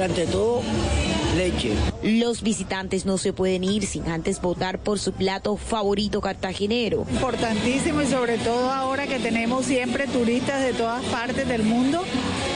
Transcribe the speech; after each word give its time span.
pero 0.00 0.04
ante 0.04 0.26
todo 0.26 0.62
leche. 1.36 1.72
Los 2.02 2.42
visitantes 2.42 3.04
no 3.04 3.18
se 3.18 3.32
pueden 3.32 3.64
ir 3.64 3.86
sin 3.86 4.08
antes 4.08 4.40
votar 4.40 4.78
por 4.78 4.98
su 4.98 5.12
plato 5.12 5.56
favorito 5.56 6.20
cartagenero. 6.20 7.06
Importantísimo 7.10 8.00
y 8.00 8.06
sobre 8.06 8.38
todo 8.38 8.70
ahora 8.70 9.06
que 9.06 9.18
tenemos 9.18 9.66
siempre 9.66 10.06
turistas 10.06 10.62
de 10.62 10.72
todas 10.72 11.04
partes 11.04 11.46
del 11.46 11.62
mundo. 11.64 12.02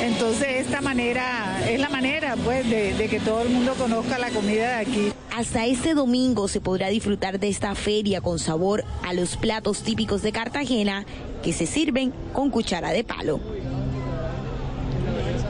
Entonces 0.02 0.66
esta 0.66 0.80
manera 0.80 1.60
es 1.68 1.78
la 1.78 1.88
manera 1.88 2.36
pues 2.42 2.68
de, 2.68 2.94
de 2.94 3.08
que 3.08 3.20
todo 3.20 3.42
el 3.42 3.50
mundo 3.50 3.74
conozca 3.74 4.18
la 4.18 4.30
comida 4.30 4.68
de 4.68 4.74
aquí. 4.74 5.12
Hasta 5.36 5.66
este 5.66 5.94
domingo 5.94 6.48
se 6.48 6.60
podrá 6.60 6.88
disfrutar 6.88 7.38
de 7.38 7.48
esta 7.48 7.74
feria 7.74 8.20
con 8.20 8.38
sabor 8.38 8.84
a 9.02 9.12
los 9.12 9.36
platos 9.36 9.82
típicos 9.82 10.22
de 10.22 10.32
Cartagena 10.32 11.04
que 11.42 11.52
se 11.52 11.66
sirven 11.66 12.12
con 12.32 12.50
cuchara 12.50 12.92
de 12.92 13.04
palo. 13.04 13.40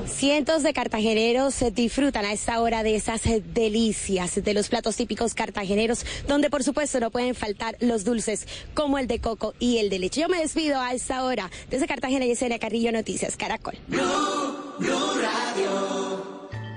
Cientos 0.06 0.62
de 0.62 0.72
cartageneros 0.72 1.56
disfrutan 1.72 2.24
a 2.24 2.32
esta 2.32 2.60
hora 2.60 2.82
de 2.82 2.94
esas 2.94 3.22
delicias 3.52 4.42
de 4.42 4.54
los 4.54 4.68
platos 4.68 4.96
típicos 4.96 5.34
cartageneros, 5.34 6.04
donde 6.28 6.50
por 6.50 6.62
supuesto 6.62 7.00
no 7.00 7.10
pueden 7.10 7.34
faltar 7.34 7.76
los 7.80 8.04
dulces 8.04 8.46
como 8.74 8.98
el 8.98 9.06
de 9.06 9.20
coco 9.20 9.54
y 9.58 9.78
el 9.78 9.90
de 9.90 9.98
leche. 9.98 10.20
Yo 10.20 10.28
me 10.28 10.38
despido 10.38 10.80
a 10.80 10.92
esta 10.92 11.24
hora 11.24 11.50
desde 11.70 11.86
Cartagena, 11.86 12.26
Yesenia 12.26 12.58
Carrillo 12.58 12.92
Noticias, 12.92 13.36
Caracol. 13.36 13.78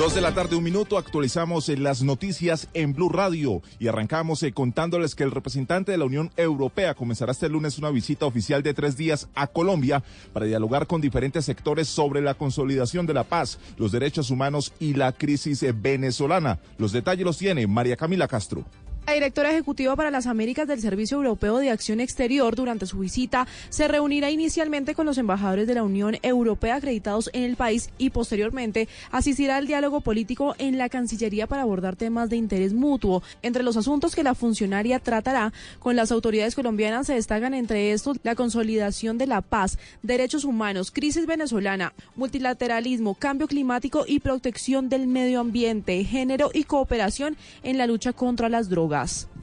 Dos 0.00 0.14
de 0.14 0.22
la 0.22 0.32
tarde, 0.32 0.56
un 0.56 0.64
minuto, 0.64 0.96
actualizamos 0.96 1.68
eh, 1.68 1.76
las 1.76 2.02
noticias 2.02 2.68
en 2.72 2.94
Blue 2.94 3.10
Radio 3.10 3.60
y 3.78 3.86
arrancamos 3.86 4.42
eh, 4.42 4.50
contándoles 4.50 5.14
que 5.14 5.24
el 5.24 5.30
representante 5.30 5.92
de 5.92 5.98
la 5.98 6.06
Unión 6.06 6.30
Europea 6.38 6.94
comenzará 6.94 7.32
este 7.32 7.50
lunes 7.50 7.76
una 7.76 7.90
visita 7.90 8.24
oficial 8.24 8.62
de 8.62 8.72
tres 8.72 8.96
días 8.96 9.28
a 9.34 9.46
Colombia 9.46 10.02
para 10.32 10.46
dialogar 10.46 10.86
con 10.86 11.02
diferentes 11.02 11.44
sectores 11.44 11.86
sobre 11.86 12.22
la 12.22 12.32
consolidación 12.32 13.04
de 13.04 13.12
la 13.12 13.24
paz, 13.24 13.58
los 13.76 13.92
derechos 13.92 14.30
humanos 14.30 14.72
y 14.80 14.94
la 14.94 15.12
crisis 15.12 15.62
eh, 15.62 15.74
venezolana. 15.76 16.60
Los 16.78 16.92
detalles 16.92 17.26
los 17.26 17.36
tiene 17.36 17.66
María 17.66 17.98
Camila 17.98 18.26
Castro. 18.26 18.64
La 19.06 19.14
directora 19.14 19.50
ejecutiva 19.50 19.96
para 19.96 20.12
las 20.12 20.28
Américas 20.28 20.68
del 20.68 20.80
Servicio 20.80 21.16
Europeo 21.16 21.58
de 21.58 21.70
Acción 21.70 21.98
Exterior 21.98 22.54
durante 22.54 22.86
su 22.86 23.00
visita 23.00 23.48
se 23.68 23.88
reunirá 23.88 24.30
inicialmente 24.30 24.94
con 24.94 25.04
los 25.04 25.18
embajadores 25.18 25.66
de 25.66 25.74
la 25.74 25.82
Unión 25.82 26.16
Europea 26.22 26.76
acreditados 26.76 27.28
en 27.32 27.42
el 27.42 27.56
país 27.56 27.90
y 27.98 28.10
posteriormente 28.10 28.88
asistirá 29.10 29.56
al 29.56 29.66
diálogo 29.66 30.00
político 30.00 30.54
en 30.58 30.78
la 30.78 30.88
Cancillería 30.88 31.48
para 31.48 31.62
abordar 31.62 31.96
temas 31.96 32.30
de 32.30 32.36
interés 32.36 32.72
mutuo. 32.72 33.20
Entre 33.42 33.64
los 33.64 33.76
asuntos 33.76 34.14
que 34.14 34.22
la 34.22 34.36
funcionaria 34.36 35.00
tratará 35.00 35.52
con 35.80 35.96
las 35.96 36.12
autoridades 36.12 36.54
colombianas 36.54 37.08
se 37.08 37.14
destacan 37.14 37.52
entre 37.52 37.90
estos 37.90 38.18
la 38.22 38.36
consolidación 38.36 39.18
de 39.18 39.26
la 39.26 39.40
paz, 39.40 39.76
derechos 40.04 40.44
humanos, 40.44 40.92
crisis 40.92 41.26
venezolana, 41.26 41.94
multilateralismo, 42.14 43.16
cambio 43.16 43.48
climático 43.48 44.04
y 44.06 44.20
protección 44.20 44.88
del 44.88 45.08
medio 45.08 45.40
ambiente, 45.40 46.04
género 46.04 46.50
y 46.54 46.62
cooperación 46.62 47.36
en 47.64 47.76
la 47.76 47.88
lucha 47.88 48.12
contra 48.12 48.48
las 48.48 48.68
drogas. 48.68 48.89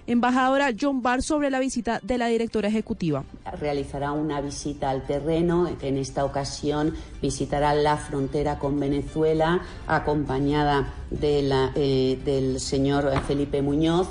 Embajadora 0.08 0.72
John 0.80 1.02
Barr 1.02 1.22
sobre 1.22 1.50
la 1.50 1.60
visita 1.60 2.00
de 2.04 2.18
la 2.18 2.28
directora 2.28 2.68
ejecutiva. 2.68 3.24
Realizará 3.60 4.12
una 4.12 4.42
visita 4.42 4.90
al 4.90 5.06
terreno, 5.06 5.70
en 5.82 5.98
esta 5.98 6.26
ocasión 6.26 6.94
visitará 7.22 7.74
la 7.74 7.98
frontera 7.98 8.60
con 8.60 8.80
Venezuela, 8.80 9.62
acompañada 9.88 10.94
de 11.10 11.50
eh, 11.76 12.20
del 12.24 12.60
señor 12.60 13.10
Felipe 13.22 13.62
Muñoz, 13.62 14.10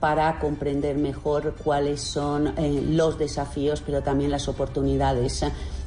para 0.00 0.38
comprender 0.40 0.96
mejor 0.96 1.54
cuáles 1.62 2.00
son 2.00 2.48
eh, 2.58 2.84
los 2.90 3.18
desafíos, 3.18 3.82
pero 3.86 4.02
también 4.02 4.32
las 4.32 4.48
oportunidades 4.48 5.44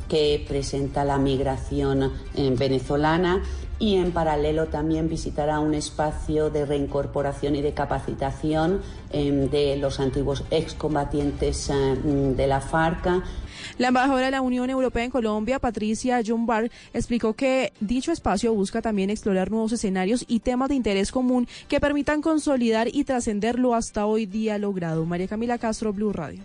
que 0.08 0.46
presenta 0.48 1.04
la 1.04 1.18
migración 1.18 2.12
eh, 2.36 2.56
venezolana 2.58 3.42
y 3.80 3.96
en 3.96 4.12
paralelo 4.12 4.68
también 4.68 5.10
visitará 5.10 5.60
un 5.60 5.74
espacio 5.74 6.50
de 6.50 6.66
reincorporación 6.66 7.56
y 7.56 7.62
de 7.62 7.74
capacitación 7.74 8.82
em, 9.12 9.50
de 9.50 9.78
los 9.78 10.00
antiguos 10.00 10.44
excombatientes 10.52 11.70
eh, 11.70 11.74
de 11.74 12.48
la 12.48 12.62
FARC. 12.62 13.24
La 13.78 13.90
embajadora 13.90 14.26
de 14.26 14.32
la 14.32 14.42
Unión 14.42 14.70
Europea 14.70 15.04
en 15.04 15.12
Colombia, 15.12 15.60
Patricia 15.60 16.22
John 16.26 16.46
Barr, 16.46 16.70
explicó 16.94 17.34
que 17.34 17.74
dicho 17.80 18.12
espacio 18.12 18.54
busca 18.54 18.82
también 18.82 19.10
explorar 19.10 19.52
nuevos 19.52 19.74
escenarios 19.74 20.24
y 20.28 20.40
temas 20.40 20.70
de 20.70 20.76
interés 20.76 21.12
común 21.12 21.48
que 21.68 21.80
permitan 21.80 22.22
consolidar 22.22 22.88
y 22.92 23.04
trascender 23.04 23.60
lo 23.60 23.76
hasta 23.76 24.06
hoy 24.06 24.26
día 24.26 24.58
logrado. 24.58 25.06
María 25.06 25.28
Camila 25.28 25.58
Castro, 25.58 25.92
Blue 25.92 26.14
Radio. 26.14 26.42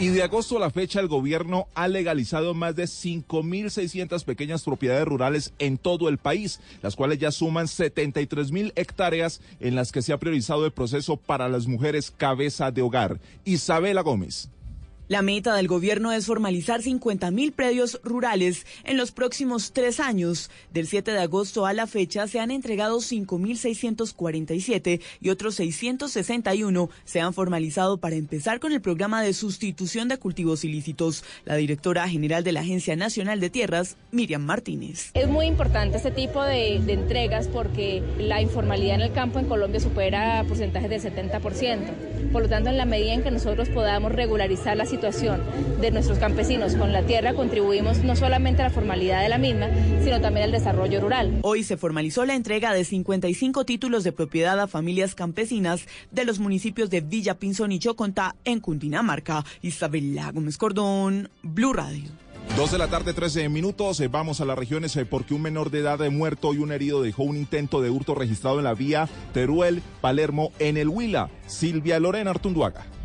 Y 0.00 0.10
de 0.10 0.22
agosto 0.22 0.56
a 0.56 0.60
la 0.60 0.70
fecha, 0.70 1.00
el 1.00 1.08
gobierno 1.08 1.66
ha 1.74 1.88
legalizado 1.88 2.54
más 2.54 2.76
de 2.76 2.84
5.600 2.84 4.24
pequeñas 4.24 4.62
propiedades 4.62 5.04
rurales 5.04 5.52
en 5.58 5.76
todo 5.76 6.08
el 6.08 6.18
país, 6.18 6.60
las 6.82 6.94
cuales 6.94 7.18
ya 7.18 7.32
suman 7.32 7.66
73.000 7.66 8.72
hectáreas 8.76 9.40
en 9.58 9.74
las 9.74 9.90
que 9.90 10.02
se 10.02 10.12
ha 10.12 10.18
priorizado 10.18 10.64
el 10.66 10.70
proceso 10.70 11.16
para 11.16 11.48
las 11.48 11.66
mujeres 11.66 12.12
cabeza 12.16 12.70
de 12.70 12.82
hogar. 12.82 13.18
Isabela 13.44 14.02
Gómez. 14.02 14.50
La 15.08 15.22
meta 15.22 15.56
del 15.56 15.68
gobierno 15.68 16.12
es 16.12 16.26
formalizar 16.26 16.82
50.000 16.82 17.52
predios 17.52 17.98
rurales 18.04 18.66
en 18.84 18.98
los 18.98 19.10
próximos 19.10 19.72
tres 19.72 20.00
años. 20.00 20.50
Del 20.70 20.86
7 20.86 21.12
de 21.12 21.20
agosto 21.20 21.64
a 21.64 21.72
la 21.72 21.86
fecha 21.86 22.28
se 22.28 22.40
han 22.40 22.50
entregado 22.50 22.98
5.647 22.98 25.00
y 25.22 25.30
otros 25.30 25.54
661 25.54 26.90
se 27.06 27.20
han 27.22 27.32
formalizado 27.32 27.96
para 27.96 28.16
empezar 28.16 28.60
con 28.60 28.72
el 28.72 28.82
programa 28.82 29.22
de 29.22 29.32
sustitución 29.32 30.08
de 30.08 30.18
cultivos 30.18 30.62
ilícitos. 30.64 31.24
La 31.46 31.56
directora 31.56 32.06
general 32.06 32.44
de 32.44 32.52
la 32.52 32.60
Agencia 32.60 32.94
Nacional 32.94 33.40
de 33.40 33.48
Tierras, 33.48 33.96
Miriam 34.12 34.42
Martínez. 34.42 35.12
Es 35.14 35.26
muy 35.26 35.46
importante 35.46 35.96
este 35.96 36.10
tipo 36.10 36.42
de, 36.42 36.82
de 36.84 36.92
entregas 36.92 37.48
porque 37.48 38.02
la 38.18 38.42
informalidad 38.42 38.96
en 38.96 39.00
el 39.00 39.12
campo 39.14 39.38
en 39.38 39.46
Colombia 39.46 39.80
supera 39.80 40.44
porcentajes 40.46 40.90
del 40.90 41.00
70%. 41.00 42.30
Por 42.30 42.42
lo 42.42 42.48
tanto, 42.50 42.68
en 42.68 42.76
la 42.76 42.84
medida 42.84 43.14
en 43.14 43.22
que 43.22 43.30
nosotros 43.30 43.70
podamos 43.70 44.12
regularizar 44.12 44.76
la 44.76 44.84
situación, 44.84 44.97
situación 44.98 45.40
de 45.80 45.92
nuestros 45.92 46.18
campesinos 46.18 46.74
con 46.74 46.92
la 46.92 47.04
tierra 47.04 47.32
contribuimos 47.32 48.02
no 48.02 48.16
solamente 48.16 48.62
a 48.62 48.64
la 48.64 48.74
formalidad 48.74 49.22
de 49.22 49.28
la 49.28 49.38
misma, 49.38 49.68
sino 50.02 50.20
también 50.20 50.46
al 50.46 50.50
desarrollo 50.50 51.00
rural. 51.00 51.38
Hoy 51.42 51.62
se 51.62 51.76
formalizó 51.76 52.24
la 52.24 52.34
entrega 52.34 52.74
de 52.74 52.84
55 52.84 53.64
títulos 53.64 54.02
de 54.02 54.10
propiedad 54.10 54.58
a 54.58 54.66
familias 54.66 55.14
campesinas 55.14 55.86
de 56.10 56.24
los 56.24 56.40
municipios 56.40 56.90
de 56.90 57.00
Villa 57.00 57.38
Pinzón 57.38 57.70
y 57.70 57.78
Chocontá 57.78 58.34
en 58.44 58.58
Cundinamarca. 58.58 59.44
Isabela 59.62 60.32
Gómez 60.32 60.58
Cordón, 60.58 61.30
Blue 61.44 61.72
Radio. 61.72 62.10
Dos 62.56 62.72
de 62.72 62.78
la 62.78 62.88
tarde, 62.88 63.12
13 63.12 63.48
minutos. 63.50 64.00
Eh, 64.00 64.08
vamos 64.08 64.40
a 64.40 64.44
las 64.44 64.58
regiones 64.58 64.96
eh, 64.96 65.06
porque 65.06 65.34
un 65.34 65.42
menor 65.42 65.70
de 65.70 65.78
edad 65.78 66.00
muerto 66.10 66.54
y 66.54 66.58
un 66.58 66.72
herido 66.72 67.02
dejó 67.02 67.22
un 67.22 67.36
intento 67.36 67.80
de 67.80 67.90
hurto 67.90 68.16
registrado 68.16 68.58
en 68.58 68.64
la 68.64 68.74
vía 68.74 69.08
Teruel, 69.32 69.80
Palermo, 70.00 70.50
en 70.58 70.76
el 70.76 70.88
Huila. 70.88 71.30
Silvia 71.46 72.00
Lorena 72.00 72.30
Artunduaga. 72.30 72.97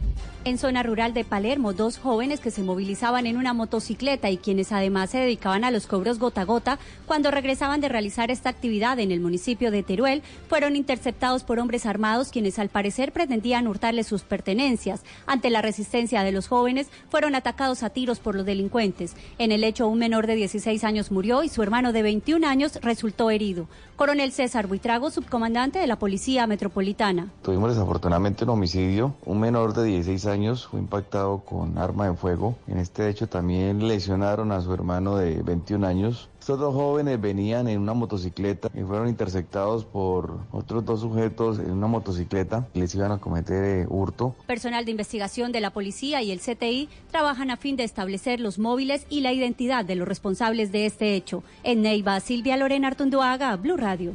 En 0.45 0.57
zona 0.57 0.83
rural 0.83 1.13
de 1.13 1.23
Palermo, 1.23 1.71
dos 1.71 1.97
jóvenes 1.97 2.41
que 2.41 2.51
se 2.51 2.63
movilizaban 2.63 3.27
en 3.27 3.37
una 3.37 3.53
motocicleta 3.53 4.29
y 4.29 4.35
quienes 4.35 4.73
además 4.73 5.11
se 5.11 5.19
dedicaban 5.19 5.63
a 5.63 5.71
los 5.71 5.87
cobros 5.87 6.19
gota 6.19 6.41
a 6.41 6.43
gota, 6.43 6.79
cuando 7.05 7.31
regresaban 7.31 7.79
de 7.79 7.87
realizar 7.87 8.29
esta 8.29 8.49
actividad 8.49 8.99
en 8.99 9.13
el 9.13 9.21
municipio 9.21 9.71
de 9.71 9.83
Teruel, 9.83 10.21
fueron 10.49 10.75
interceptados 10.75 11.45
por 11.45 11.59
hombres 11.59 11.85
armados 11.85 12.27
quienes 12.27 12.59
al 12.59 12.67
parecer 12.67 13.13
pretendían 13.13 13.69
hurtarles 13.69 14.05
sus 14.05 14.23
pertenencias. 14.23 15.03
Ante 15.27 15.49
la 15.49 15.61
resistencia 15.61 16.23
de 16.23 16.33
los 16.33 16.49
jóvenes, 16.49 16.89
fueron 17.09 17.35
atacados 17.35 17.81
a 17.81 17.89
tiros 17.89 18.19
por 18.19 18.35
los 18.35 18.45
delincuentes. 18.45 19.15
En 19.37 19.53
el 19.53 19.63
hecho, 19.63 19.87
un 19.87 19.99
menor 19.99 20.27
de 20.27 20.35
16 20.35 20.83
años 20.83 21.09
murió 21.09 21.43
y 21.43 21.49
su 21.49 21.63
hermano 21.63 21.93
de 21.93 22.03
21 22.03 22.45
años 22.45 22.79
resultó 22.81 23.29
herido. 23.29 23.69
Coronel 23.95 24.31
César 24.31 24.67
Buitrago, 24.67 25.11
subcomandante 25.11 25.77
de 25.77 25.85
la 25.85 25.99
Policía 25.99 26.47
Metropolitana. 26.47 27.29
Tuvimos 27.43 27.69
desafortunadamente 27.69 28.43
un 28.43 28.49
homicidio. 28.49 29.13
Un 29.23 29.39
menor 29.39 29.73
de 29.73 29.83
16 29.83 30.25
años 30.25 30.67
fue 30.67 30.79
impactado 30.79 31.39
con 31.39 31.77
arma 31.77 32.09
de 32.09 32.15
fuego. 32.15 32.55
En 32.67 32.79
este 32.79 33.07
hecho 33.07 33.27
también 33.27 33.87
lesionaron 33.87 34.51
a 34.51 34.61
su 34.61 34.73
hermano 34.73 35.17
de 35.17 35.43
21 35.43 35.85
años. 35.85 36.29
Estos 36.43 36.59
dos 36.59 36.73
jóvenes 36.73 37.21
venían 37.21 37.69
en 37.69 37.79
una 37.79 37.93
motocicleta 37.93 38.69
y 38.73 38.81
fueron 38.81 39.07
interceptados 39.07 39.85
por 39.85 40.41
otros 40.51 40.83
dos 40.83 40.99
sujetos 40.99 41.57
en 41.57 41.71
una 41.71 41.87
motocicleta. 41.87 42.67
Les 42.73 42.93
iban 42.95 43.13
a 43.13 43.19
cometer 43.19 43.63
eh, 43.63 43.85
hurto. 43.87 44.35
Personal 44.45 44.83
de 44.83 44.91
investigación 44.91 45.53
de 45.53 45.61
la 45.61 45.69
policía 45.69 46.21
y 46.21 46.31
el 46.31 46.41
CTI 46.41 46.89
trabajan 47.11 47.49
a 47.49 47.55
fin 47.55 47.77
de 47.77 47.85
establecer 47.85 48.41
los 48.41 48.59
móviles 48.59 49.05
y 49.09 49.21
la 49.21 49.31
identidad 49.31 49.85
de 49.85 49.95
los 49.95 50.05
responsables 50.05 50.73
de 50.73 50.85
este 50.85 51.15
hecho. 51.15 51.45
En 51.63 51.81
Neiva, 51.81 52.19
Silvia 52.19 52.57
Lorena 52.57 52.89
Artunduaga, 52.89 53.55
Blue 53.55 53.77
Radio. 53.77 54.11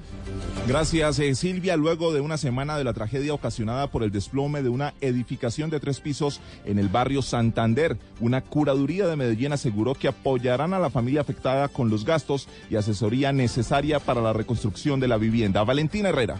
Gracias, 0.66 1.19
eh, 1.20 1.34
Silvia. 1.34 1.78
Luego 1.78 2.12
de 2.12 2.20
una 2.20 2.36
semana 2.36 2.76
de 2.76 2.84
la 2.84 2.92
tragedia 2.92 3.32
ocasionada 3.32 3.90
por 3.90 4.02
el 4.02 4.12
desplome 4.12 4.62
de 4.62 4.69
una 4.69 4.92
edificación 5.00 5.70
de 5.70 5.81
tres 5.81 6.00
pisos 6.00 6.42
en 6.66 6.78
el 6.78 6.90
barrio 6.90 7.22
Santander, 7.22 7.96
una 8.20 8.42
curaduría 8.42 9.06
de 9.06 9.16
Medellín 9.16 9.54
aseguró 9.54 9.94
que 9.94 10.08
apoyarán 10.08 10.74
a 10.74 10.78
la 10.78 10.90
familia 10.90 11.22
afectada 11.22 11.69
con 11.69 11.88
los 11.88 12.04
gastos 12.04 12.18
y 12.70 12.76
asesoría 12.76 13.32
necesaria 13.32 14.00
para 14.00 14.20
la 14.20 14.32
reconstrucción 14.32 15.00
de 15.00 15.09
la 15.09 15.17
vivienda. 15.17 15.65
Valentina 15.65 16.09
Herrera. 16.09 16.37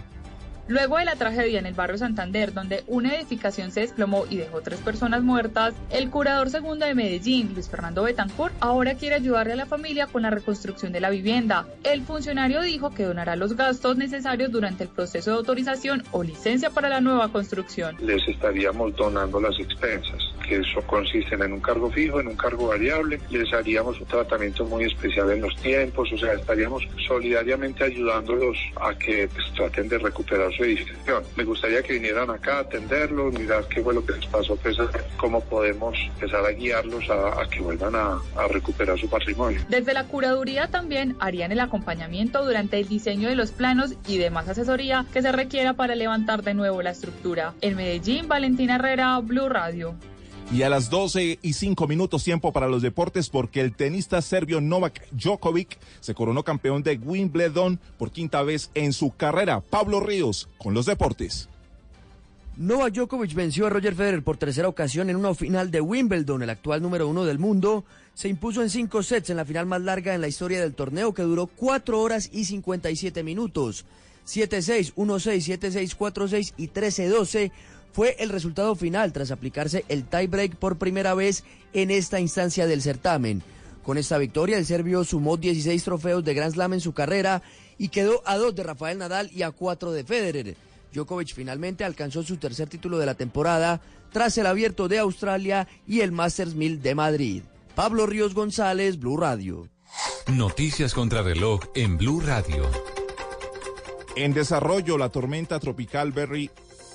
Luego 0.69 0.99
de 0.99 1.07
la 1.07 1.17
tragedia 1.17 1.59
en 1.59 1.65
el 1.65 1.73
barrio 1.73 1.97
Santander, 1.97 2.53
donde 2.53 2.85
una 2.89 3.15
edificación 3.15 3.71
se 3.73 3.81
desplomó 3.81 4.27
y 4.29 4.37
dejó 4.37 4.61
tres 4.61 4.79
personas 4.81 5.23
muertas, 5.23 5.73
el 5.89 6.11
curador 6.11 6.51
segundo 6.51 6.85
de 6.85 6.95
Medellín, 6.95 7.55
Luis 7.55 7.71
Fernando 7.71 8.03
Betancourt, 8.03 8.55
ahora 8.61 8.95
quiere 8.95 9.15
ayudarle 9.15 9.55
a 9.55 9.57
la 9.57 9.65
familia 9.65 10.09
con 10.09 10.21
la 10.21 10.31
reconstrucción 10.31 10.93
de 10.93 11.01
la 11.01 11.09
vivienda. 11.09 11.67
El 11.85 12.03
funcionario 12.03 12.61
dijo 12.61 12.91
que 12.91 13.05
donará 13.05 13.35
los 13.35 13.57
gastos 13.57 13.97
necesarios 13.97 14.53
durante 14.53 14.85
el 14.85 14.91
proceso 14.91 15.31
de 15.31 15.37
autorización 15.39 16.05
o 16.11 16.23
licencia 16.23 16.69
para 16.69 16.91
la 16.91 17.01
nueva 17.01 17.33
construcción. 17.33 17.97
Les 18.03 18.29
estaríamos 18.29 18.95
donando 18.95 19.41
las 19.41 19.59
expensas, 19.59 20.21
que 20.49 20.56
eso 20.56 20.81
consiste 20.87 21.35
en 21.35 21.53
un 21.53 21.61
cargo 21.61 21.91
fijo, 21.91 22.21
en 22.21 22.29
un 22.29 22.37
cargo 22.37 22.69
variable. 22.69 23.21
Les 23.31 23.53
haríamos 23.53 24.00
un 24.00 24.06
tratamiento 24.06 24.65
muy 24.65 24.85
especial 24.85 25.31
en 25.31 25.43
los 25.43 25.55
tiempos, 25.56 26.11
o 26.12 26.19
sea, 26.19 26.33
estaríamos 26.33 26.89
solidariamente 27.06 27.85
ayudándolos 27.85 28.56
a 28.81 28.95
que 28.95 29.29
pues, 29.29 29.53
traten 29.55 29.89
de 29.89 29.99
recuperar 29.99 30.50
edificación. 30.59 31.23
Me 31.37 31.45
gustaría 31.45 31.83
que 31.83 31.95
vinieran 31.95 32.31
acá 32.31 32.59
a 32.59 32.61
atenderlos, 32.61 33.39
mirar 33.39 33.67
qué 33.69 33.83
fue 33.83 33.95
lo 33.95 34.05
que 34.05 34.15
les 34.15 34.27
pasó, 34.27 34.56
pues, 34.56 34.77
cómo 35.17 35.41
podemos 35.45 35.97
empezar 36.15 36.45
a 36.45 36.51
guiarlos 36.51 37.05
a, 37.11 37.47
que 37.51 37.61
vuelvan 37.61 37.94
a, 37.94 38.19
a, 38.37 38.49
recuperar 38.49 38.99
su 38.99 39.09
patrimonio. 39.09 39.61
Desde 39.69 39.93
la 39.93 40.05
curaduría 40.05 40.69
también 40.69 41.17
harían 41.21 41.53
el 41.53 41.61
acompañamiento 41.61 42.44
durante 42.44 42.79
el 42.79 42.89
diseño 42.89 43.29
de 43.29 43.37
los 43.37 43.51
planos 43.51 43.94
y 44.06 44.19
demás 44.19 44.49
asesoría 44.49 45.05
que 45.12 45.23
se 45.23 45.33
requiera 45.33 45.75
para 45.75 45.94
levantar 45.94 46.43
de 46.43 46.55
nuevo 46.55 46.83
la 46.83 46.91
estructura. 46.91 47.55
En 47.61 47.77
Medellín, 47.77 48.29
Valentina 48.29 48.77
Herrera, 48.77 49.19
Blue 49.19 49.49
Radio. 49.49 49.94
Y 50.50 50.62
a 50.62 50.71
las 50.71 50.89
12 50.89 51.41
y 51.43 51.53
5 51.53 51.87
minutos 51.87 52.25
tiempo 52.25 52.55
para 52.55 52.69
los 52.69 52.81
deportes 52.81 53.29
porque 53.29 53.61
el 53.61 53.75
tenista 53.75 54.23
serbio 54.23 54.62
Novak 54.62 55.06
Djokovic 55.11 55.79
se 56.00 56.15
coronó 56.15 56.43
campeón 56.43 56.83
de 56.83 56.97
Wimbledon 56.97 57.79
por 57.99 58.11
quinta 58.11 58.43
vez 58.43 58.71
en 58.75 58.95
su 58.95 59.15
carrera. 59.15 59.61
Pablo 59.61 60.00
Ríos 60.00 60.49
con 60.56 60.73
los 60.73 60.87
deportes. 60.87 61.50
Novak 62.56 62.95
Djokovic 62.95 63.35
venció 63.35 63.67
a 63.67 63.71
Roger 63.71 63.95
Federer 63.95 64.23
por 64.23 64.39
tercera 64.39 64.69
ocasión 64.69 65.11
en 65.11 65.17
una 65.17 65.35
final 65.35 65.71
de 65.71 65.83
Wimbledon. 65.83 66.43
El 66.43 66.51
actual 66.51 66.81
número 66.81 67.06
uno 67.09 67.27
del 67.27 67.39
mundo 67.39 67.85
se 68.15 68.29
impuso 68.29 68.62
en 68.62 68.71
cinco 68.71 69.03
sets 69.03 69.29
en 69.29 69.37
la 69.37 69.44
final 69.44 69.67
más 69.67 69.83
larga 69.83 70.15
en 70.15 70.23
la 70.23 70.29
historia 70.29 70.62
del 70.62 70.75
torneo 70.75 71.12
que 71.12 71.23
duró 71.23 71.47
4 71.47 72.01
horas 72.01 72.31
y 72.33 72.47
57 72.47 73.23
minutos. 73.23 73.85
7-6, 74.27 74.94
1-6, 74.94 75.59
7-6, 75.59 75.97
4-6 75.97 76.53
y 76.56 76.69
13-12 76.69 77.51
fue 77.99 78.15
el 78.21 78.29
resultado 78.29 78.77
final 78.77 79.12
tras 79.12 79.33
aplicarse 79.33 79.85
el 79.89 80.05
tiebreak 80.05 80.55
por 80.55 80.79
primera 80.79 81.15
vez 81.15 81.43
en 81.73 81.91
esta 81.91 82.21
instancia 82.21 82.69
del 82.69 82.81
certamen. 82.81 83.43
Con 83.83 83.99
esta 83.99 84.19
victoria, 84.19 84.56
el 84.56 84.67
serbio 84.67 85.03
sumó 85.03 85.37
16 85.37 85.83
trofeos 85.83 86.23
de 86.23 86.33
Grand 86.33 86.55
Slam 86.55 86.75
en 86.75 86.81
su 86.81 86.93
carrera 86.93 87.43
y 87.77 87.89
quedó 87.89 88.23
a 88.25 88.37
dos 88.37 88.55
de 88.55 88.62
Rafael 88.62 88.99
Nadal 88.99 89.33
y 89.35 89.43
a 89.43 89.50
cuatro 89.50 89.91
de 89.91 90.05
Federer. 90.05 90.55
Djokovic 90.95 91.35
finalmente 91.35 91.83
alcanzó 91.83 92.23
su 92.23 92.37
tercer 92.37 92.69
título 92.69 92.99
de 92.99 93.06
la 93.06 93.17
temporada 93.17 93.81
tras 94.12 94.39
el 94.39 94.47
Abierto 94.47 94.87
de 94.87 95.01
Australia 95.01 95.67
y 95.85 96.03
el 96.03 96.12
Masters 96.12 96.55
1000 96.55 96.81
de 96.81 96.94
Madrid. 96.94 97.43
Pablo 97.75 98.06
Ríos 98.06 98.33
González, 98.33 99.01
Blue 99.01 99.17
Radio. 99.17 99.69
Noticias 100.29 100.94
contra 100.94 101.23
reloj 101.23 101.62
en 101.75 101.99
Blue 101.99 102.21
Radio. 102.21 102.62
En 104.15 104.35
desarrollo, 104.35 104.99
la 104.99 105.09
tormenta 105.09 105.59
tropical 105.59 106.12
Berry 106.12 106.49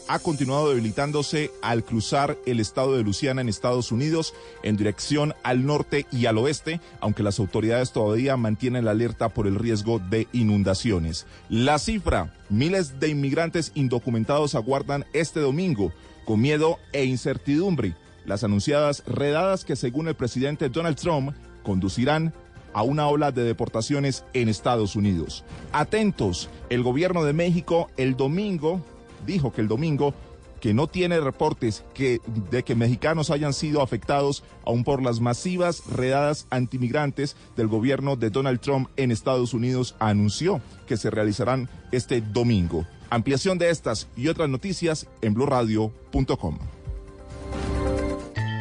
ha 0.07 0.19
continuado 0.19 0.69
debilitándose 0.69 1.51
al 1.61 1.83
cruzar 1.83 2.37
el 2.45 2.59
estado 2.59 2.95
de 2.95 3.03
Luciana 3.03 3.41
en 3.41 3.49
Estados 3.49 3.91
Unidos 3.91 4.33
en 4.63 4.77
dirección 4.77 5.33
al 5.43 5.65
norte 5.65 6.05
y 6.11 6.25
al 6.25 6.37
oeste, 6.37 6.81
aunque 6.99 7.23
las 7.23 7.39
autoridades 7.39 7.91
todavía 7.91 8.37
mantienen 8.37 8.85
la 8.85 8.91
alerta 8.91 9.29
por 9.29 9.47
el 9.47 9.55
riesgo 9.55 9.99
de 9.99 10.27
inundaciones. 10.33 11.25
La 11.49 11.79
cifra, 11.79 12.33
miles 12.49 12.99
de 12.99 13.09
inmigrantes 13.09 13.71
indocumentados 13.75 14.55
aguardan 14.55 15.05
este 15.13 15.39
domingo 15.39 15.91
con 16.25 16.41
miedo 16.41 16.79
e 16.91 17.05
incertidumbre 17.05 17.95
las 18.25 18.43
anunciadas 18.43 19.03
redadas 19.05 19.65
que 19.65 19.75
según 19.75 20.07
el 20.07 20.15
presidente 20.15 20.69
Donald 20.69 20.97
Trump 20.97 21.35
conducirán 21.63 22.33
a 22.73 22.83
una 22.83 23.07
ola 23.07 23.31
de 23.31 23.43
deportaciones 23.43 24.23
en 24.33 24.49
Estados 24.49 24.95
Unidos. 24.95 25.43
Atentos, 25.71 26.49
el 26.69 26.83
gobierno 26.83 27.23
de 27.23 27.33
México 27.33 27.89
el 27.97 28.15
domingo 28.15 28.83
dijo 29.25 29.51
que 29.51 29.61
el 29.61 29.67
domingo 29.67 30.13
que 30.63 30.73
no 30.73 30.87
tiene 30.87 31.19
reportes 31.19 31.83
que, 31.93 32.21
de 32.49 32.63
que 32.63 32.73
mexicanos 32.73 33.31
hayan 33.31 33.51
sido 33.51 33.81
afectados 33.81 34.45
aún 34.65 34.85
por 34.85 35.03
las 35.03 35.19
masivas 35.19 35.83
redadas 35.87 36.47
antimigrantes 36.51 37.35
del 37.57 37.67
gobierno 37.67 38.15
de 38.15 38.29
Donald 38.29 38.61
Trump 38.61 38.87
en 38.95 39.11
Estados 39.11 39.53
Unidos, 39.53 39.93
anunció 39.99 40.61
que 40.87 40.95
se 40.95 41.09
realizarán 41.09 41.67
este 41.91 42.21
domingo. 42.21 42.87
Ampliación 43.09 43.57
de 43.57 43.71
estas 43.71 44.07
y 44.15 44.29
otras 44.29 44.47
noticias 44.47 45.07
en 45.21 45.33
blurradio.com 45.33 46.59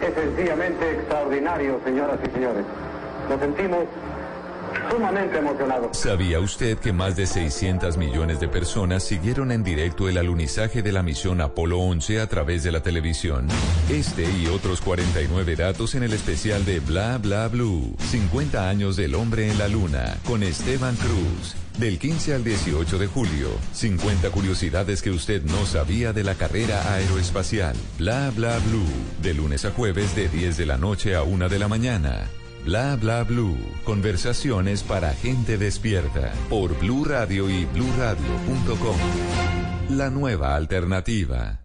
Es 0.00 0.14
sencillamente 0.14 0.90
extraordinario, 0.90 1.80
señoras 1.84 2.18
y 2.26 2.30
señores. 2.32 2.64
Nos 3.28 3.40
sentimos 3.40 3.84
sumamente 4.90 5.38
emocionados. 5.38 5.96
¿Sabía 5.96 6.40
usted 6.40 6.78
que 6.78 6.92
más 6.92 7.16
de 7.16 7.26
600 7.26 7.96
millones 7.96 8.40
de 8.40 8.48
personas 8.48 9.04
siguieron 9.04 9.52
en 9.52 9.62
directo 9.62 10.08
el 10.08 10.18
alunizaje 10.18 10.82
de 10.82 10.92
la 10.92 11.02
misión 11.02 11.40
Apolo 11.40 11.78
11 11.78 12.20
a 12.20 12.26
través 12.28 12.64
de 12.64 12.72
la 12.72 12.82
televisión? 12.82 13.46
Este 13.88 14.24
y 14.24 14.48
otros 14.48 14.80
49 14.80 15.56
datos 15.56 15.94
en 15.94 16.02
el 16.02 16.12
especial 16.12 16.64
de 16.64 16.80
Bla 16.80 17.18
Bla 17.18 17.48
Blue. 17.48 17.94
50 17.98 18.68
años 18.68 18.96
del 18.96 19.14
hombre 19.14 19.48
en 19.48 19.58
la 19.58 19.68
luna 19.68 20.16
con 20.24 20.42
Esteban 20.42 20.96
Cruz. 20.96 21.56
Del 21.78 21.98
15 21.98 22.34
al 22.34 22.42
18 22.42 22.98
de 22.98 23.06
julio, 23.06 23.50
50 23.72 24.30
curiosidades 24.30 25.02
que 25.02 25.10
usted 25.10 25.42
no 25.42 25.66
sabía 25.66 26.14
de 26.14 26.24
la 26.24 26.34
carrera 26.34 26.94
aeroespacial. 26.94 27.76
Bla 27.98 28.30
bla 28.34 28.58
blue. 28.60 28.86
De 29.20 29.34
lunes 29.34 29.66
a 29.66 29.72
jueves 29.72 30.16
de 30.16 30.28
10 30.28 30.56
de 30.56 30.64
la 30.64 30.78
noche 30.78 31.14
a 31.14 31.22
1 31.22 31.50
de 31.50 31.58
la 31.58 31.68
mañana. 31.68 32.30
Bla 32.64 32.96
bla 32.96 33.24
blue. 33.24 33.58
Conversaciones 33.84 34.82
para 34.82 35.12
gente 35.12 35.58
despierta. 35.58 36.32
Por 36.48 36.78
Blue 36.78 37.04
Radio 37.04 37.50
y 37.50 37.66
bluradio.com. 37.66 38.96
La 39.90 40.08
nueva 40.08 40.56
alternativa. 40.56 41.60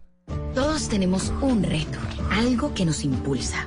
Todos 0.54 0.90
tenemos 0.90 1.32
un 1.40 1.62
reto, 1.62 1.98
algo 2.30 2.74
que 2.74 2.84
nos 2.84 3.04
impulsa, 3.04 3.66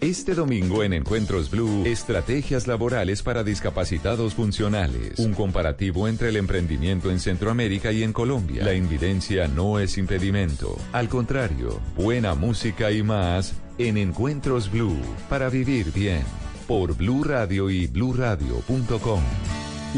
Este 0.00 0.34
domingo 0.34 0.82
en 0.82 0.92
Encuentros 0.92 1.50
Blue, 1.50 1.84
estrategias 1.86 2.66
laborales 2.66 3.22
para 3.22 3.42
discapacitados 3.42 4.34
funcionales. 4.34 5.18
Un 5.18 5.34
comparativo 5.34 6.08
entre 6.08 6.28
el 6.28 6.36
emprendimiento 6.36 7.10
en 7.10 7.20
Centroamérica 7.20 7.92
y 7.92 8.02
en 8.02 8.12
Colombia. 8.12 8.64
La 8.64 8.74
invidencia 8.74 9.48
no 9.48 9.78
es 9.78 9.98
impedimento. 9.98 10.76
Al 10.92 11.08
contrario, 11.08 11.80
buena 11.96 12.34
música 12.34 12.90
y 12.90 13.02
más 13.02 13.54
en 13.78 13.96
Encuentros 13.96 14.70
Blue 14.70 15.00
para 15.28 15.48
vivir 15.48 15.92
bien. 15.92 16.22
Por 16.66 16.94
Blue 16.94 17.24
Radio 17.24 17.70
y 17.70 17.86
bluradio.com. 17.86 19.22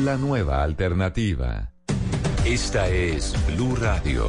La 0.04 0.16
nueva 0.16 0.62
alternativa. 0.62 1.72
Esta 2.44 2.88
es 2.88 3.34
Blue 3.54 3.76
Radio. 3.76 4.28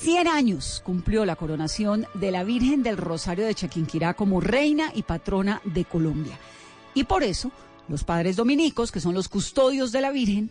100 0.00 0.26
años 0.26 0.82
cumplió 0.84 1.24
la 1.24 1.36
coronación 1.36 2.06
de 2.14 2.30
la 2.30 2.44
Virgen 2.44 2.82
del 2.82 2.96
Rosario 2.96 3.46
de 3.46 3.54
Chiquinquirá 3.54 4.14
como 4.14 4.40
reina 4.40 4.90
y 4.94 5.02
patrona 5.02 5.60
de 5.64 5.84
Colombia. 5.84 6.38
Y 6.94 7.04
por 7.04 7.22
eso, 7.22 7.52
los 7.88 8.02
padres 8.02 8.36
dominicos, 8.36 8.90
que 8.90 9.00
son 9.00 9.14
los 9.14 9.28
custodios 9.28 9.92
de 9.92 10.00
la 10.00 10.10
Virgen, 10.10 10.50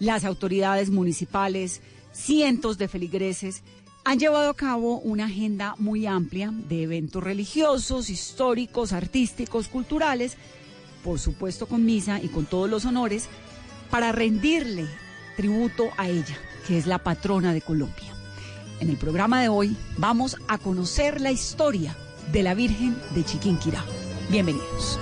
las 0.00 0.24
autoridades 0.24 0.90
municipales, 0.90 1.82
cientos 2.12 2.78
de 2.78 2.88
feligreses, 2.88 3.62
han 4.04 4.18
llevado 4.18 4.50
a 4.50 4.56
cabo 4.56 4.98
una 4.98 5.26
agenda 5.26 5.74
muy 5.78 6.06
amplia 6.06 6.50
de 6.52 6.82
eventos 6.82 7.22
religiosos, 7.22 8.10
históricos, 8.10 8.92
artísticos, 8.92 9.68
culturales, 9.68 10.36
por 11.02 11.18
supuesto 11.18 11.66
con 11.66 11.84
misa 11.84 12.20
y 12.20 12.28
con 12.28 12.44
todos 12.46 12.68
los 12.68 12.84
honores, 12.84 13.28
para 13.90 14.12
rendirle 14.12 14.86
tributo 15.36 15.90
a 15.96 16.08
ella, 16.08 16.36
que 16.66 16.76
es 16.76 16.86
la 16.86 16.98
patrona 16.98 17.54
de 17.54 17.62
Colombia. 17.62 18.13
En 18.80 18.90
el 18.90 18.96
programa 18.96 19.40
de 19.40 19.48
hoy 19.48 19.76
vamos 19.96 20.36
a 20.48 20.58
conocer 20.58 21.20
la 21.20 21.30
historia 21.30 21.96
de 22.32 22.42
la 22.42 22.54
Virgen 22.54 22.96
de 23.14 23.24
Chiquinquirá. 23.24 23.84
Bienvenidos. 24.30 24.98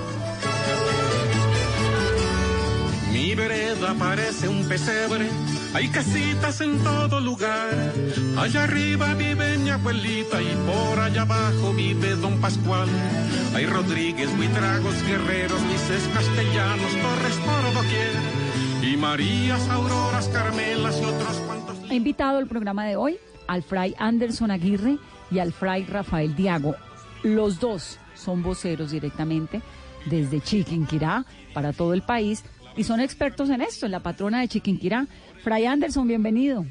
Mi 3.13 3.35
vereda 3.35 3.95
parece 3.99 4.49
un 4.49 4.67
pesebre, 4.69 5.29
hay 5.75 5.89
casitas 5.89 6.61
en 6.61 6.79
todo 6.83 7.21
lugar. 7.21 7.93
Allá 8.37 8.65
arriba 8.65 9.15
vive 9.15 9.59
mi 9.59 9.71
abuelita 9.71 10.43
y 10.43 10.55
por 10.67 11.01
allá 11.01 11.23
abajo 11.23 11.73
vive 11.73 12.15
don 12.17 12.41
Pascual. 12.41 12.89
Hay 13.55 13.67
Rodríguez, 13.67 14.35
Buitragos, 14.37 15.03
Guerreros, 15.07 15.63
Lices, 15.63 16.09
Castellanos, 16.15 16.93
Torres 16.93 17.37
por 17.45 17.75
doquier. 17.75 18.13
Y 18.83 18.97
Marías, 18.97 19.69
Auroras, 19.69 20.29
Carmelas 20.29 20.99
y 21.01 21.05
otros 21.05 21.37
cuantos. 21.47 21.77
He 21.91 21.95
invitado 21.95 22.39
al 22.39 22.49
programa 22.49 22.85
de 22.87 22.97
hoy 22.97 23.19
al 23.53 23.63
fray 23.63 23.95
Anderson 23.99 24.51
Aguirre 24.51 24.97
y 25.31 25.39
al 25.39 25.53
fray 25.53 25.85
Rafael 25.85 26.35
Diago. 26.35 26.75
Los 27.23 27.61
dos 27.61 27.99
son 28.15 28.43
voceros 28.43 28.93
directamente 28.93 29.61
desde 30.07 30.41
Chiquinquirá 30.41 31.27
para 31.53 31.75
todo 31.75 31.93
el 31.93 32.01
país 32.01 32.45
y 32.79 32.85
son 32.85 33.01
expertos 33.01 33.51
en 33.51 33.61
esto, 33.61 33.85
en 33.85 33.93
la 33.93 34.01
patrona 34.01 34.41
de 34.41 34.49
Chiquinquirá. 34.49 35.07
Fray 35.45 35.67
Anderson, 35.67 36.09
bienvenido. 36.09 36.65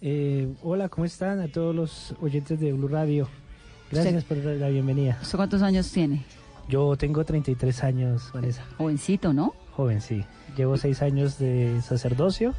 Eh, 0.00 0.54
hola, 0.62 0.88
¿cómo 0.88 1.04
están 1.04 1.40
a 1.40 1.48
todos 1.48 1.74
los 1.74 2.14
oyentes 2.20 2.60
de 2.60 2.72
Blue 2.72 2.86
Radio? 2.86 3.28
Gracias 3.90 4.22
por 4.22 4.36
la 4.36 4.68
bienvenida. 4.68 5.18
¿Usted 5.20 5.36
cuántos 5.36 5.62
años 5.62 5.90
tiene? 5.90 6.24
Yo 6.68 6.96
tengo 6.96 7.24
33 7.24 7.82
años, 7.82 8.30
Vanessa. 8.32 8.64
Jovencito, 8.78 9.32
¿no? 9.32 9.52
Joven, 9.72 10.00
sí. 10.00 10.24
Llevo 10.56 10.76
seis 10.76 11.02
años 11.02 11.40
de 11.40 11.82
sacerdocio 11.82 12.54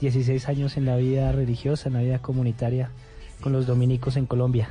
16 0.00 0.48
años 0.48 0.76
en 0.76 0.86
la 0.86 0.96
vida 0.96 1.30
religiosa, 1.32 1.88
en 1.88 1.94
la 1.94 2.00
vida 2.00 2.18
comunitaria 2.20 2.90
con 3.40 3.52
los 3.52 3.66
dominicos 3.66 4.16
en 4.16 4.26
Colombia. 4.26 4.70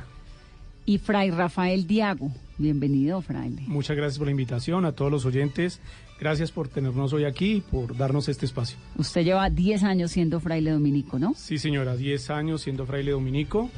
Y 0.86 0.98
Fray 0.98 1.30
Rafael 1.30 1.86
Diago, 1.86 2.32
bienvenido, 2.58 3.20
fraile. 3.22 3.62
Muchas 3.66 3.96
gracias 3.96 4.18
por 4.18 4.26
la 4.26 4.32
invitación 4.32 4.84
a 4.84 4.92
todos 4.92 5.10
los 5.10 5.24
oyentes. 5.24 5.80
Gracias 6.18 6.50
por 6.50 6.68
tenernos 6.68 7.12
hoy 7.12 7.24
aquí 7.24 7.52
y 7.52 7.60
por 7.60 7.96
darnos 7.96 8.28
este 8.28 8.44
espacio. 8.46 8.76
Usted 8.96 9.24
lleva 9.24 9.48
10 9.50 9.84
años 9.84 10.10
siendo 10.10 10.40
fraile 10.40 10.72
dominico, 10.72 11.18
¿no? 11.18 11.34
Sí, 11.34 11.58
señora, 11.58 11.96
10 11.96 12.30
años 12.30 12.62
siendo 12.62 12.86
fraile 12.86 13.12
dominico. 13.12 13.70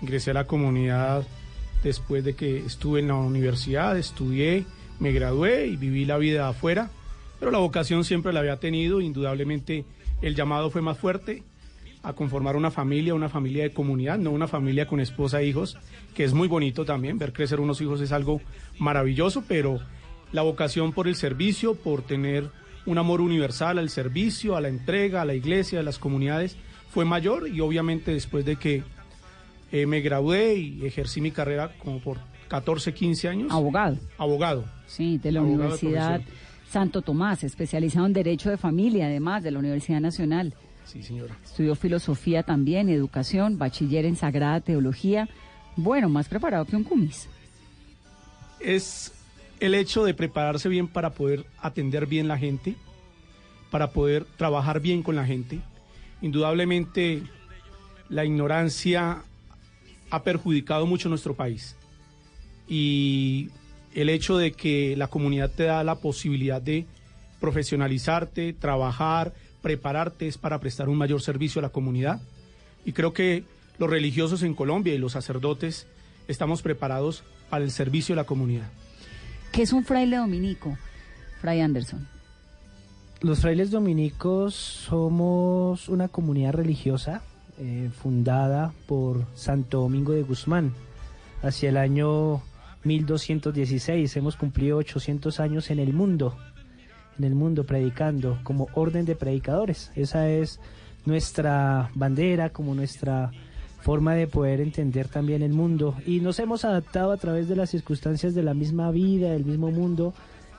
Ingresé 0.00 0.30
a 0.30 0.34
la 0.34 0.46
comunidad 0.46 1.26
después 1.82 2.24
de 2.24 2.34
que 2.34 2.58
estuve 2.58 3.00
en 3.00 3.08
la 3.08 3.16
universidad, 3.16 3.98
estudié, 3.98 4.64
me 5.00 5.12
gradué 5.12 5.66
y 5.66 5.76
viví 5.76 6.04
la 6.04 6.18
vida 6.18 6.48
afuera. 6.48 6.90
Pero 7.38 7.50
la 7.50 7.58
vocación 7.58 8.04
siempre 8.04 8.32
la 8.32 8.40
había 8.40 8.58
tenido, 8.58 9.00
indudablemente 9.00 9.84
el 10.22 10.34
llamado 10.34 10.70
fue 10.70 10.80
más 10.80 10.96
fuerte 10.96 11.42
a 12.02 12.14
conformar 12.14 12.56
una 12.56 12.70
familia, 12.70 13.14
una 13.14 13.28
familia 13.28 13.64
de 13.64 13.72
comunidad, 13.72 14.18
no 14.18 14.30
una 14.30 14.48
familia 14.48 14.86
con 14.86 15.00
esposa 15.00 15.40
e 15.40 15.46
hijos, 15.46 15.76
que 16.14 16.24
es 16.24 16.32
muy 16.32 16.48
bonito 16.48 16.84
también, 16.84 17.18
ver 17.18 17.32
crecer 17.32 17.60
unos 17.60 17.80
hijos 17.80 18.00
es 18.00 18.12
algo 18.12 18.40
maravilloso, 18.78 19.44
pero 19.46 19.78
la 20.32 20.42
vocación 20.42 20.92
por 20.92 21.06
el 21.06 21.14
servicio, 21.14 21.74
por 21.74 22.02
tener 22.02 22.50
un 22.86 22.98
amor 22.98 23.20
universal 23.20 23.78
al 23.78 23.90
servicio, 23.90 24.56
a 24.56 24.60
la 24.60 24.68
entrega, 24.68 25.22
a 25.22 25.24
la 25.24 25.34
iglesia, 25.34 25.80
a 25.80 25.82
las 25.84 25.98
comunidades, 25.98 26.56
fue 26.90 27.04
mayor 27.04 27.48
y 27.48 27.60
obviamente 27.60 28.12
después 28.12 28.44
de 28.44 28.56
que 28.56 28.82
eh, 29.70 29.86
me 29.86 30.00
gradué 30.00 30.56
y 30.56 30.84
ejercí 30.84 31.20
mi 31.20 31.30
carrera 31.30 31.72
como 31.78 32.00
por 32.00 32.18
14, 32.48 32.92
15 32.92 33.28
años. 33.28 33.52
Abogado. 33.52 33.96
Abogado. 34.18 34.64
Sí, 34.86 35.18
de 35.18 35.32
la 35.32 35.40
Universidad 35.40 36.20
Santo 36.72 37.02
Tomás, 37.02 37.44
especializado 37.44 38.06
en 38.06 38.14
Derecho 38.14 38.48
de 38.48 38.56
Familia, 38.56 39.06
además 39.06 39.42
de 39.42 39.50
la 39.50 39.58
Universidad 39.58 40.00
Nacional. 40.00 40.54
Sí, 40.84 41.02
señora. 41.02 41.36
Estudió 41.44 41.74
filosofía 41.74 42.42
también, 42.42 42.88
educación, 42.88 43.58
bachiller 43.58 44.06
en 44.06 44.16
Sagrada 44.16 44.60
Teología. 44.60 45.28
Bueno, 45.76 46.08
más 46.08 46.28
preparado 46.28 46.64
que 46.64 46.74
un 46.74 46.84
cumis. 46.84 47.28
Es 48.58 49.12
el 49.60 49.74
hecho 49.74 50.02
de 50.04 50.14
prepararse 50.14 50.68
bien 50.68 50.88
para 50.88 51.10
poder 51.10 51.44
atender 51.60 52.06
bien 52.06 52.26
la 52.26 52.38
gente, 52.38 52.74
para 53.70 53.90
poder 53.90 54.24
trabajar 54.36 54.80
bien 54.80 55.02
con 55.02 55.14
la 55.14 55.26
gente. 55.26 55.60
Indudablemente 56.22 57.22
la 58.08 58.24
ignorancia 58.24 59.24
ha 60.10 60.22
perjudicado 60.22 60.86
mucho 60.86 61.08
nuestro 61.08 61.34
país 61.34 61.76
y 62.66 63.50
el 63.94 64.08
hecho 64.08 64.36
de 64.36 64.52
que 64.52 64.96
la 64.96 65.08
comunidad 65.08 65.50
te 65.50 65.64
da 65.64 65.84
la 65.84 65.96
posibilidad 65.96 66.60
de 66.60 66.86
profesionalizarte, 67.40 68.52
trabajar, 68.52 69.32
prepararte 69.60 70.28
es 70.28 70.38
para 70.38 70.60
prestar 70.60 70.88
un 70.88 70.98
mayor 70.98 71.20
servicio 71.22 71.58
a 71.58 71.62
la 71.62 71.68
comunidad. 71.70 72.20
Y 72.84 72.92
creo 72.92 73.12
que 73.12 73.44
los 73.78 73.90
religiosos 73.90 74.42
en 74.42 74.54
Colombia 74.54 74.94
y 74.94 74.98
los 74.98 75.12
sacerdotes 75.12 75.86
estamos 76.28 76.62
preparados 76.62 77.24
para 77.50 77.64
el 77.64 77.70
servicio 77.70 78.14
a 78.14 78.16
la 78.16 78.24
comunidad. 78.24 78.70
¿Qué 79.50 79.62
es 79.62 79.72
un 79.72 79.84
fraile 79.84 80.16
dominico, 80.16 80.76
Fray 81.40 81.60
Anderson? 81.60 82.06
Los 83.20 83.40
frailes 83.40 83.70
dominicos 83.70 84.54
somos 84.54 85.88
una 85.88 86.08
comunidad 86.08 86.54
religiosa 86.54 87.22
eh, 87.58 87.90
fundada 88.02 88.72
por 88.86 89.26
Santo 89.34 89.80
Domingo 89.80 90.12
de 90.12 90.22
Guzmán 90.22 90.72
hacia 91.42 91.68
el 91.68 91.76
año 91.76 92.42
1216. 92.84 94.16
Hemos 94.16 94.36
cumplido 94.36 94.78
800 94.78 95.40
años 95.40 95.70
en 95.70 95.78
el 95.78 95.92
mundo, 95.92 96.36
en 97.18 97.24
el 97.24 97.34
mundo 97.34 97.64
predicando 97.64 98.38
como 98.42 98.68
orden 98.74 99.04
de 99.04 99.16
predicadores. 99.16 99.90
Esa 99.94 100.28
es 100.28 100.60
nuestra 101.04 101.90
bandera, 101.94 102.50
como 102.50 102.74
nuestra 102.74 103.30
forma 103.80 104.14
de 104.14 104.28
poder 104.28 104.60
entender 104.60 105.08
también 105.08 105.42
el 105.42 105.52
mundo. 105.52 105.96
Y 106.06 106.20
nos 106.20 106.38
hemos 106.38 106.64
adaptado 106.64 107.12
a 107.12 107.16
través 107.16 107.48
de 107.48 107.56
las 107.56 107.70
circunstancias 107.70 108.34
de 108.34 108.42
la 108.42 108.54
misma 108.54 108.90
vida, 108.90 109.30
del 109.30 109.44
mismo 109.44 109.70
mundo, 109.70 110.14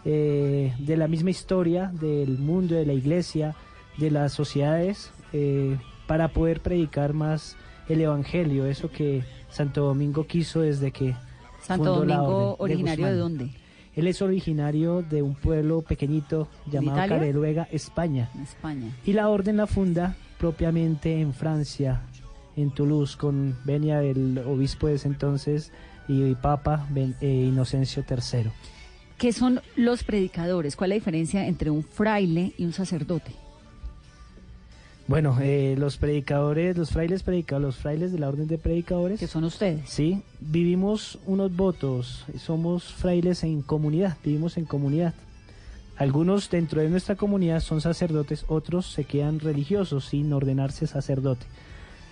eh, 0.06 0.74
de 0.80 0.98
la 0.98 1.08
misma 1.08 1.30
historia 1.30 1.92
del 1.94 2.38
mundo, 2.38 2.76
de 2.76 2.86
la 2.86 2.94
iglesia, 2.94 3.56
de 3.98 4.12
las 4.12 4.34
sociedades, 4.34 5.12
eh, 5.32 5.78
para 6.08 6.28
poder 6.30 6.60
predicar 6.60 7.14
más 7.14 7.56
el 7.88 8.02
Evangelio, 8.02 8.66
eso 8.66 8.90
que 8.90 9.24
Santo 9.50 9.86
Domingo 9.86 10.28
quiso 10.28 10.62
desde 10.62 10.92
que... 10.92 11.16
Santo 11.64 11.96
Domingo, 11.96 12.56
originario 12.60 13.08
de, 13.08 13.16
dónde? 13.16 13.50
Él 13.96 14.08
es 14.08 14.22
originario 14.22 15.02
de 15.02 15.22
un 15.22 15.36
pueblo 15.36 15.82
pequeñito 15.82 16.48
llamado 16.70 17.08
Careluega, 17.08 17.68
España. 17.72 18.30
España. 18.42 18.92
Y 19.06 19.14
la 19.14 19.30
orden 19.30 19.58
la 19.58 19.68
funda 19.68 20.16
propiamente 20.40 21.22
en 21.22 21.34
Francia, 21.34 22.02
en 22.56 22.72
Toulouse, 22.72 23.16
con 23.16 23.58
venia 23.64 24.00
del 24.00 24.40
obispo 24.40 24.88
de 24.88 24.96
ese 24.96 25.08
entonces 25.08 25.72
y 26.08 26.36
Papa 26.36 26.88
eh, 26.96 27.46
Inocencio 27.48 28.04
III. 28.10 28.50
¿Qué 29.18 29.32
son 29.32 29.62
los 29.76 30.04
predicadores? 30.04 30.76
¿Cuál 30.76 30.92
es 30.92 30.96
la 30.96 31.00
diferencia 31.00 31.48
entre 31.48 31.70
un 31.70 31.84
fraile 31.84 32.54
y 32.58 32.66
un 32.66 32.74
sacerdote? 32.74 33.43
Bueno, 35.06 35.38
eh, 35.42 35.76
los 35.78 35.98
predicadores, 35.98 36.78
los 36.78 36.92
frailes 36.92 37.24
predicadores, 37.24 37.66
los 37.66 37.76
frailes 37.76 38.14
de 38.14 38.20
la 38.20 38.30
orden 38.30 38.48
de 38.48 38.58
predicadores. 38.58 39.20
¿Qué 39.20 39.28
son 39.28 39.44
ustedes? 39.44 39.90
Sí, 39.90 40.22
vivimos 40.40 41.20
unos 41.26 41.54
votos, 41.54 42.26
somos 42.38 42.86
frailes 42.86 43.44
en 43.44 43.62
comunidad, 43.62 44.18
vivimos 44.24 44.58
en 44.58 44.64
comunidad. 44.64 45.14
Algunos 45.98 46.50
dentro 46.50 46.82
de 46.82 46.90
nuestra 46.90 47.16
comunidad 47.16 47.60
son 47.60 47.82
sacerdotes, 47.82 48.46
otros 48.48 48.92
se 48.92 49.04
quedan 49.04 49.40
religiosos 49.40 50.06
sin 50.06 50.32
ordenarse 50.32 50.88
sacerdote. 50.88 51.46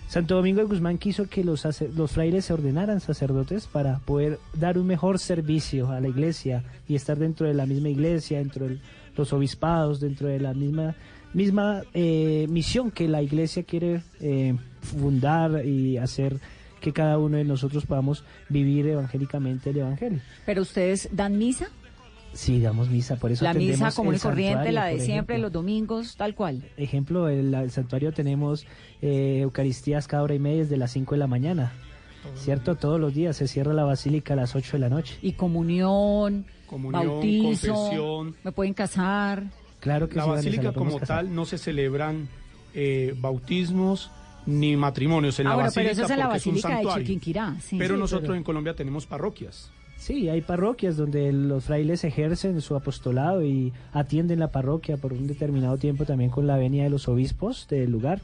Santo 0.06 0.36
Domingo 0.36 0.60
de 0.60 0.66
Guzmán 0.66 0.98
quiso 0.98 1.26
que 1.26 1.42
los, 1.42 1.66
los 1.96 2.12
frailes 2.12 2.44
se 2.44 2.52
ordenaran 2.52 3.00
sacerdotes 3.00 3.66
para 3.66 4.00
poder 4.00 4.38
dar 4.52 4.76
un 4.76 4.86
mejor 4.86 5.18
servicio 5.18 5.90
a 5.90 6.00
la 6.00 6.08
iglesia 6.08 6.62
y 6.86 6.94
estar 6.94 7.18
dentro 7.18 7.46
de 7.46 7.54
la 7.54 7.64
misma 7.64 7.88
iglesia, 7.88 8.38
dentro 8.38 8.68
de 8.68 8.78
los 9.16 9.32
obispados, 9.32 10.00
dentro 10.00 10.28
de 10.28 10.38
la 10.38 10.52
misma 10.52 10.94
misma 11.34 11.82
eh, 11.94 12.46
misión 12.48 12.90
que 12.90 13.08
la 13.08 13.22
iglesia 13.22 13.62
quiere 13.62 14.02
eh, 14.20 14.56
fundar 14.80 15.64
y 15.64 15.98
hacer 15.98 16.38
que 16.80 16.92
cada 16.92 17.18
uno 17.18 17.36
de 17.36 17.44
nosotros 17.44 17.86
podamos 17.86 18.24
vivir 18.48 18.86
evangélicamente 18.86 19.70
el 19.70 19.78
evangelio. 19.78 20.20
¿Pero 20.44 20.62
ustedes 20.62 21.08
dan 21.12 21.38
misa? 21.38 21.68
Sí, 22.32 22.60
damos 22.60 22.88
misa, 22.88 23.16
por 23.16 23.30
eso 23.30 23.44
La 23.44 23.52
misa 23.54 23.92
común 23.92 24.14
y 24.14 24.18
corriente, 24.18 24.72
la 24.72 24.86
de 24.86 25.00
siempre, 25.00 25.38
los 25.38 25.52
domingos, 25.52 26.16
tal 26.16 26.34
cual. 26.34 26.64
Ejemplo, 26.76 27.28
el, 27.28 27.54
el 27.54 27.70
santuario 27.70 28.12
tenemos 28.12 28.66
eh, 29.02 29.40
Eucaristías 29.42 30.08
cada 30.08 30.22
hora 30.22 30.34
y 30.34 30.38
media 30.38 30.62
desde 30.62 30.76
las 30.76 30.92
5 30.92 31.14
de 31.14 31.18
la 31.18 31.26
mañana. 31.26 31.72
¿Cierto? 32.36 32.76
Todos 32.76 33.00
los 33.00 33.14
días 33.14 33.36
se 33.36 33.48
cierra 33.48 33.72
la 33.72 33.82
basílica 33.82 34.34
a 34.34 34.36
las 34.36 34.54
8 34.54 34.72
de 34.74 34.78
la 34.78 34.88
noche. 34.88 35.18
Y 35.22 35.32
comunión, 35.32 36.46
bautizo, 36.70 38.32
me 38.44 38.52
pueden 38.52 38.74
casar. 38.74 39.50
Claro 39.82 40.08
que 40.08 40.14
la 40.14 40.26
basílica 40.26 40.72
como 40.72 41.00
tal 41.00 41.34
no 41.34 41.44
se 41.44 41.58
celebran 41.58 42.28
eh, 42.72 43.16
bautismos 43.18 44.12
ni 44.46 44.76
matrimonios 44.76 45.40
en 45.40 45.48
ah, 45.48 45.50
la 45.50 45.54
bueno, 45.56 45.66
basílica 45.66 45.90
pero 45.90 46.04
eso 46.04 46.12
es 46.12 46.18
la 46.18 46.26
basílica 46.28 46.78
de 46.78 46.86
Chiquinquirá. 46.94 47.56
pero 47.78 47.96
nosotros 47.96 48.36
en 48.36 48.44
Colombia 48.44 48.74
tenemos 48.74 49.06
parroquias. 49.06 49.72
Sí, 49.96 50.28
hay 50.28 50.40
parroquias 50.40 50.96
donde 50.96 51.32
los 51.32 51.64
frailes 51.64 52.04
ejercen 52.04 52.60
su 52.60 52.76
apostolado 52.76 53.44
y 53.44 53.72
atienden 53.92 54.38
la 54.38 54.52
parroquia 54.52 54.96
por 54.96 55.12
un 55.12 55.26
determinado 55.26 55.76
tiempo 55.78 56.04
también 56.04 56.30
con 56.30 56.46
la 56.46 56.56
venia 56.56 56.84
de 56.84 56.90
los 56.90 57.08
obispos 57.08 57.66
del 57.68 57.90
lugar. 57.90 58.20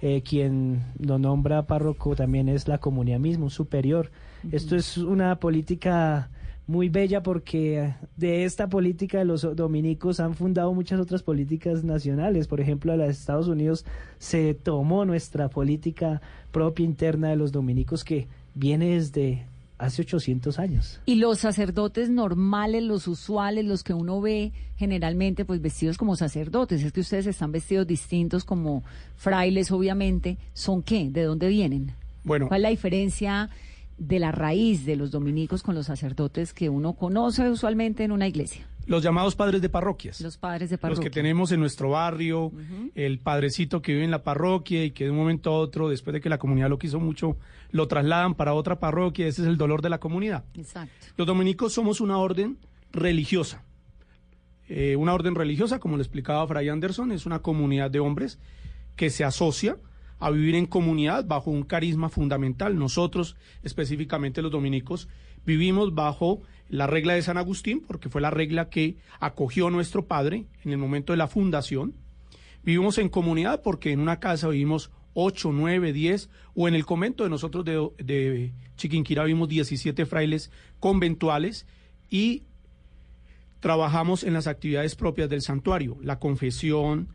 Eh, 0.00 0.22
quien 0.22 0.82
lo 0.98 1.18
nombra 1.18 1.62
párroco 1.62 2.16
también 2.16 2.48
es 2.48 2.68
la 2.68 2.78
comunidad 2.78 3.18
misma, 3.18 3.44
un 3.44 3.50
superior. 3.50 4.10
Esto 4.50 4.76
es 4.76 4.96
una 4.96 5.36
política 5.36 6.30
muy 6.66 6.88
bella 6.88 7.22
porque 7.22 7.94
de 8.16 8.44
esta 8.44 8.68
política 8.68 9.18
de 9.18 9.24
los 9.24 9.42
dominicos 9.56 10.20
han 10.20 10.34
fundado 10.34 10.72
muchas 10.72 11.00
otras 11.00 11.22
políticas 11.22 11.84
nacionales. 11.84 12.46
Por 12.46 12.60
ejemplo, 12.60 12.92
a 12.92 12.96
los 12.96 13.10
Estados 13.10 13.48
Unidos 13.48 13.84
se 14.18 14.54
tomó 14.54 15.04
nuestra 15.04 15.48
política 15.48 16.20
propia 16.50 16.84
interna 16.84 17.30
de 17.30 17.36
los 17.36 17.52
dominicos 17.52 18.04
que 18.04 18.28
viene 18.54 18.94
desde 18.94 19.46
hace 19.78 20.02
800 20.02 20.58
años. 20.60 21.00
Y 21.06 21.16
los 21.16 21.40
sacerdotes 21.40 22.08
normales, 22.08 22.84
los 22.84 23.08
usuales, 23.08 23.64
los 23.64 23.82
que 23.82 23.92
uno 23.92 24.20
ve 24.20 24.52
generalmente 24.76 25.44
pues 25.44 25.60
vestidos 25.60 25.98
como 25.98 26.14
sacerdotes, 26.14 26.82
es 26.84 26.92
que 26.92 27.00
ustedes 27.00 27.26
están 27.26 27.50
vestidos 27.50 27.86
distintos 27.86 28.44
como 28.44 28.84
frailes 29.16 29.72
obviamente, 29.72 30.38
¿son 30.54 30.82
qué? 30.82 31.10
¿De 31.10 31.24
dónde 31.24 31.48
vienen? 31.48 31.92
Bueno, 32.22 32.46
¿cuál 32.46 32.60
es 32.60 32.62
la 32.62 32.68
diferencia 32.68 33.50
de 33.98 34.18
la 34.18 34.32
raíz 34.32 34.84
de 34.84 34.96
los 34.96 35.10
dominicos 35.10 35.62
con 35.62 35.74
los 35.74 35.86
sacerdotes 35.86 36.52
que 36.52 36.68
uno 36.68 36.94
conoce 36.94 37.48
usualmente 37.50 38.04
en 38.04 38.12
una 38.12 38.28
iglesia? 38.28 38.66
Los 38.86 39.02
llamados 39.02 39.36
padres 39.36 39.62
de 39.62 39.68
parroquias. 39.68 40.20
Los 40.20 40.36
padres 40.36 40.70
de 40.70 40.78
parroquia. 40.78 40.96
Los 40.96 41.04
que 41.04 41.10
tenemos 41.10 41.52
en 41.52 41.60
nuestro 41.60 41.90
barrio, 41.90 42.52
el 42.94 43.20
padrecito 43.20 43.80
que 43.80 43.92
vive 43.92 44.04
en 44.04 44.10
la 44.10 44.24
parroquia 44.24 44.84
y 44.84 44.90
que 44.90 45.04
de 45.04 45.10
un 45.10 45.16
momento 45.16 45.50
a 45.50 45.58
otro, 45.58 45.88
después 45.88 46.14
de 46.14 46.20
que 46.20 46.28
la 46.28 46.38
comunidad 46.38 46.68
lo 46.68 46.78
quiso 46.78 46.98
mucho, 46.98 47.36
lo 47.70 47.86
trasladan 47.86 48.34
para 48.34 48.54
otra 48.54 48.80
parroquia. 48.80 49.26
Ese 49.28 49.42
es 49.42 49.48
el 49.48 49.56
dolor 49.56 49.82
de 49.82 49.90
la 49.90 49.98
comunidad. 49.98 50.44
Exacto. 50.54 51.06
Los 51.16 51.26
dominicos 51.26 51.72
somos 51.72 52.00
una 52.00 52.18
orden 52.18 52.58
religiosa. 52.90 53.62
Eh, 54.68 54.96
una 54.96 55.14
orden 55.14 55.34
religiosa, 55.34 55.78
como 55.78 55.96
le 55.96 56.02
explicaba 56.02 56.46
Fray 56.46 56.68
Anderson, 56.68 57.12
es 57.12 57.24
una 57.24 57.40
comunidad 57.40 57.90
de 57.90 58.00
hombres 58.00 58.38
que 58.96 59.10
se 59.10 59.24
asocia 59.24 59.76
a 60.22 60.30
vivir 60.30 60.54
en 60.54 60.66
comunidad 60.66 61.24
bajo 61.24 61.50
un 61.50 61.64
carisma 61.64 62.08
fundamental. 62.08 62.78
Nosotros, 62.78 63.34
específicamente 63.64 64.40
los 64.40 64.52
dominicos, 64.52 65.08
vivimos 65.44 65.96
bajo 65.96 66.42
la 66.68 66.86
regla 66.86 67.14
de 67.14 67.22
San 67.22 67.38
Agustín, 67.38 67.82
porque 67.84 68.08
fue 68.08 68.20
la 68.20 68.30
regla 68.30 68.68
que 68.68 68.96
acogió 69.18 69.68
nuestro 69.68 70.06
padre 70.06 70.46
en 70.64 70.70
el 70.70 70.78
momento 70.78 71.12
de 71.12 71.16
la 71.16 71.26
fundación. 71.26 71.94
Vivimos 72.62 72.98
en 72.98 73.08
comunidad 73.08 73.62
porque 73.62 73.90
en 73.90 73.98
una 73.98 74.20
casa 74.20 74.46
vivimos 74.46 74.92
8, 75.14 75.50
9, 75.52 75.92
10, 75.92 76.30
o 76.54 76.68
en 76.68 76.76
el 76.76 76.86
convento 76.86 77.24
de 77.24 77.30
nosotros 77.30 77.64
de, 77.64 77.90
de 77.98 78.52
Chiquinquirá 78.76 79.24
vimos 79.24 79.48
17 79.48 80.06
frailes 80.06 80.52
conventuales 80.78 81.66
y 82.10 82.44
trabajamos 83.58 84.22
en 84.22 84.34
las 84.34 84.46
actividades 84.46 84.94
propias 84.94 85.28
del 85.28 85.42
santuario, 85.42 85.98
la 86.00 86.20
confesión, 86.20 87.08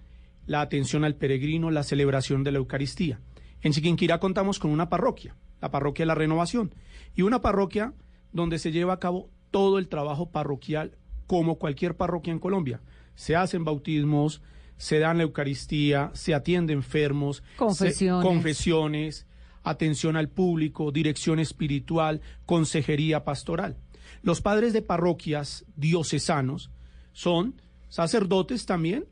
la 0.48 0.62
atención 0.62 1.04
al 1.04 1.16
peregrino, 1.16 1.70
la 1.70 1.84
celebración 1.84 2.44
de 2.44 2.52
la 2.52 2.58
Eucaristía. 2.58 3.20
En 3.62 3.74
Chiquinquirá 3.74 4.20
contamos 4.20 4.60
con 4.60 4.72
una 4.72 4.90
parroquia, 4.90 5.36
la 5.62 5.70
parroquia 5.70 6.04
de 6.04 6.08
la 6.08 6.16
Renovación, 6.16 6.74
y 7.14 7.22
una 7.22 7.42
parroquia 7.42 7.94
donde 8.32 8.58
se 8.58 8.72
lleva 8.72 8.94
a 8.94 9.00
cabo 9.00 9.30
todo 9.52 9.78
el 9.78 9.88
trabajo 9.88 10.32
parroquial 10.32 10.98
como 11.28 11.60
cualquier 11.60 11.96
parroquia 11.96 12.32
en 12.32 12.40
Colombia. 12.40 12.82
Se 13.16 13.36
hacen 13.36 13.64
bautismos, 13.64 14.42
se 14.78 15.00
dan 15.00 15.18
la 15.18 15.24
Eucaristía, 15.24 16.12
se 16.14 16.34
atiende 16.34 16.74
enfermos, 16.74 17.44
confesiones. 17.58 18.26
confesiones, 18.26 19.28
atención 19.64 20.16
al 20.16 20.30
público, 20.30 20.92
dirección 20.92 21.40
espiritual, 21.40 22.22
consejería 22.46 23.26
pastoral. 23.26 23.78
Los 24.22 24.42
padres 24.42 24.72
de 24.74 24.82
parroquias 24.82 25.66
diocesanos 25.76 26.72
son 27.12 27.62
sacerdotes 27.90 28.66
también, 28.66 29.06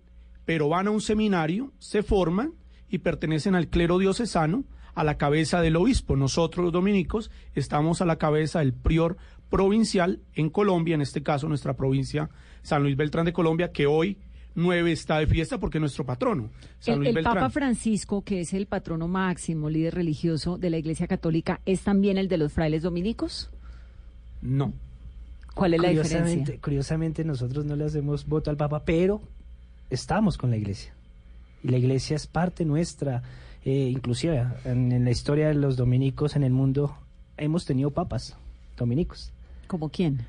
pero 0.45 0.69
van 0.69 0.87
a 0.87 0.91
un 0.91 1.01
seminario, 1.01 1.71
se 1.79 2.03
forman 2.03 2.53
y 2.89 2.99
pertenecen 2.99 3.55
al 3.55 3.67
clero 3.67 3.97
diocesano 3.97 4.63
a 4.93 5.03
la 5.03 5.17
cabeza 5.17 5.61
del 5.61 5.75
obispo. 5.75 6.15
Nosotros 6.15 6.63
los 6.63 6.71
dominicos 6.73 7.31
estamos 7.55 8.01
a 8.01 8.05
la 8.05 8.17
cabeza 8.17 8.59
del 8.59 8.73
prior 8.73 9.17
provincial 9.49 10.19
en 10.33 10.49
Colombia, 10.49 10.95
en 10.95 11.01
este 11.01 11.21
caso 11.23 11.47
nuestra 11.47 11.73
provincia 11.75 12.29
San 12.61 12.83
Luis 12.83 12.95
Beltrán 12.95 13.25
de 13.25 13.33
Colombia, 13.33 13.71
que 13.71 13.85
hoy 13.87 14.17
9 14.55 14.91
está 14.93 15.19
de 15.19 15.27
fiesta 15.27 15.57
porque 15.59 15.79
es 15.79 15.81
nuestro 15.81 16.05
patrono. 16.05 16.49
San 16.79 16.93
El, 16.93 16.99
Luis 16.99 17.09
el 17.09 17.15
Beltrán. 17.15 17.35
Papa 17.35 17.49
Francisco, 17.49 18.21
que 18.23 18.39
es 18.41 18.53
el 18.53 18.67
patrono 18.67 19.07
máximo, 19.09 19.69
líder 19.69 19.95
religioso 19.95 20.57
de 20.57 20.69
la 20.69 20.77
Iglesia 20.77 21.07
Católica, 21.07 21.59
¿es 21.65 21.81
también 21.81 22.17
el 22.17 22.27
de 22.29 22.37
los 22.37 22.53
frailes 22.53 22.83
dominicos? 22.83 23.49
No. 24.41 24.71
¿Cuál 25.53 25.73
es 25.73 25.81
la 25.81 25.87
Curiosamente- 25.89 26.29
diferencia? 26.29 26.61
Curiosamente 26.61 27.23
nosotros 27.25 27.65
no 27.65 27.75
le 27.75 27.83
hacemos 27.85 28.25
voto 28.25 28.49
al 28.49 28.57
Papa, 28.57 28.83
pero 28.85 29.21
estamos 29.89 30.37
con 30.37 30.49
la 30.51 30.57
Iglesia. 30.57 30.93
Y 31.63 31.69
la 31.69 31.77
Iglesia 31.77 32.15
es 32.15 32.27
parte 32.27 32.65
nuestra. 32.65 33.23
Eh, 33.63 33.89
inclusive 33.89 34.45
en, 34.63 34.91
en 34.91 35.03
la 35.05 35.11
historia 35.11 35.47
de 35.47 35.55
los 35.55 35.75
dominicos 35.75 36.35
en 36.35 36.43
el 36.43 36.51
mundo 36.51 36.95
hemos 37.37 37.65
tenido 37.65 37.89
papas 37.91 38.37
dominicos. 38.77 39.31
¿Como 39.67 39.89
quién? 39.89 40.25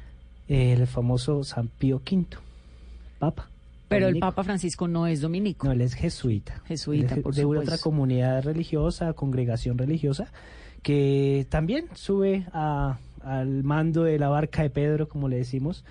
el 0.49 0.87
famoso 0.87 1.43
San 1.43 1.67
Pío 1.69 1.97
V, 1.97 2.25
papa. 3.19 3.49
Pero 3.89 4.07
el. 4.09 4.19
Papa 4.21 4.45
Francisco 4.45 4.87
no 4.89 5.07
es 5.09 5.21
dominico. 5.21 5.67
No, 5.67 5.73
él 5.73 5.81
es 5.81 5.95
jesuita. 5.95 6.63
Jesuita, 6.67 7.15
Él 7.15 7.19
es 7.19 7.23
por 7.25 7.35
de 7.35 7.43
supuesto. 7.43 7.65
otra 7.73 7.79
comunidad 7.83 8.45
religiosa, 8.45 9.13
congregación 9.13 9.77
religiosa, 9.77 10.33
que 10.83 11.47
también 11.51 11.87
sube 11.95 12.47
a- 12.53 12.99
al 13.25 13.65
mando 13.65 14.05
de 14.05 14.19
la 14.21 14.29
barca 14.29 14.63
de 14.63 14.71
Pedro, 14.71 15.09
como 15.09 15.29
le 15.29 15.37
decimos, 15.37 15.85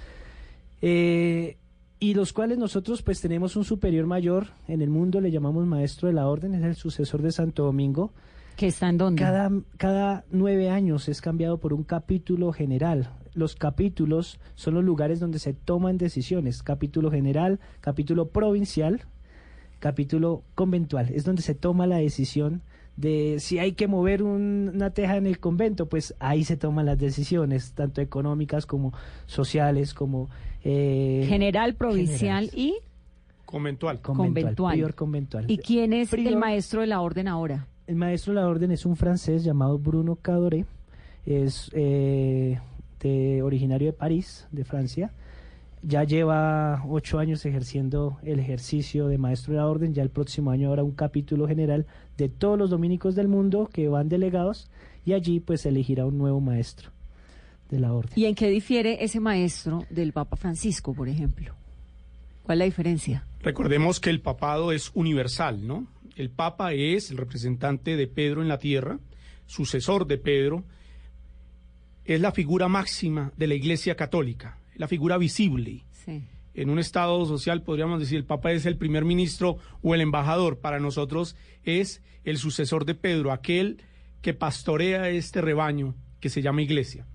eh, 0.81 1.57
y 2.05 2.13
los 2.13 2.33
cuales 2.33 2.59
nosotros 2.59 3.01
pues 3.01 3.19
tenemos 3.19 3.55
un 3.55 3.65
superior 3.65 4.05
mayor 4.05 4.49
en 4.67 4.83
el 4.83 4.91
mundo, 4.91 5.21
le 5.21 5.31
llamamos 5.31 5.65
maestro 5.65 6.07
de 6.07 6.13
la 6.13 6.27
orden, 6.27 6.53
es 6.53 6.63
el 6.63 6.75
sucesor 6.75 7.23
de 7.23 7.31
Santo 7.31 7.63
Domingo. 7.63 8.13
¿Que 8.57 8.67
está 8.67 8.89
en 8.89 8.99
dónde? 8.99 9.23
Cada, 9.23 9.49
cada 9.77 10.23
nueve 10.29 10.69
años 10.69 11.09
es 11.09 11.19
cambiado 11.19 11.57
por 11.57 11.73
un 11.73 11.83
capítulo 11.83 12.53
general. 12.53 13.09
Los 13.33 13.55
capítulos 13.55 14.39
son 14.53 14.75
los 14.75 14.83
lugares 14.83 15.19
donde 15.19 15.39
se 15.39 15.53
toman 15.53 15.97
decisiones. 15.97 16.61
Capítulo 16.61 17.09
general, 17.09 17.59
capítulo 17.81 18.27
provincial, 18.27 19.01
capítulo 19.79 20.43
conventual. 20.53 21.09
Es 21.09 21.23
donde 21.23 21.41
se 21.41 21.55
toma 21.55 21.87
la 21.87 21.97
decisión 21.97 22.61
de 22.97 23.37
si 23.39 23.59
hay 23.59 23.73
que 23.73 23.87
mover 23.87 24.23
un- 24.23 24.71
una 24.73 24.89
teja 24.91 25.17
en 25.17 25.27
el 25.27 25.39
convento, 25.39 25.87
pues 25.87 26.15
ahí 26.19 26.43
se 26.45 26.55
toman 26.57 26.85
las 26.85 26.97
decisiones, 26.97 27.73
tanto 27.73 28.01
económicas 28.01 28.65
como 28.65 28.93
sociales, 29.25 29.93
como... 29.93 30.29
eh, 30.63 31.25
General, 31.27 31.75
provincial 31.75 32.49
generales. 32.49 32.53
y 32.55 32.75
Conventual. 33.45 33.99
conventual. 34.01 34.73
prior 34.73 34.95
conventual. 34.95 35.45
¿Y 35.49 35.57
quién 35.59 35.93
es 35.93 36.11
el 36.13 36.37
maestro 36.37 36.81
de 36.81 36.87
la 36.87 37.01
orden 37.01 37.27
ahora? 37.27 37.67
El 37.87 37.95
maestro 37.95 38.33
de 38.33 38.39
la 38.41 38.47
orden 38.47 38.71
es 38.71 38.85
un 38.85 38.95
francés 38.95 39.43
llamado 39.43 39.77
Bruno 39.77 40.15
Cadoré, 40.15 40.65
es 41.25 41.69
eh, 41.73 42.59
de, 43.01 43.43
originario 43.43 43.87
de 43.87 43.93
París, 43.93 44.47
de 44.51 44.63
Francia. 44.65 45.11
Ya 45.87 46.03
lleva 46.03 46.83
ocho 46.87 47.19
años 47.19 47.45
ejerciendo 47.45 48.17
el 48.23 48.39
ejercicio 48.39 49.07
de 49.07 49.19
maestro 49.19 49.53
de 49.53 49.59
la 49.59 49.67
orden. 49.67 49.93
Ya 49.93 50.01
el 50.01 50.09
próximo 50.09 50.49
año 50.49 50.69
habrá 50.69 50.83
un 50.83 50.93
capítulo 50.93 51.47
general 51.47 51.85
de 52.17 52.27
todos 52.27 52.57
los 52.57 52.71
dominicos 52.71 53.13
del 53.13 53.27
mundo 53.27 53.69
que 53.71 53.87
van 53.87 54.09
delegados 54.09 54.67
y 55.05 55.13
allí 55.13 55.39
pues 55.39 55.63
elegirá 55.67 56.07
un 56.07 56.17
nuevo 56.17 56.41
maestro 56.41 56.89
de 57.69 57.79
la 57.79 57.93
orden. 57.93 58.13
¿Y 58.15 58.25
en 58.25 58.33
qué 58.33 58.49
difiere 58.49 59.03
ese 59.03 59.19
maestro 59.19 59.85
del 59.91 60.11
Papa 60.11 60.37
Francisco, 60.37 60.95
por 60.95 61.07
ejemplo? 61.07 61.53
¿Cuál 62.41 62.57
es 62.57 62.59
la 62.59 62.65
diferencia? 62.65 63.27
Recordemos 63.41 63.99
que 63.99 64.09
el 64.09 64.21
papado 64.21 64.71
es 64.71 64.89
universal, 64.95 65.67
¿no? 65.67 65.85
El 66.15 66.31
papa 66.31 66.73
es 66.73 67.11
el 67.11 67.17
representante 67.17 67.95
de 67.95 68.07
Pedro 68.07 68.41
en 68.41 68.47
la 68.47 68.57
tierra, 68.57 68.99
sucesor 69.45 70.07
de 70.07 70.17
Pedro, 70.17 70.63
es 72.05 72.21
la 72.21 72.31
figura 72.31 72.67
máxima 72.67 73.31
de 73.37 73.47
la 73.47 73.55
Iglesia 73.55 73.95
Católica, 73.95 74.57
la 74.75 74.87
figura 74.87 75.17
visible. 75.17 75.83
Sí. 75.91 76.23
En 76.53 76.69
un 76.69 76.79
Estado 76.79 77.25
social 77.25 77.63
podríamos 77.63 77.99
decir 77.99 78.17
el 78.17 78.23
Papa 78.23 78.51
es 78.53 78.65
el 78.65 78.77
primer 78.77 79.03
ministro 79.03 79.57
o 79.81 79.93
el 79.93 80.01
embajador. 80.01 80.59
Para 80.59 80.79
nosotros 80.79 81.35
es 81.63 82.01
el 82.23 82.37
sucesor 82.37 82.85
de 82.85 82.95
Pedro, 82.95 83.31
aquel 83.31 83.81
que 84.21 84.33
pastorea 84.33 85.09
este 85.09 85.41
rebaño 85.41 85.95
que 86.19 86.29
se 86.29 86.41
llama 86.41 86.61
Iglesia. 86.61 87.05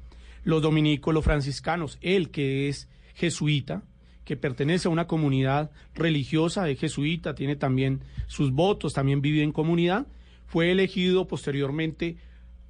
Los 0.44 0.62
dominicos, 0.62 1.14
los 1.14 1.24
franciscanos, 1.24 1.98
él 2.02 2.30
que 2.30 2.68
es 2.68 2.88
jesuita, 3.14 3.82
que 4.24 4.36
pertenece 4.36 4.88
a 4.88 4.90
una 4.90 5.06
comunidad 5.06 5.70
religiosa, 5.94 6.68
es 6.68 6.78
jesuita, 6.78 7.34
tiene 7.34 7.56
también 7.56 8.04
sus 8.26 8.52
votos, 8.52 8.92
también 8.92 9.22
vive 9.22 9.42
en 9.42 9.52
comunidad, 9.52 10.06
fue 10.46 10.70
elegido 10.70 11.26
posteriormente 11.26 12.16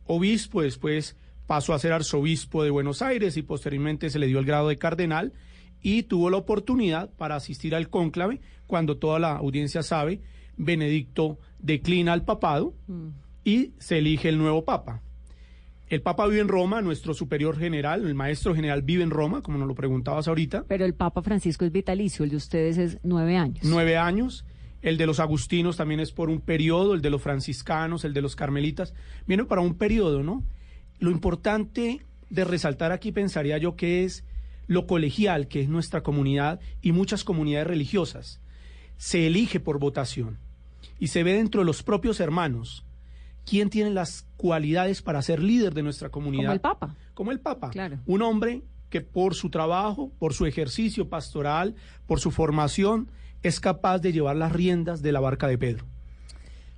obispo, 0.06 0.62
después 0.62 1.16
pasó 1.50 1.74
a 1.74 1.80
ser 1.80 1.92
arzobispo 1.92 2.62
de 2.62 2.70
Buenos 2.70 3.02
Aires 3.02 3.36
y 3.36 3.42
posteriormente 3.42 4.08
se 4.08 4.20
le 4.20 4.28
dio 4.28 4.38
el 4.38 4.44
grado 4.44 4.68
de 4.68 4.78
cardenal 4.78 5.32
y 5.82 6.04
tuvo 6.04 6.30
la 6.30 6.36
oportunidad 6.36 7.10
para 7.14 7.34
asistir 7.34 7.74
al 7.74 7.90
cónclave 7.90 8.40
cuando 8.68 8.98
toda 8.98 9.18
la 9.18 9.32
audiencia 9.32 9.82
sabe, 9.82 10.20
Benedicto 10.56 11.40
declina 11.58 12.12
al 12.12 12.24
papado 12.24 12.72
y 13.42 13.72
se 13.80 13.98
elige 13.98 14.28
el 14.28 14.38
nuevo 14.38 14.64
papa. 14.64 15.02
El 15.88 16.02
papa 16.02 16.28
vive 16.28 16.40
en 16.40 16.46
Roma, 16.46 16.82
nuestro 16.82 17.14
superior 17.14 17.58
general, 17.58 18.06
el 18.06 18.14
maestro 18.14 18.54
general 18.54 18.82
vive 18.82 19.02
en 19.02 19.10
Roma, 19.10 19.42
como 19.42 19.58
nos 19.58 19.66
lo 19.66 19.74
preguntabas 19.74 20.28
ahorita. 20.28 20.66
Pero 20.68 20.84
el 20.84 20.94
Papa 20.94 21.20
Francisco 21.20 21.64
es 21.64 21.72
vitalicio, 21.72 22.24
el 22.24 22.30
de 22.30 22.36
ustedes 22.36 22.78
es 22.78 22.98
nueve 23.02 23.36
años. 23.36 23.64
nueve 23.64 23.96
años. 23.96 24.44
El 24.82 24.96
de 24.98 25.06
los 25.06 25.18
agustinos 25.18 25.76
también 25.76 25.98
es 25.98 26.12
por 26.12 26.30
un 26.30 26.40
periodo, 26.40 26.94
el 26.94 27.02
de 27.02 27.10
los 27.10 27.20
franciscanos, 27.20 28.04
el 28.04 28.14
de 28.14 28.22
los 28.22 28.36
carmelitas, 28.36 28.94
viene 29.26 29.44
para 29.46 29.62
un 29.62 29.74
periodo, 29.74 30.22
¿no? 30.22 30.44
Lo 31.00 31.10
importante 31.10 32.06
de 32.28 32.44
resaltar 32.44 32.92
aquí 32.92 33.10
pensaría 33.10 33.58
yo 33.58 33.74
que 33.74 34.04
es 34.04 34.24
lo 34.66 34.86
colegial 34.86 35.48
que 35.48 35.60
es 35.60 35.68
nuestra 35.68 36.02
comunidad 36.02 36.60
y 36.80 36.92
muchas 36.92 37.24
comunidades 37.24 37.66
religiosas. 37.66 38.40
Se 38.98 39.26
elige 39.26 39.58
por 39.58 39.80
votación 39.80 40.38
y 41.00 41.08
se 41.08 41.24
ve 41.24 41.32
dentro 41.32 41.62
de 41.62 41.64
los 41.64 41.82
propios 41.82 42.20
hermanos 42.20 42.84
quién 43.44 43.68
tiene 43.70 43.90
las 43.90 44.28
cualidades 44.36 45.02
para 45.02 45.22
ser 45.22 45.42
líder 45.42 45.74
de 45.74 45.82
nuestra 45.82 46.10
comunidad. 46.10 46.44
Como 46.44 46.52
el 46.52 46.60
Papa. 46.60 46.96
Como 47.14 47.32
el 47.32 47.40
Papa. 47.40 47.70
Claro. 47.70 47.98
Un 48.06 48.22
hombre 48.22 48.62
que 48.90 49.00
por 49.00 49.34
su 49.34 49.50
trabajo, 49.50 50.12
por 50.18 50.34
su 50.34 50.46
ejercicio 50.46 51.08
pastoral, 51.08 51.74
por 52.06 52.20
su 52.20 52.30
formación, 52.30 53.10
es 53.42 53.58
capaz 53.58 53.98
de 53.98 54.12
llevar 54.12 54.36
las 54.36 54.52
riendas 54.52 55.02
de 55.02 55.12
la 55.12 55.20
barca 55.20 55.48
de 55.48 55.58
Pedro. 55.58 55.86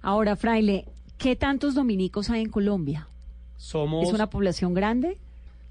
Ahora, 0.00 0.37
Fraile, 0.37 0.87
¿qué 1.18 1.37
tantos 1.37 1.74
dominicos 1.74 2.30
hay 2.30 2.42
en 2.42 2.50
Colombia? 2.50 3.08
Somos 3.62 4.09
¿Es 4.09 4.12
una 4.12 4.29
población 4.29 4.75
grande? 4.75 5.18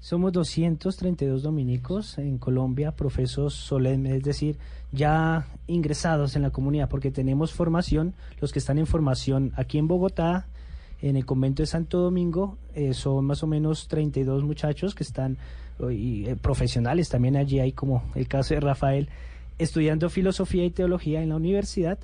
Somos 0.00 0.32
232 0.32 1.42
dominicos 1.42 2.16
en 2.16 2.38
Colombia, 2.38 2.92
profesos 2.92 3.52
solemnes, 3.52 4.14
es 4.14 4.22
decir, 4.22 4.56
ya 4.92 5.46
ingresados 5.66 6.34
en 6.34 6.40
la 6.40 6.48
comunidad, 6.48 6.88
porque 6.88 7.10
tenemos 7.10 7.52
formación, 7.52 8.14
los 8.40 8.50
que 8.50 8.60
están 8.60 8.78
en 8.78 8.86
formación 8.86 9.52
aquí 9.56 9.76
en 9.76 9.88
Bogotá, 9.88 10.46
en 11.02 11.16
el 11.16 11.26
convento 11.26 11.62
de 11.62 11.66
Santo 11.66 11.98
Domingo, 11.98 12.56
eh, 12.74 12.94
son 12.94 13.26
más 13.26 13.42
o 13.42 13.46
menos 13.46 13.88
32 13.88 14.42
muchachos 14.42 14.94
que 14.94 15.04
están, 15.04 15.36
y, 15.90 16.24
eh, 16.24 16.36
profesionales 16.36 17.10
también 17.10 17.36
allí 17.36 17.60
hay 17.60 17.72
como 17.72 18.04
el 18.14 18.26
caso 18.26 18.54
de 18.54 18.60
Rafael, 18.60 19.10
estudiando 19.58 20.08
filosofía 20.08 20.64
y 20.64 20.70
teología 20.70 21.22
en 21.22 21.28
la 21.28 21.36
universidad. 21.36 21.98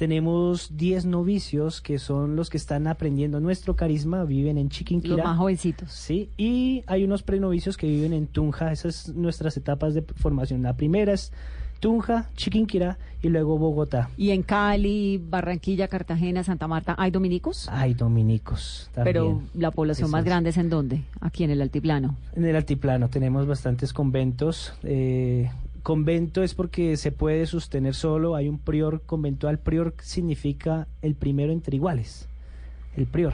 Tenemos 0.00 0.78
10 0.78 1.04
novicios 1.04 1.82
que 1.82 1.98
son 1.98 2.34
los 2.34 2.48
que 2.48 2.56
están 2.56 2.86
aprendiendo 2.86 3.38
nuestro 3.38 3.76
carisma, 3.76 4.24
viven 4.24 4.56
en 4.56 4.70
Chiquinquirá. 4.70 5.16
Los 5.16 5.24
más 5.26 5.36
jovencitos. 5.36 5.92
Sí, 5.92 6.30
y 6.38 6.82
hay 6.86 7.04
unos 7.04 7.22
prenovicios 7.22 7.76
que 7.76 7.86
viven 7.86 8.14
en 8.14 8.26
Tunja, 8.26 8.72
esas 8.72 8.94
son 8.94 9.20
nuestras 9.20 9.58
etapas 9.58 9.92
de 9.92 10.00
formación. 10.00 10.62
La 10.62 10.72
primera 10.74 11.12
es 11.12 11.34
Tunja, 11.80 12.30
Chiquinquirá 12.34 12.96
y 13.20 13.28
luego 13.28 13.58
Bogotá. 13.58 14.08
¿Y 14.16 14.30
en 14.30 14.42
Cali, 14.42 15.22
Barranquilla, 15.22 15.86
Cartagena, 15.86 16.44
Santa 16.44 16.66
Marta 16.66 16.94
hay 16.96 17.10
dominicos? 17.10 17.68
Hay 17.68 17.92
dominicos 17.92 18.88
también. 18.94 19.12
Pero 19.12 19.42
la 19.52 19.70
población 19.70 20.10
más 20.10 20.24
grande 20.24 20.48
es 20.48 20.56
en 20.56 20.70
dónde? 20.70 21.02
Aquí 21.20 21.44
en 21.44 21.50
el 21.50 21.60
altiplano. 21.60 22.16
En 22.34 22.46
el 22.46 22.56
altiplano 22.56 23.10
tenemos 23.10 23.46
bastantes 23.46 23.92
conventos. 23.92 24.72
eh, 24.82 25.50
convento 25.90 26.44
es 26.44 26.54
porque 26.54 26.96
se 26.96 27.10
puede 27.10 27.46
sostener 27.46 27.94
solo, 27.96 28.36
hay 28.36 28.48
un 28.48 28.58
prior 28.58 29.02
conventual. 29.02 29.58
Prior 29.58 29.92
significa 30.00 30.86
el 31.02 31.16
primero 31.16 31.52
entre 31.52 31.74
iguales, 31.74 32.28
el 32.96 33.06
prior. 33.06 33.32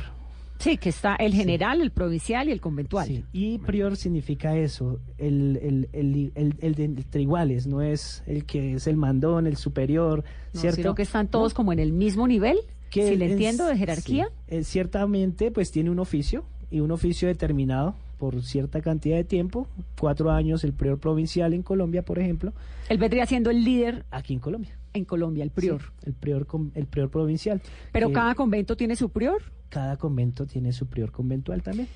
Sí, 0.58 0.78
que 0.78 0.88
está 0.88 1.16
el 1.16 1.34
general, 1.34 1.82
el 1.82 1.90
provincial 1.90 2.48
y 2.48 2.52
el 2.52 2.62
conventual. 2.62 3.08
Sí, 3.08 3.24
y 3.34 3.58
prior 3.58 3.94
significa 3.98 4.56
eso, 4.56 5.00
el, 5.18 5.58
el, 5.92 6.32
el, 6.34 6.54
el, 6.62 6.74
de 6.74 6.84
entre 6.84 7.20
iguales, 7.20 7.66
no 7.66 7.82
es 7.82 8.22
el 8.26 8.46
que 8.46 8.72
es 8.72 8.86
el 8.86 8.96
mandón, 8.96 9.46
el 9.46 9.58
superior, 9.58 10.24
No, 10.54 10.60
¿cierto? 10.62 10.76
sino 10.76 10.94
que 10.94 11.02
están 11.02 11.28
todos 11.28 11.52
como 11.52 11.74
en 11.74 11.78
el 11.78 11.92
mismo 11.92 12.26
nivel, 12.26 12.56
Que 12.88 13.06
si 13.06 13.16
le 13.16 13.30
entiendo, 13.32 13.66
de 13.66 13.76
jerarquía. 13.76 14.28
sí, 14.48 14.56
eh, 14.56 14.64
ciertamente, 14.64 15.50
pues 15.50 15.70
tiene 15.72 15.90
un 15.90 15.98
oficio 15.98 16.46
y 16.70 16.80
un 16.80 16.90
oficio 16.90 17.28
determinado 17.28 17.94
por 18.18 18.42
cierta 18.42 18.80
cantidad 18.80 19.16
de 19.16 19.24
tiempo, 19.24 19.68
cuatro 19.98 20.30
años 20.30 20.64
el 20.64 20.72
prior 20.72 20.98
provincial 20.98 21.52
en 21.54 21.62
Colombia, 21.62 22.02
por 22.02 22.18
ejemplo. 22.18 22.52
Él 22.88 22.98
vendría 22.98 23.26
siendo 23.26 23.50
el 23.50 23.64
líder. 23.64 24.04
Aquí 24.10 24.34
en 24.34 24.40
Colombia. 24.40 24.78
En 24.92 25.04
Colombia, 25.04 25.44
el 25.44 25.50
prior. 25.50 25.82
el 26.04 26.14
prior, 26.14 26.46
el 26.74 26.86
prior 26.86 27.10
provincial. 27.10 27.60
Pero 27.92 28.12
cada 28.12 28.34
convento 28.34 28.76
tiene 28.76 28.96
su 28.96 29.10
prior. 29.10 29.42
Cada 29.68 29.96
convento 29.96 30.46
tiene 30.46 30.72
su 30.72 30.86
prior 30.86 31.12
conventual 31.12 31.62
también. 31.62 31.88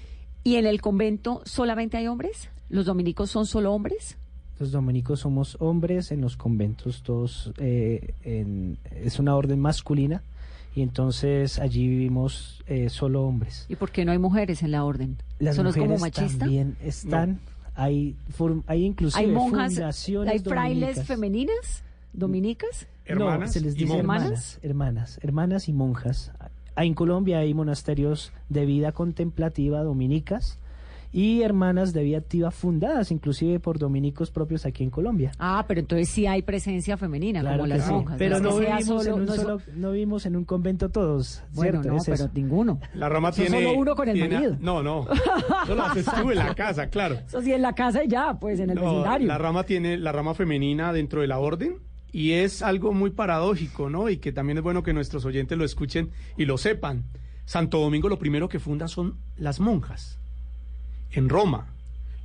¿Y 0.44 0.56
en 0.56 0.66
el 0.66 0.80
convento 0.80 1.42
solamente 1.44 1.96
hay 1.96 2.08
hombres? 2.08 2.50
¿Los 2.68 2.86
dominicos 2.86 3.30
son 3.30 3.46
solo 3.46 3.72
hombres? 3.72 4.18
Los 4.58 4.72
dominicos 4.72 5.20
somos 5.20 5.56
hombres, 5.60 6.12
en 6.12 6.20
los 6.20 6.36
conventos 6.36 7.02
todos 7.02 7.50
eh, 7.56 8.14
es 8.90 9.18
una 9.18 9.34
orden 9.34 9.58
masculina 9.58 10.22
y 10.74 10.82
entonces 10.82 11.58
allí 11.58 11.88
vivimos 11.88 12.62
eh, 12.66 12.88
solo 12.88 13.22
hombres. 13.24 13.66
¿Y 13.68 13.76
por 13.76 13.90
qué 13.90 14.04
no 14.04 14.12
hay 14.12 14.18
mujeres 14.18 14.62
en 14.62 14.70
la 14.70 14.84
orden? 14.84 15.16
Las 15.38 15.56
¿Son 15.56 15.66
mujeres 15.66 15.88
como 15.88 15.98
machista? 16.00 16.38
también 16.38 16.76
están, 16.82 17.40
hay, 17.74 18.16
hay 18.66 18.84
inclusive 18.84 19.24
¿Hay 19.26 19.32
monjas, 19.32 19.74
fundaciones 19.74 20.32
hay 20.32 20.38
frailes 20.38 20.80
dominicas. 20.80 21.06
femeninas, 21.06 21.84
dominicas? 22.12 22.86
no, 23.08 23.48
se 23.48 23.60
les 23.60 23.74
dice 23.74 23.96
hermanas, 23.96 24.58
hermanas, 24.62 25.18
hermanas 25.22 25.68
y 25.68 25.72
monjas. 25.72 26.32
En 26.76 26.94
Colombia 26.94 27.38
hay 27.40 27.52
monasterios 27.52 28.32
de 28.48 28.64
vida 28.64 28.92
contemplativa 28.92 29.82
dominicas 29.82 30.58
y 31.12 31.42
hermanas 31.42 31.92
de 31.92 32.04
vida 32.04 32.18
activa 32.18 32.50
fundadas 32.52 33.10
inclusive 33.10 33.58
por 33.58 33.78
dominicos 33.78 34.30
propios 34.30 34.64
aquí 34.66 34.84
en 34.84 34.90
Colombia. 34.90 35.32
Ah, 35.38 35.64
pero 35.66 35.80
entonces 35.80 36.08
sí 36.08 36.26
hay 36.26 36.42
presencia 36.42 36.96
femenina, 36.96 37.40
Claro 37.40 37.56
como 37.58 37.66
las 37.66 37.84
sí, 37.86 37.92
monjas. 37.92 38.16
Pero 38.18 38.38
no 38.40 38.56
que 38.58 38.64
sea 38.64 38.76
vivimos, 38.76 39.06
en 39.06 39.12
solo- 39.12 39.16
un 39.16 39.26
no 39.26 39.34
es- 39.34 39.40
solo- 39.40 39.60
no 39.74 39.90
vivimos 39.92 40.26
en 40.26 40.36
un 40.36 40.44
convento 40.44 40.88
todos, 40.90 41.42
Bueno, 41.52 41.72
¿cierto? 41.82 41.88
no, 41.88 41.96
Es 41.96 42.04
pero 42.04 42.14
eso. 42.14 42.30
ninguno. 42.34 42.80
La 42.94 43.08
rama 43.08 43.30
Eso 43.30 43.42
tiene. 43.42 43.62
solo 43.64 43.78
uno 43.78 43.94
con 43.96 44.08
el 44.08 44.14
tiene- 44.14 44.34
marido. 44.36 44.56
No, 44.60 44.82
no. 44.82 45.06
Eso 45.64 45.74
lo 45.74 45.82
haces 45.84 46.04
tú 46.06 46.30
en 46.30 46.38
la 46.38 46.54
casa, 46.54 46.88
claro. 46.88 47.16
Eso 47.26 47.42
sí, 47.42 47.52
en 47.52 47.62
la 47.62 47.74
casa 47.74 48.04
y 48.04 48.08
ya, 48.08 48.38
pues 48.38 48.60
en 48.60 48.70
el 48.70 48.76
No, 48.76 48.82
vecindario. 48.84 49.26
la 49.26 49.38
rama 49.38 49.64
tiene 49.64 49.98
la 49.98 50.12
rama 50.12 50.34
femenina 50.34 50.92
dentro 50.92 51.20
de 51.22 51.26
la 51.26 51.38
orden 51.38 51.78
y 52.12 52.32
es 52.32 52.62
algo 52.62 52.92
muy 52.92 53.10
paradójico, 53.10 53.90
¿no? 53.90 54.08
Y 54.10 54.18
que 54.18 54.30
también 54.32 54.58
es 54.58 54.62
bueno 54.64 54.82
que 54.82 54.92
nuestros 54.92 55.24
oyentes 55.24 55.58
lo 55.58 55.64
escuchen 55.64 56.10
y 56.36 56.44
lo 56.44 56.56
sepan. 56.56 57.04
Santo 57.46 57.80
Domingo 57.80 58.08
lo 58.08 58.18
primero 58.18 58.48
que 58.48 58.60
funda 58.60 58.86
son 58.86 59.16
las 59.36 59.58
monjas 59.58 60.18
en 61.12 61.28
Roma. 61.28 61.74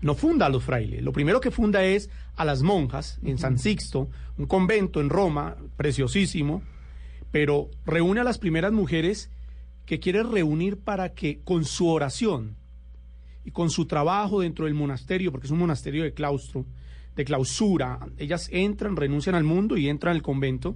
No 0.02 0.16
funda 0.16 0.46
a 0.46 0.50
los 0.50 0.64
frailes. 0.64 1.04
Lo 1.04 1.12
primero 1.12 1.40
que 1.42 1.52
funda 1.52 1.84
es 1.84 2.10
a 2.36 2.46
las 2.46 2.62
monjas 2.62 3.20
en 3.24 3.38
San 3.38 3.58
Sixto, 3.58 4.10
un 4.38 4.46
convento 4.46 5.02
en 5.02 5.10
Roma, 5.10 5.56
preciosísimo, 5.78 6.62
pero 7.32 7.70
reúne 7.86 8.22
a 8.22 8.24
las 8.24 8.38
primeras 8.38 8.72
mujeres 8.72 9.30
que 9.86 10.00
quiere 10.00 10.24
reunir 10.24 10.78
para 10.78 11.14
que 11.14 11.42
con 11.44 11.66
su 11.66 11.88
oración 11.88 12.56
y 13.44 13.52
con 13.52 13.70
su 13.70 13.86
trabajo 13.86 14.42
dentro 14.42 14.66
del 14.66 14.74
monasterio, 14.74 15.32
porque 15.32 15.48
es 15.48 15.52
un 15.52 15.60
monasterio 15.60 16.04
de 16.04 16.14
claustro, 16.14 16.66
de 17.16 17.26
clausura, 17.26 18.00
ellas 18.18 18.50
entran, 18.52 18.96
renuncian 18.96 19.36
al 19.36 19.44
mundo 19.44 19.78
y 19.78 19.88
entran 19.88 20.16
al 20.16 20.22
convento, 20.22 20.76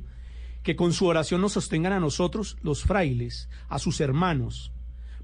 que 0.63 0.75
con 0.75 0.93
su 0.93 1.05
oración 1.05 1.41
nos 1.41 1.53
sostengan 1.53 1.93
a 1.93 1.99
nosotros, 1.99 2.57
los 2.61 2.83
frailes, 2.83 3.49
a 3.67 3.79
sus 3.79 3.99
hermanos, 4.01 4.71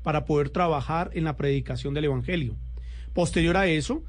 para 0.01 0.25
poder 0.25 0.49
trabajar 0.49 1.11
en 1.13 1.23
la 1.23 1.37
predicación 1.37 1.93
del 1.93 2.05
Evangelio. 2.05 2.55
Posterior 3.15 3.55
a 3.55 3.65
eso, 3.67 4.03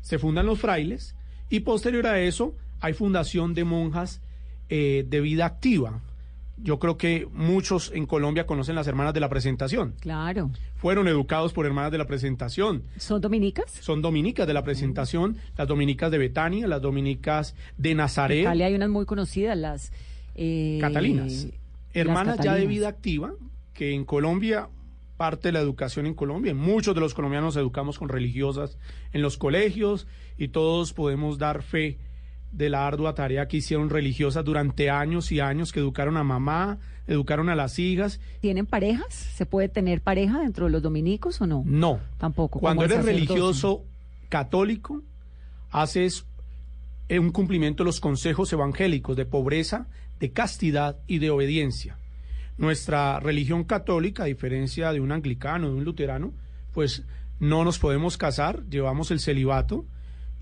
se 0.00 0.18
fundan 0.18 0.44
los 0.44 0.58
frailes 0.58 1.14
y 1.48 1.60
posterior 1.60 2.06
a 2.08 2.20
eso 2.20 2.56
hay 2.80 2.94
fundación 2.94 3.54
de 3.54 3.62
monjas 3.62 4.20
eh, 4.68 5.06
de 5.08 5.20
vida 5.20 5.46
activa. 5.46 6.00
Yo 6.58 6.80
creo 6.80 6.98
que 6.98 7.28
muchos 7.32 7.92
en 7.94 8.06
Colombia 8.06 8.46
conocen 8.46 8.74
las 8.74 8.88
hermanas 8.88 9.14
de 9.14 9.20
la 9.20 9.28
presentación. 9.28 9.94
Claro. 10.00 10.50
Fueron 10.74 11.06
educados 11.06 11.52
por 11.52 11.64
hermanas 11.64 11.92
de 11.92 11.98
la 11.98 12.08
presentación. 12.08 12.82
¿Son 12.98 13.20
dominicas? 13.20 13.70
Son 13.70 14.02
dominicas 14.02 14.48
de 14.48 14.52
la 14.52 14.64
presentación, 14.64 15.36
las 15.56 15.68
dominicas 15.68 16.10
de 16.10 16.18
Betania, 16.18 16.66
las 16.66 16.82
dominicas 16.82 17.54
de 17.78 17.92
En 17.92 17.98
Nazaret, 17.98 18.44
Cali 18.44 18.64
hay 18.64 18.74
unas 18.74 18.90
muy 18.90 19.06
conocidas, 19.06 19.56
las... 19.56 19.92
eh, 20.34 20.78
catalinas. 20.80 21.44
las 21.44 21.52
Hermanas 21.94 22.40
ya 22.42 22.54
de 22.54 22.66
vida 22.66 22.88
activa, 22.88 23.32
que 23.74 23.94
en 23.94 24.04
Colombia, 24.04 24.68
parte 25.20 25.48
de 25.48 25.52
la 25.52 25.60
educación 25.60 26.06
en 26.06 26.14
Colombia, 26.14 26.54
muchos 26.54 26.94
de 26.94 27.02
los 27.02 27.12
colombianos 27.12 27.54
educamos 27.54 27.98
con 27.98 28.08
religiosas 28.08 28.78
en 29.12 29.20
los 29.20 29.36
colegios 29.36 30.06
y 30.38 30.48
todos 30.48 30.94
podemos 30.94 31.36
dar 31.36 31.60
fe 31.60 31.98
de 32.52 32.70
la 32.70 32.86
ardua 32.86 33.14
tarea 33.14 33.46
que 33.46 33.58
hicieron 33.58 33.90
religiosas 33.90 34.46
durante 34.46 34.88
años 34.88 35.30
y 35.30 35.40
años, 35.40 35.72
que 35.72 35.80
educaron 35.80 36.16
a 36.16 36.24
mamá, 36.24 36.78
educaron 37.06 37.50
a 37.50 37.54
las 37.54 37.78
hijas. 37.78 38.18
¿Tienen 38.40 38.64
parejas? 38.64 39.12
¿Se 39.12 39.44
puede 39.44 39.68
tener 39.68 40.00
pareja 40.00 40.40
dentro 40.40 40.64
de 40.64 40.70
los 40.70 40.80
dominicos 40.80 41.38
o 41.42 41.46
no? 41.46 41.64
No. 41.66 42.00
Tampoco. 42.16 42.58
Cuando 42.58 42.84
eres 42.84 43.04
religioso 43.04 43.84
católico, 44.30 45.02
haces 45.70 46.24
un 47.10 47.30
cumplimiento 47.30 47.82
de 47.82 47.88
los 47.88 48.00
consejos 48.00 48.50
evangélicos 48.54 49.18
de 49.18 49.26
pobreza, 49.26 49.86
de 50.18 50.32
castidad 50.32 50.96
y 51.06 51.18
de 51.18 51.28
obediencia. 51.28 51.98
Nuestra 52.60 53.18
religión 53.20 53.64
católica, 53.64 54.24
a 54.24 54.26
diferencia 54.26 54.92
de 54.92 55.00
un 55.00 55.12
anglicano, 55.12 55.68
de 55.68 55.76
un 55.76 55.84
luterano, 55.84 56.34
pues 56.74 57.04
no 57.38 57.64
nos 57.64 57.78
podemos 57.78 58.18
casar, 58.18 58.68
llevamos 58.68 59.10
el 59.10 59.18
celibato 59.18 59.86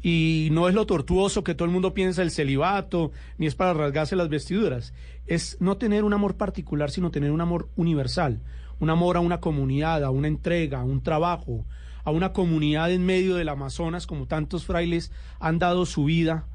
y 0.03 0.49
no 0.51 0.69
es 0.69 0.75
lo 0.75 0.85
tortuoso 0.85 1.45
que 1.45 1.55
todo 1.55 1.67
el 1.67 1.71
mundo 1.71 1.95
piensa 1.95 2.23
el 2.23 2.33
celibato, 2.33 3.13
ni 3.39 3.47
es 3.47 3.55
para 3.55 3.73
rasgarse 3.73 4.17
las 4.17 4.29
vestiduras. 4.29 4.95
Es 5.29 5.59
no 5.61 5.77
tener 5.77 6.03
un 6.03 6.13
amor 6.13 6.37
particular, 6.37 6.91
sino 6.91 7.13
tener 7.13 7.31
un 7.31 7.41
amor 7.41 7.69
universal, 7.77 8.41
un 8.81 8.91
amor 8.91 9.17
a 9.17 9.21
una 9.21 9.39
comunidad, 9.39 10.03
a 10.03 10.11
una 10.11 10.27
entrega, 10.27 10.81
a 10.81 10.85
un 10.85 11.05
trabajo, 11.05 11.67
a 12.03 12.11
una 12.11 12.33
comunidad 12.33 12.91
en 12.91 13.07
medio 13.07 13.37
del 13.37 13.49
Amazonas, 13.49 14.09
como 14.09 14.27
tantos 14.27 14.65
frailes 14.65 15.13
han 15.39 15.61
dado 15.61 15.87
su 15.87 16.07
vida 16.07 16.49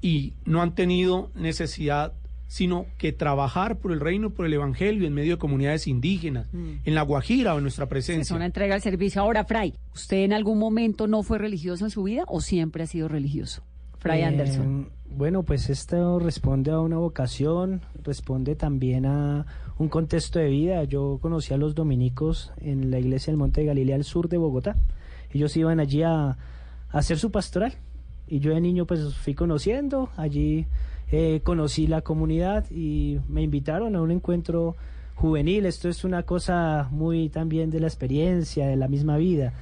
y 0.00 0.32
no 0.46 0.62
han 0.62 0.74
tenido 0.74 1.30
necesidad 1.34 2.14
sino 2.50 2.86
que 2.98 3.12
trabajar 3.12 3.78
por 3.78 3.92
el 3.92 4.00
reino, 4.00 4.30
por 4.30 4.44
el 4.44 4.52
evangelio 4.52 5.06
en 5.06 5.12
medio 5.14 5.36
de 5.36 5.38
comunidades 5.38 5.86
indígenas, 5.86 6.48
en 6.52 6.94
la 6.96 7.02
Guajira 7.02 7.54
o 7.54 7.58
en 7.58 7.62
nuestra 7.62 7.84
Es 7.84 7.88
presencia. 7.88 8.34
una 8.34 8.46
entrega 8.46 8.74
al 8.74 8.80
servicio. 8.82 9.22
Ahora, 9.22 9.44
Fray, 9.44 9.74
¿usted 9.94 10.24
en 10.24 10.32
algún 10.32 10.58
momento 10.58 11.06
no 11.06 11.22
fue 11.22 11.38
religioso 11.38 11.84
en 11.84 11.92
su 11.92 12.02
vida 12.02 12.24
o 12.26 12.40
siempre 12.40 12.82
ha 12.82 12.86
sido 12.88 13.06
religioso? 13.06 13.62
Fray 14.00 14.22
Eh, 14.22 14.24
Anderson. 14.24 14.88
Bueno, 15.12 15.44
pues 15.44 15.70
esto 15.70 16.18
responde 16.18 16.72
a 16.72 16.80
una 16.80 16.96
vocación, 16.98 17.82
responde 18.02 18.56
también 18.56 19.06
a 19.06 19.46
un 19.78 19.88
contexto 19.88 20.40
de 20.40 20.48
vida. 20.48 20.82
Yo 20.82 21.18
conocí 21.22 21.54
a 21.54 21.56
los 21.56 21.76
dominicos 21.76 22.52
en 22.60 22.90
la 22.90 22.98
iglesia 22.98 23.30
del 23.30 23.38
Monte 23.38 23.60
de 23.60 23.68
Galilea 23.68 23.94
al 23.94 24.02
sur 24.04 24.28
de 24.28 24.38
Bogotá. 24.38 24.74
Ellos 25.32 25.56
iban 25.56 25.78
allí 25.78 26.02
a, 26.02 26.30
a 26.30 26.36
hacer 26.90 27.16
su 27.16 27.30
pastoral 27.30 27.74
y 28.26 28.40
yo 28.40 28.52
de 28.54 28.60
niño 28.60 28.86
pues 28.86 29.14
fui 29.14 29.34
conociendo, 29.34 30.10
allí 30.16 30.66
eh, 31.12 31.40
conocí 31.42 31.86
la 31.86 32.02
comunidad 32.02 32.70
y 32.70 33.18
me 33.28 33.42
invitaron 33.42 33.96
a 33.96 34.02
un 34.02 34.10
encuentro 34.10 34.76
juvenil. 35.16 35.66
Esto 35.66 35.88
es 35.88 36.04
una 36.04 36.22
cosa 36.22 36.88
muy 36.90 37.28
también 37.28 37.70
de 37.70 37.80
la 37.80 37.86
experiencia, 37.88 38.66
de 38.66 38.76
la 38.76 38.88
misma 38.88 39.16
vida 39.16 39.52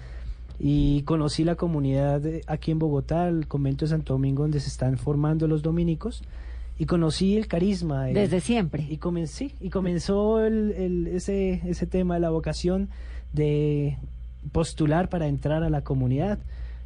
y 0.61 1.03
conocí 1.03 1.45
la 1.45 1.55
comunidad 1.55 2.21
de- 2.21 2.43
aquí 2.49 2.71
en 2.73 2.79
Bogotá, 2.81 3.29
el 3.29 3.47
convento 3.47 3.85
de 3.85 3.91
Santo 3.91 4.15
Domingo, 4.15 4.43
donde 4.43 4.59
se 4.61 4.69
están 4.69 4.99
formando 4.99 5.47
los 5.47 5.63
dominicos, 5.63 6.23
y 6.81 6.87
conocí 6.87 7.37
el 7.37 7.47
carisma. 7.47 8.09
el- 8.09 8.15
Desde 8.15 8.41
siempre. 8.41 8.85
Y 8.91 8.97
comencé, 8.99 9.53
y 9.61 9.71
comenzó 9.71 10.45
el, 10.45 10.73
el- 10.73 11.07
ese, 11.09 11.61
ese 11.65 11.87
tema 11.87 12.15
de 12.15 12.21
la 12.21 12.31
vocación 12.31 12.89
de 13.33 13.99
postular 14.53 15.09
para 15.09 15.27
entrar 15.29 15.63
a 15.63 15.71
la 15.71 15.83
comunidad. 15.83 16.39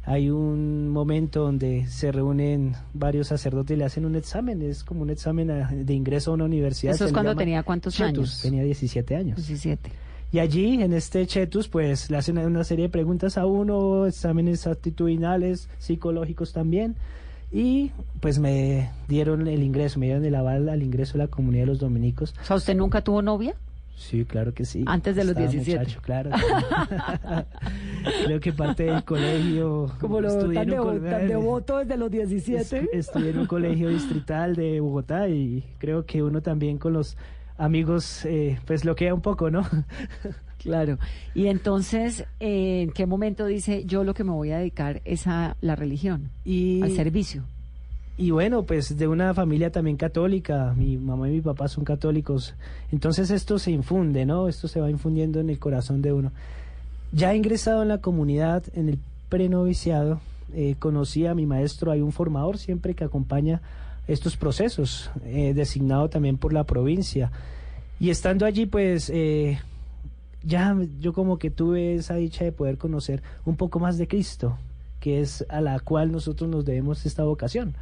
Hay 0.05 0.29
un 0.29 0.89
momento 0.89 1.41
donde 1.43 1.87
se 1.87 2.11
reúnen 2.11 2.73
varios 2.93 3.27
sacerdotes 3.27 3.75
y 3.75 3.77
le 3.77 3.85
hacen 3.85 4.05
un 4.05 4.15
examen, 4.15 4.61
es 4.61 4.83
como 4.83 5.01
un 5.01 5.09
examen 5.09 5.49
a- 5.49 5.69
de 5.71 5.93
ingreso 5.93 6.31
a 6.31 6.33
una 6.33 6.43
universidad. 6.45 6.93
¿Eso 6.93 7.05
es 7.05 7.13
cuando 7.13 7.35
tenía 7.35 7.63
cuántos 7.63 7.93
Chetus, 7.95 8.07
años? 8.17 8.39
Tenía 8.41 8.63
17 8.63 9.15
años. 9.15 9.37
17. 9.37 9.91
Y 10.33 10.39
allí, 10.39 10.81
en 10.81 10.93
este 10.93 11.25
Chetus, 11.27 11.67
pues 11.69 12.09
le 12.09 12.17
hacen 12.17 12.37
una 12.39 12.63
serie 12.63 12.83
de 12.85 12.89
preguntas 12.89 13.37
a 13.37 13.45
uno, 13.45 14.05
exámenes 14.07 14.67
actitudinales, 14.67 15.69
psicológicos 15.77 16.51
también. 16.53 16.95
Y 17.51 17.91
pues 18.19 18.39
me 18.39 18.89
dieron 19.07 19.47
el 19.47 19.61
ingreso, 19.61 19.99
me 19.99 20.07
dieron 20.07 20.25
el 20.25 20.33
aval 20.35 20.69
al 20.69 20.81
ingreso 20.81 21.15
a 21.15 21.19
la 21.19 21.27
comunidad 21.27 21.63
de 21.63 21.67
los 21.67 21.79
dominicos. 21.79 22.33
O 22.41 22.45
sea, 22.45 22.55
¿usted 22.55 22.75
nunca 22.75 23.01
tuvo 23.03 23.21
novia? 23.21 23.55
Sí, 23.95 24.25
claro 24.25 24.53
que 24.53 24.65
sí. 24.65 24.83
Antes 24.87 25.15
de 25.15 25.23
los 25.23 25.31
Estaba 25.31 25.47
17. 25.51 25.79
muchacho, 25.79 26.01
claro. 26.01 26.29
Creo 28.25 28.39
que 28.39 28.51
parte 28.53 28.83
del 28.83 29.03
colegio. 29.03 29.91
Como 29.99 30.19
lo 30.21 30.51
tan, 30.51 30.67
devo- 30.67 30.99
tan 31.09 31.27
devoto 31.27 31.77
desde 31.77 31.97
los 31.97 32.11
17. 32.11 32.59
Est- 32.61 32.93
Estudié 32.93 33.29
en 33.31 33.39
un 33.39 33.45
colegio 33.47 33.89
distrital 33.89 34.55
de 34.55 34.79
Bogotá 34.79 35.27
y 35.29 35.63
creo 35.77 36.05
que 36.05 36.21
uno 36.23 36.41
también 36.41 36.77
con 36.77 36.93
los 36.93 37.17
amigos, 37.57 38.25
eh, 38.25 38.59
pues 38.65 38.83
lo 38.83 38.95
queda 38.95 39.13
un 39.13 39.21
poco, 39.21 39.49
¿no? 39.49 39.61
Claro. 40.63 40.97
Y 41.35 41.47
entonces, 41.47 42.23
eh, 42.39 42.83
¿en 42.83 42.91
qué 42.91 43.05
momento 43.05 43.45
dice 43.45 43.83
yo 43.83 44.05
lo 44.05 44.13
que 44.13 44.23
me 44.23 44.31
voy 44.31 44.51
a 44.51 44.59
dedicar 44.59 45.01
es 45.03 45.27
a 45.27 45.57
la 45.59 45.75
religión, 45.75 46.29
y, 46.45 46.81
al 46.81 46.91
servicio? 46.91 47.43
Y 48.15 48.29
bueno, 48.29 48.63
pues 48.63 48.95
de 48.95 49.07
una 49.07 49.33
familia 49.33 49.71
también 49.71 49.97
católica, 49.97 50.73
mi 50.77 50.97
mamá 50.97 51.29
y 51.29 51.33
mi 51.33 51.41
papá 51.41 51.67
son 51.67 51.83
católicos, 51.83 52.53
entonces 52.91 53.31
esto 53.31 53.57
se 53.57 53.71
infunde, 53.71 54.25
¿no? 54.25 54.47
Esto 54.47 54.67
se 54.67 54.79
va 54.79 54.91
infundiendo 54.91 55.39
en 55.39 55.49
el 55.49 55.57
corazón 55.57 56.03
de 56.03 56.13
uno. 56.13 56.31
Ya 57.11 57.33
ingresado 57.33 57.81
en 57.81 57.87
la 57.87 57.99
comunidad, 57.99 58.63
en 58.75 58.89
el 58.89 58.99
prenoviciado, 59.29 60.21
eh, 60.53 60.75
conocí 60.77 61.25
a 61.25 61.33
mi 61.33 61.47
maestro, 61.47 61.91
hay 61.91 62.01
un 62.01 62.11
formador 62.11 62.59
siempre 62.59 62.93
que 62.93 63.03
acompaña 63.03 63.61
estos 64.07 64.37
procesos, 64.37 65.09
eh, 65.25 65.53
designado 65.55 66.09
también 66.09 66.37
por 66.37 66.53
la 66.53 66.65
provincia. 66.65 67.31
Y 67.99 68.11
estando 68.11 68.45
allí, 68.45 68.67
pues 68.67 69.09
eh, 69.11 69.59
ya 70.43 70.77
yo 70.99 71.13
como 71.13 71.39
que 71.39 71.49
tuve 71.49 71.95
esa 71.95 72.15
dicha 72.15 72.43
de 72.43 72.51
poder 72.51 72.77
conocer 72.77 73.23
un 73.45 73.55
poco 73.55 73.79
más 73.79 73.97
de 73.97 74.07
Cristo, 74.07 74.57
que 74.99 75.21
es 75.21 75.45
a 75.49 75.61
la 75.61 75.79
cual 75.79 76.11
nosotros 76.11 76.47
nos 76.49 76.65
debemos 76.65 77.05
esta 77.07 77.23
vocación. 77.23 77.75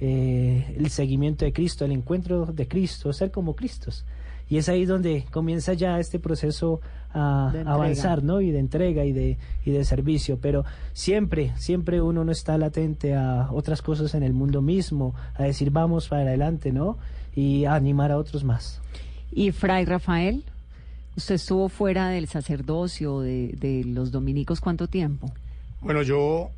Eh, 0.00 0.76
el 0.78 0.90
seguimiento 0.90 1.44
de 1.44 1.52
Cristo, 1.52 1.84
el 1.84 1.92
encuentro 1.92 2.46
de 2.46 2.68
Cristo, 2.68 3.12
ser 3.12 3.30
como 3.30 3.54
Cristos. 3.54 4.04
Y 4.48 4.58
es 4.58 4.68
ahí 4.68 4.84
donde 4.84 5.24
comienza 5.30 5.72
ya 5.72 5.98
este 5.98 6.18
proceso 6.18 6.80
a 7.12 7.52
avanzar, 7.64 8.22
¿no? 8.22 8.40
Y 8.40 8.50
de 8.50 8.58
entrega 8.58 9.04
y 9.04 9.12
de, 9.12 9.38
y 9.64 9.70
de 9.70 9.84
servicio. 9.84 10.38
Pero 10.40 10.64
siempre, 10.92 11.52
siempre 11.56 12.02
uno 12.02 12.24
no 12.24 12.32
está 12.32 12.58
latente 12.58 13.14
a 13.14 13.48
otras 13.52 13.80
cosas 13.80 14.14
en 14.14 14.22
el 14.22 14.32
mundo 14.34 14.60
mismo, 14.60 15.14
a 15.34 15.44
decir 15.44 15.70
vamos 15.70 16.08
para 16.08 16.22
adelante, 16.22 16.72
¿no? 16.72 16.98
Y 17.34 17.64
a 17.64 17.74
animar 17.74 18.12
a 18.12 18.18
otros 18.18 18.44
más. 18.44 18.80
Y 19.32 19.50
Fray 19.52 19.84
Rafael, 19.84 20.44
usted 21.16 21.36
estuvo 21.36 21.68
fuera 21.68 22.08
del 22.08 22.28
sacerdocio 22.28 23.20
de, 23.20 23.54
de 23.58 23.84
los 23.84 24.10
dominicos 24.10 24.60
cuánto 24.60 24.88
tiempo? 24.88 25.32
Bueno, 25.80 26.02
yo 26.02 26.50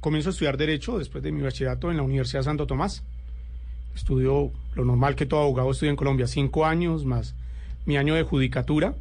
comienzo 0.00 0.30
a 0.30 0.32
estudiar 0.32 0.56
Derecho 0.56 0.98
después 0.98 1.22
de 1.22 1.32
mi 1.32 1.42
bachillerato 1.42 1.90
en 1.90 1.96
la 1.96 2.02
Universidad 2.02 2.42
Santo 2.42 2.66
Tomás. 2.66 3.02
Estudio 3.94 4.52
lo 4.74 4.84
normal 4.84 5.16
que 5.16 5.26
todo 5.26 5.40
abogado 5.40 5.70
estudia 5.70 5.90
en 5.90 5.96
Colombia, 5.96 6.26
cinco 6.26 6.66
años 6.66 7.04
más 7.04 7.34
mi 7.86 7.96
año 7.96 8.14
de 8.14 8.24
judicatura. 8.24 8.94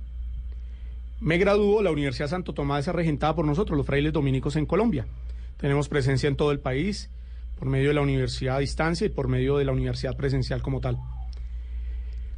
Me 1.20 1.38
graduó, 1.38 1.82
la 1.82 1.92
Universidad 1.92 2.30
Santo 2.30 2.54
Tomás 2.54 2.88
es 2.88 2.94
regentada 2.94 3.36
por 3.36 3.46
nosotros, 3.46 3.76
los 3.76 3.86
frailes 3.86 4.14
dominicos 4.14 4.56
en 4.56 4.66
Colombia. 4.66 5.08
Tenemos 5.58 5.90
presencia 5.90 6.28
en 6.28 6.36
todo 6.36 6.52
el 6.52 6.60
país 6.60 7.10
por 7.58 7.68
medio 7.68 7.90
de 7.90 7.96
la 7.96 8.02
universidad 8.02 8.58
a 8.58 8.60
distancia 8.60 9.06
y 9.06 9.10
por 9.10 9.28
medio 9.28 9.58
de 9.58 9.66
la 9.66 9.72
universidad 9.72 10.16
presencial 10.16 10.62
como 10.62 10.82
tal. 10.82 11.00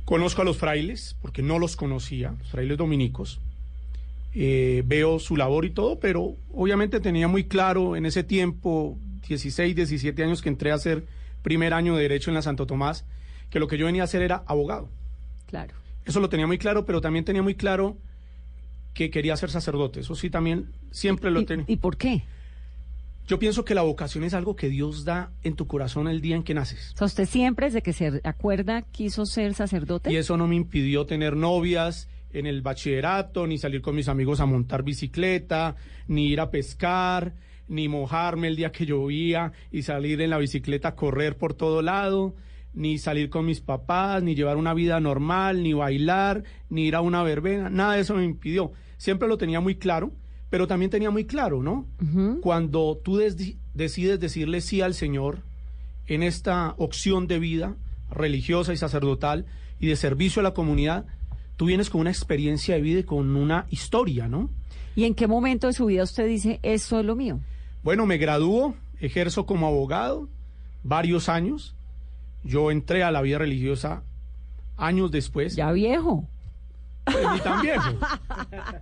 Conozco 0.05 0.41
a 0.41 0.45
los 0.45 0.57
frailes, 0.57 1.17
porque 1.21 1.41
no 1.41 1.59
los 1.59 1.75
conocía, 1.75 2.33
los 2.39 2.49
frailes 2.49 2.77
dominicos. 2.77 3.41
Eh, 4.33 4.83
veo 4.85 5.19
su 5.19 5.35
labor 5.35 5.65
y 5.65 5.71
todo, 5.71 5.99
pero 5.99 6.35
obviamente 6.53 6.99
tenía 6.99 7.27
muy 7.27 7.45
claro 7.45 7.95
en 7.95 8.05
ese 8.05 8.23
tiempo, 8.23 8.97
16, 9.27 9.75
17 9.75 10.23
años 10.23 10.41
que 10.41 10.49
entré 10.49 10.71
a 10.71 10.75
hacer 10.75 11.05
primer 11.41 11.73
año 11.73 11.95
de 11.95 12.03
Derecho 12.03 12.29
en 12.29 12.35
la 12.35 12.41
Santo 12.41 12.67
Tomás, 12.67 13.05
que 13.49 13.59
lo 13.59 13.67
que 13.67 13.77
yo 13.77 13.85
venía 13.85 14.03
a 14.03 14.05
hacer 14.05 14.21
era 14.21 14.43
abogado. 14.45 14.89
Claro. 15.47 15.73
Eso 16.05 16.19
lo 16.19 16.29
tenía 16.29 16.47
muy 16.47 16.57
claro, 16.57 16.85
pero 16.85 17.01
también 17.01 17.25
tenía 17.25 17.41
muy 17.41 17.55
claro 17.55 17.97
que 18.93 19.09
quería 19.09 19.35
ser 19.37 19.49
sacerdote. 19.49 20.01
Eso 20.01 20.15
sí, 20.15 20.29
también 20.29 20.71
siempre 20.91 21.31
lo 21.31 21.45
tenía. 21.45 21.65
¿Y 21.67 21.77
por 21.77 21.97
qué? 21.97 22.23
Yo 23.27 23.39
pienso 23.39 23.65
que 23.65 23.75
la 23.75 23.81
vocación 23.81 24.23
es 24.23 24.33
algo 24.33 24.55
que 24.55 24.69
Dios 24.69 25.03
da 25.03 25.31
en 25.43 25.55
tu 25.55 25.67
corazón 25.67 26.07
el 26.07 26.21
día 26.21 26.37
en 26.37 26.43
que 26.43 26.53
naces. 26.53 26.93
O 26.93 26.97
sea, 26.97 27.07
usted 27.07 27.25
siempre, 27.25 27.67
desde 27.67 27.81
que 27.81 27.91
se 27.91 28.21
acuerda, 28.23 28.83
quiso 28.83 29.25
ser 29.25 29.53
sacerdote. 29.53 30.11
Y 30.11 30.15
eso 30.15 30.37
no 30.37 30.47
me 30.47 30.55
impidió 30.55 31.05
tener 31.05 31.35
novias 31.35 32.07
en 32.33 32.45
el 32.45 32.61
bachillerato, 32.61 33.47
ni 33.47 33.57
salir 33.57 33.81
con 33.81 33.95
mis 33.95 34.07
amigos 34.09 34.39
a 34.39 34.45
montar 34.45 34.83
bicicleta, 34.83 35.75
ni 36.07 36.27
ir 36.27 36.39
a 36.39 36.49
pescar, 36.51 37.33
ni 37.67 37.87
mojarme 37.87 38.47
el 38.47 38.55
día 38.55 38.71
que 38.71 38.85
llovía 38.85 39.51
y 39.71 39.81
salir 39.83 40.21
en 40.21 40.29
la 40.29 40.37
bicicleta 40.37 40.89
a 40.89 40.95
correr 40.95 41.37
por 41.37 41.53
todo 41.53 41.81
lado, 41.81 42.35
ni 42.73 42.97
salir 42.97 43.29
con 43.29 43.45
mis 43.45 43.59
papás, 43.61 44.21
ni 44.23 44.35
llevar 44.35 44.57
una 44.57 44.73
vida 44.73 44.99
normal, 44.99 45.63
ni 45.63 45.73
bailar, 45.73 46.43
ni 46.69 46.87
ir 46.87 46.95
a 46.95 47.01
una 47.01 47.23
verbena. 47.23 47.69
Nada 47.69 47.93
de 47.95 48.01
eso 48.01 48.13
me 48.15 48.23
impidió. 48.23 48.71
Siempre 48.97 49.27
lo 49.27 49.37
tenía 49.37 49.59
muy 49.59 49.75
claro, 49.75 50.11
pero 50.49 50.67
también 50.67 50.91
tenía 50.91 51.09
muy 51.11 51.25
claro, 51.25 51.61
¿no? 51.63 51.87
Cuando 52.41 52.99
tú 53.03 53.17
des- 53.17 53.55
decides 53.73 54.19
decirle 54.19 54.61
sí 54.61 54.81
al 54.81 54.93
Señor 54.93 55.39
en 56.05 56.23
esta 56.23 56.73
opción 56.77 57.27
de 57.27 57.39
vida 57.39 57.75
religiosa 58.09 58.71
y 58.73 58.77
sacerdotal 58.77 59.45
y 59.79 59.87
de 59.87 59.95
servicio 59.97 60.39
a 60.39 60.43
la 60.43 60.53
comunidad, 60.53 61.05
tú 61.57 61.65
vienes 61.65 61.89
con 61.89 62.01
una 62.01 62.11
experiencia 62.11 62.75
de 62.75 62.81
vida 62.81 62.99
y 62.99 63.03
con 63.03 63.35
una 63.35 63.65
historia, 63.69 64.27
¿no? 64.27 64.49
¿Y 64.95 65.03
en 65.03 65.13
qué 65.13 65.27
momento 65.27 65.67
de 65.67 65.73
su 65.73 65.85
vida 65.87 66.03
usted 66.03 66.27
dice, 66.27 66.59
esto 66.63 66.99
es 66.99 67.05
lo 67.05 67.15
mío? 67.15 67.39
Bueno, 67.83 68.05
me 68.05 68.17
graduó, 68.17 68.75
ejerzo 68.99 69.45
como 69.45 69.67
abogado 69.67 70.29
varios 70.83 71.29
años. 71.29 71.75
Yo 72.43 72.71
entré 72.71 73.03
a 73.03 73.11
la 73.11 73.21
vida 73.21 73.39
religiosa 73.39 74.03
años 74.77 75.11
después. 75.11 75.55
Ya 75.55 75.71
viejo. 75.71 76.27
Pues, 77.05 77.25
ni 77.31 77.39
tan 77.39 77.61
viejo, 77.61 77.89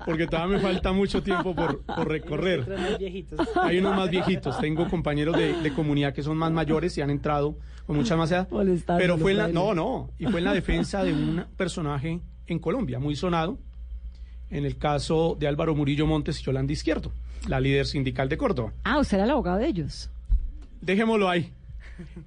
porque 0.04 0.26
todavía 0.26 0.58
me 0.58 0.64
falta 0.64 0.92
mucho 0.92 1.22
tiempo 1.22 1.54
por, 1.54 1.82
por 1.82 2.08
recorrer. 2.08 2.66
Hay 3.62 3.78
unos 3.78 3.96
más 3.96 4.10
viejitos. 4.10 4.60
Tengo 4.60 4.90
compañeros 4.90 5.38
de, 5.38 5.54
de 5.62 5.74
comunidad 5.74 6.12
que 6.12 6.24
son 6.24 6.36
más 6.36 6.52
mayores 6.52 6.98
y 6.98 7.02
han 7.02 7.12
entrado 7.12 7.56
con 7.86 7.96
mucha 7.96 8.16
más 8.16 8.32
edad. 8.32 8.48
Pero 8.98 9.20
fue 9.20 9.34
en 9.34 9.38
la, 9.38 9.48
no, 9.48 9.76
no, 9.76 10.10
y 10.18 10.26
fue 10.26 10.40
en 10.40 10.46
la 10.46 10.54
defensa 10.54 11.04
de 11.04 11.14
un 11.14 11.46
personaje 11.56 12.20
en 12.48 12.60
Colombia 12.60 13.00
muy 13.00 13.16
sonado, 13.16 13.58
en 14.50 14.66
el 14.66 14.78
caso 14.78 15.36
de 15.40 15.48
Álvaro 15.48 15.76
Murillo 15.76 16.06
Montes 16.06 16.40
y 16.40 16.44
Yolanda 16.44 16.74
Izquierdo, 16.74 17.12
la 17.48 17.60
líder 17.60 17.86
sindical 17.86 18.30
de 18.30 18.38
Córdoba. 18.38 18.74
Ah, 18.84 19.00
usted 19.00 19.18
era 19.18 19.26
el 19.26 19.32
abogado 19.32 19.58
de 19.58 19.68
ellos. 19.68 20.10
Dejémoslo 20.82 21.30
ahí. 21.30 21.52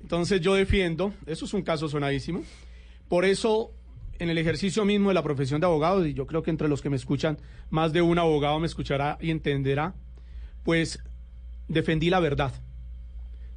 Entonces 0.02 0.40
yo 0.40 0.54
defiendo, 0.54 1.12
eso 1.26 1.44
es 1.44 1.54
un 1.54 1.62
caso 1.62 1.88
sonadísimo. 1.88 2.42
Por 3.08 3.24
eso, 3.24 3.72
en 4.18 4.30
el 4.30 4.38
ejercicio 4.38 4.84
mismo 4.84 5.08
de 5.08 5.14
la 5.14 5.22
profesión 5.22 5.60
de 5.60 5.66
abogado, 5.66 6.06
y 6.06 6.14
yo 6.14 6.26
creo 6.26 6.42
que 6.42 6.50
entre 6.50 6.68
los 6.68 6.82
que 6.82 6.90
me 6.90 6.96
escuchan, 6.96 7.38
más 7.70 7.92
de 7.92 8.02
un 8.02 8.18
abogado 8.18 8.58
me 8.58 8.66
escuchará 8.66 9.18
y 9.20 9.30
entenderá, 9.30 9.94
pues 10.64 11.02
defendí 11.68 12.10
la 12.10 12.20
verdad. 12.20 12.52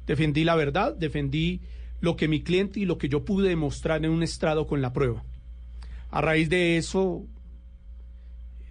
Defendí 0.06 0.44
la 0.44 0.54
verdad, 0.54 0.94
defendí 0.94 1.60
lo 2.00 2.16
que 2.16 2.28
mi 2.28 2.42
cliente 2.42 2.80
y 2.80 2.84
lo 2.84 2.98
que 2.98 3.08
yo 3.08 3.24
pude 3.24 3.48
demostrar 3.48 4.04
en 4.04 4.10
un 4.10 4.22
estrado 4.22 4.66
con 4.66 4.82
la 4.82 4.92
prueba. 4.92 5.24
A 6.12 6.20
raíz 6.20 6.48
de 6.48 6.76
eso 6.76 7.24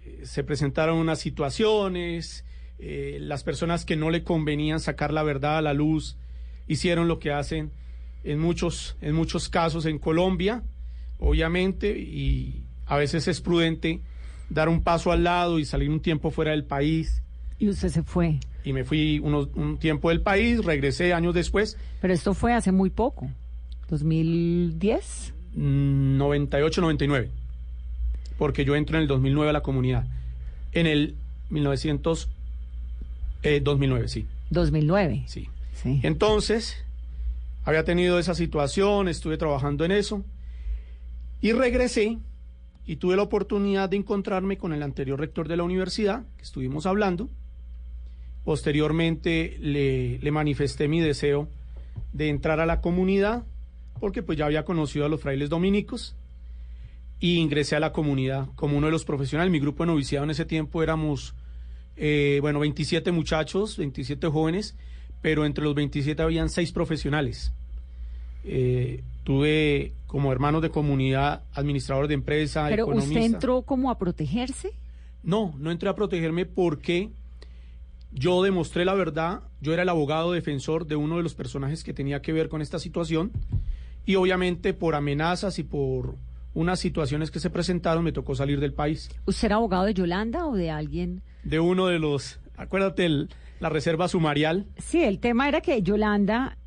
eh, 0.04 0.22
se 0.24 0.42
presentaron 0.44 0.96
unas 0.98 1.18
situaciones, 1.18 2.44
eh, 2.78 3.18
las 3.20 3.42
personas 3.44 3.84
que 3.84 3.96
no 3.96 4.10
le 4.10 4.24
convenían 4.24 4.80
sacar 4.80 5.12
la 5.12 5.22
verdad 5.22 5.58
a 5.58 5.62
la 5.62 5.74
luz 5.74 6.16
hicieron 6.66 7.06
lo 7.08 7.18
que 7.18 7.30
hacen 7.32 7.70
en 8.24 8.38
muchos, 8.38 8.96
en 9.00 9.14
muchos 9.14 9.48
casos 9.48 9.84
en 9.86 9.98
Colombia, 9.98 10.62
obviamente, 11.18 11.98
y 11.98 12.64
a 12.86 12.96
veces 12.96 13.28
es 13.28 13.40
prudente 13.40 14.00
dar 14.48 14.68
un 14.68 14.82
paso 14.82 15.12
al 15.12 15.24
lado 15.24 15.58
y 15.58 15.64
salir 15.64 15.90
un 15.90 16.00
tiempo 16.00 16.30
fuera 16.30 16.52
del 16.52 16.64
país. 16.64 17.22
Y 17.58 17.68
usted 17.68 17.88
se 17.88 18.02
fue. 18.02 18.38
Y 18.64 18.72
me 18.72 18.84
fui 18.84 19.18
unos- 19.18 19.48
un 19.54 19.78
tiempo 19.78 20.08
del 20.10 20.20
país, 20.22 20.64
regresé 20.64 21.12
años 21.12 21.34
después, 21.34 21.76
Pero 22.00 22.14
esto 22.14 22.34
fue 22.34 22.52
hace 22.54 22.70
muy 22.70 22.90
poco. 22.90 23.28
2010. 23.88 25.34
Mm, 25.54 26.16
98, 26.18 26.80
99, 26.80 27.30
porque 28.38 28.64
yo 28.64 28.76
entro 28.76 28.96
en 28.96 29.02
el 29.02 29.08
2009 29.08 29.50
a 29.50 29.52
la 29.52 29.62
comunidad. 29.62 30.06
En 30.72 30.86
el 30.86 31.16
1900, 31.50 32.28
eh, 33.42 33.60
2009, 33.62 34.08
sí. 34.08 34.26
2009. 34.50 35.24
Sí. 35.26 35.48
Sí. 35.74 36.00
Entonces, 36.02 36.84
había 37.64 37.84
tenido 37.84 38.18
esa 38.18 38.34
situación, 38.34 39.08
estuve 39.08 39.36
trabajando 39.36 39.84
en 39.84 39.92
eso 39.92 40.24
y 41.40 41.52
regresé 41.52 42.18
y 42.86 42.96
tuve 42.96 43.16
la 43.16 43.22
oportunidad 43.22 43.88
de 43.88 43.96
encontrarme 43.96 44.58
con 44.58 44.72
el 44.72 44.82
anterior 44.82 45.18
rector 45.18 45.48
de 45.48 45.56
la 45.56 45.62
universidad, 45.62 46.24
que 46.36 46.42
estuvimos 46.42 46.86
hablando. 46.86 47.28
Posteriormente 48.44 49.56
le, 49.60 50.18
le 50.18 50.30
manifesté 50.30 50.88
mi 50.88 51.00
deseo 51.00 51.48
de 52.12 52.28
entrar 52.28 52.58
a 52.60 52.66
la 52.66 52.80
comunidad, 52.80 53.44
porque 54.00 54.22
pues 54.22 54.38
ya 54.38 54.46
había 54.46 54.64
conocido 54.64 55.06
a 55.06 55.08
los 55.08 55.20
frailes 55.20 55.48
dominicos 55.48 56.16
y 57.20 57.36
ingresé 57.36 57.76
a 57.76 57.80
la 57.80 57.92
comunidad 57.92 58.48
como 58.56 58.76
uno 58.76 58.86
de 58.86 58.92
los 58.92 59.04
profesionales. 59.04 59.52
Mi 59.52 59.60
grupo 59.60 59.84
de 59.84 59.92
noviciado 59.92 60.24
en 60.24 60.30
ese 60.30 60.44
tiempo 60.44 60.82
éramos, 60.82 61.34
eh, 61.96 62.38
bueno, 62.40 62.58
27 62.58 63.12
muchachos, 63.12 63.78
27 63.78 64.26
jóvenes, 64.26 64.76
pero 65.20 65.46
entre 65.46 65.62
los 65.62 65.74
27 65.74 66.20
habían 66.20 66.48
seis 66.48 66.72
profesionales. 66.72 67.52
Eh, 68.44 69.04
tuve 69.22 69.92
como 70.08 70.32
hermanos 70.32 70.62
de 70.62 70.70
comunidad, 70.70 71.44
administrador 71.54 72.08
de 72.08 72.14
empresa, 72.14 72.66
Pero 72.68 72.88
usted 72.88 73.22
entró 73.22 73.62
como 73.62 73.90
a 73.90 73.98
protegerse. 73.98 74.72
No, 75.22 75.54
no 75.58 75.70
entré 75.70 75.88
a 75.88 75.94
protegerme 75.94 76.44
porque 76.44 77.10
yo 78.10 78.42
demostré 78.42 78.84
la 78.84 78.94
verdad, 78.94 79.42
yo 79.60 79.72
era 79.72 79.82
el 79.82 79.88
abogado 79.88 80.32
defensor 80.32 80.86
de 80.86 80.96
uno 80.96 81.18
de 81.18 81.22
los 81.22 81.34
personajes 81.34 81.84
que 81.84 81.94
tenía 81.94 82.20
que 82.20 82.32
ver 82.32 82.48
con 82.48 82.60
esta 82.60 82.78
situación 82.78 83.30
y 84.06 84.16
obviamente 84.16 84.74
por 84.74 84.94
amenazas 84.94 85.58
y 85.58 85.62
por 85.62 86.16
unas 86.54 86.80
situaciones 86.80 87.30
que 87.30 87.40
se 87.40 87.50
presentaron 87.50 88.04
me 88.04 88.12
tocó 88.12 88.34
salir 88.34 88.60
del 88.60 88.72
país. 88.74 89.10
¿Usted 89.26 89.46
era 89.46 89.56
abogado 89.56 89.84
de 89.84 89.94
Yolanda 89.94 90.46
o 90.46 90.54
de 90.54 90.70
alguien? 90.70 91.22
De 91.44 91.60
uno 91.60 91.86
de 91.86 91.98
los, 91.98 92.40
acuérdate, 92.56 93.06
el- 93.06 93.28
la 93.60 93.68
reserva 93.68 94.08
sumarial. 94.08 94.66
Sí, 94.78 95.02
el 95.04 95.18
tema 95.20 95.48
era 95.48 95.60
que 95.60 95.82
Yolanda 95.82 96.58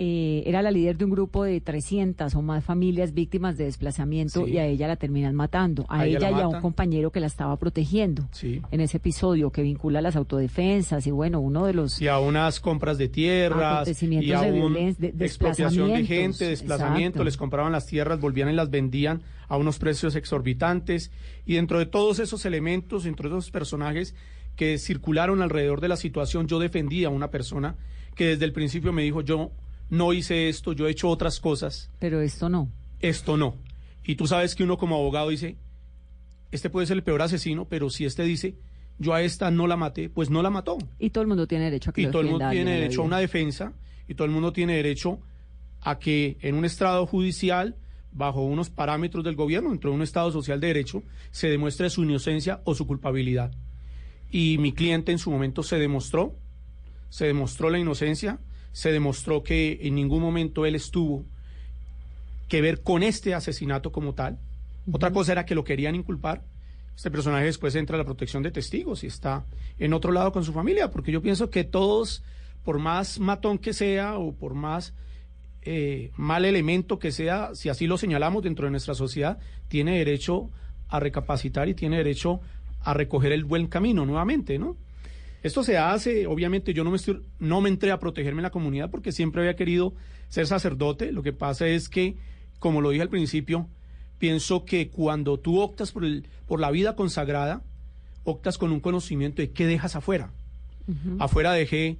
eh, 0.00 0.44
era 0.46 0.62
la 0.62 0.70
líder 0.70 0.96
de 0.96 1.04
un 1.04 1.10
grupo 1.10 1.42
de 1.44 1.60
300 1.60 2.34
o 2.34 2.42
más 2.42 2.62
familias 2.64 3.12
víctimas 3.14 3.56
de 3.58 3.64
desplazamiento 3.64 4.44
Sí. 4.46 4.52
y 4.52 4.58
a 4.58 4.66
ella 4.66 4.86
la 4.86 4.96
terminan 4.96 5.34
matando. 5.34 5.86
A, 5.88 6.00
A 6.00 6.06
ella 6.06 6.18
ella 6.18 6.30
la 6.30 6.38
y 6.38 6.40
a 6.42 6.48
un 6.48 6.60
compañero 6.60 7.10
que 7.10 7.18
la 7.20 7.26
estaba 7.26 7.56
protegiendo 7.56 8.28
Sí. 8.30 8.62
en 8.70 8.80
ese 8.80 8.98
episodio 8.98 9.50
que 9.50 9.62
vincula 9.62 10.00
las 10.00 10.14
autodefensas 10.14 11.06
y 11.06 11.10
bueno, 11.10 11.40
uno 11.40 11.66
de 11.66 11.74
los... 11.74 12.00
y 12.00 12.06
a 12.08 12.18
unas 12.20 12.60
compras 12.60 12.96
de 12.98 13.08
tierras 13.08 13.88
y 14.02 14.32
a 14.32 14.40
de 14.42 14.52
un 14.62 14.74
de- 14.74 15.12
expropiación 15.18 15.88
de 15.92 16.04
gente, 16.06 16.48
desplazamiento, 16.48 17.08
exacto. 17.18 17.24
les 17.24 17.36
compraban 17.36 17.72
las 17.72 17.86
tierras, 17.86 18.20
volvían 18.20 18.50
y 18.50 18.52
las 18.52 18.70
vendían 18.70 19.22
a 19.48 19.56
unos 19.56 19.78
precios 19.78 20.14
exorbitantes 20.14 21.10
y 21.44 21.54
dentro 21.54 21.78
de 21.78 21.86
todos 21.86 22.18
esos 22.20 22.44
elementos, 22.44 23.04
dentro 23.04 23.28
de 23.28 23.36
esos 23.38 23.50
personajes 23.50 24.14
que 24.56 24.78
circularon 24.78 25.42
alrededor 25.42 25.80
de 25.80 25.88
la 25.88 25.96
situación, 25.96 26.46
yo 26.46 26.58
defendí 26.58 27.04
a 27.04 27.10
una 27.10 27.30
persona 27.30 27.76
que 28.14 28.26
desde 28.26 28.44
el 28.44 28.52
principio 28.52 28.92
me 28.92 29.02
dijo, 29.02 29.20
yo 29.22 29.50
no 29.90 30.12
hice 30.12 30.48
esto, 30.48 30.72
yo 30.72 30.86
he 30.86 30.90
hecho 30.90 31.08
otras 31.08 31.40
cosas, 31.40 31.90
Pero 31.98 32.20
esto 32.20 32.48
no. 32.48 32.68
esto 33.00 33.36
no. 33.36 33.56
Y 34.04 34.16
tú 34.16 34.26
sabes 34.26 34.54
que 34.54 34.64
uno 34.64 34.78
como 34.78 34.96
abogado 34.96 35.28
dice, 35.28 35.56
este 36.50 36.70
puede 36.70 36.86
ser 36.86 36.96
el 36.96 37.02
peor 37.02 37.22
asesino, 37.22 37.66
pero 37.66 37.90
si 37.90 38.04
este 38.04 38.22
dice, 38.24 38.54
yo 38.98 39.14
a 39.14 39.22
esta 39.22 39.50
no 39.50 39.66
la 39.66 39.76
maté, 39.76 40.08
pues 40.08 40.30
no 40.30 40.42
la 40.42 40.50
mató. 40.50 40.78
Y 40.98 41.10
todo 41.10 41.22
el 41.22 41.28
mundo 41.28 41.46
tiene 41.46 41.64
derecho 41.64 41.90
a 41.90 41.92
que 41.92 42.02
Y 42.02 42.04
lo 42.06 42.10
todo 42.10 42.22
el 42.22 42.28
mundo 42.28 42.50
tiene 42.50 42.72
derecho 42.72 43.02
a 43.02 43.04
una 43.04 43.18
defensa 43.18 43.72
y 44.08 44.14
todo 44.14 44.24
el 44.24 44.32
mundo 44.32 44.52
tiene 44.52 44.74
derecho 44.76 45.20
a 45.82 45.98
que 45.98 46.38
en 46.40 46.54
un 46.54 46.64
estrado 46.64 47.06
judicial, 47.06 47.76
bajo 48.12 48.42
unos 48.42 48.70
parámetros 48.70 49.24
del 49.24 49.36
gobierno, 49.36 49.70
dentro 49.70 49.90
de 49.90 49.96
un 49.96 50.02
estado 50.02 50.32
social 50.32 50.58
de 50.60 50.68
derecho, 50.68 51.02
se 51.30 51.48
demuestre 51.48 51.90
su 51.90 52.02
inocencia 52.02 52.60
o 52.64 52.74
su 52.74 52.86
culpabilidad. 52.86 53.52
Y 54.30 54.58
mi 54.58 54.72
cliente 54.72 55.12
en 55.12 55.18
su 55.18 55.30
momento 55.30 55.62
se 55.62 55.78
demostró, 55.78 56.34
se 57.10 57.26
demostró 57.26 57.70
la 57.70 57.78
inocencia, 57.78 58.40
se 58.72 58.92
demostró 58.92 59.42
que 59.42 59.78
en 59.82 59.94
ningún 59.94 60.22
momento 60.22 60.66
él 60.66 60.74
estuvo 60.74 61.24
que 62.48 62.60
ver 62.60 62.82
con 62.82 63.02
este 63.02 63.34
asesinato 63.34 63.92
como 63.92 64.14
tal. 64.14 64.38
Otra 64.90 65.12
cosa 65.12 65.32
era 65.32 65.44
que 65.44 65.54
lo 65.54 65.64
querían 65.64 65.94
inculpar. 65.94 66.42
Este 66.96 67.10
personaje 67.10 67.44
después 67.44 67.74
entra 67.74 67.96
a 67.96 67.98
la 67.98 68.04
protección 68.04 68.42
de 68.42 68.50
testigos 68.50 69.04
y 69.04 69.06
está 69.06 69.44
en 69.78 69.92
otro 69.92 70.12
lado 70.12 70.32
con 70.32 70.44
su 70.44 70.52
familia, 70.52 70.90
porque 70.90 71.12
yo 71.12 71.22
pienso 71.22 71.50
que 71.50 71.62
todos, 71.62 72.24
por 72.64 72.78
más 72.78 73.20
matón 73.20 73.58
que 73.58 73.72
sea 73.72 74.18
o 74.18 74.34
por 74.34 74.54
más 74.54 74.94
eh, 75.62 76.10
mal 76.16 76.44
elemento 76.44 76.98
que 76.98 77.12
sea, 77.12 77.54
si 77.54 77.68
así 77.68 77.86
lo 77.86 77.98
señalamos 77.98 78.42
dentro 78.42 78.64
de 78.64 78.70
nuestra 78.70 78.94
sociedad, 78.94 79.38
tiene 79.68 79.98
derecho 79.98 80.50
a 80.88 80.98
recapacitar 80.98 81.68
y 81.68 81.74
tiene 81.74 81.98
derecho 81.98 82.40
a 82.80 82.94
recoger 82.94 83.32
el 83.32 83.44
buen 83.44 83.66
camino 83.66 84.06
nuevamente, 84.06 84.58
¿no? 84.58 84.76
Esto 85.42 85.62
se 85.62 85.78
hace, 85.78 86.26
obviamente 86.26 86.74
yo 86.74 86.82
no 86.84 86.90
me, 86.90 86.96
estoy, 86.96 87.22
no 87.38 87.60
me 87.60 87.68
entré 87.68 87.90
a 87.92 87.98
protegerme 88.00 88.40
en 88.40 88.44
la 88.44 88.50
comunidad 88.50 88.90
porque 88.90 89.12
siempre 89.12 89.40
había 89.42 89.54
querido 89.56 89.94
ser 90.28 90.46
sacerdote. 90.46 91.12
Lo 91.12 91.22
que 91.22 91.32
pasa 91.32 91.66
es 91.68 91.88
que, 91.88 92.16
como 92.58 92.80
lo 92.80 92.90
dije 92.90 93.02
al 93.02 93.08
principio, 93.08 93.68
pienso 94.18 94.64
que 94.64 94.88
cuando 94.88 95.38
tú 95.38 95.60
optas 95.60 95.92
por, 95.92 96.04
el, 96.04 96.26
por 96.46 96.58
la 96.60 96.70
vida 96.72 96.96
consagrada, 96.96 97.62
optas 98.24 98.58
con 98.58 98.72
un 98.72 98.80
conocimiento 98.80 99.40
de 99.42 99.50
qué 99.50 99.66
dejas 99.66 99.94
afuera. 99.96 100.32
Afuera 101.18 101.52
dejé 101.52 101.98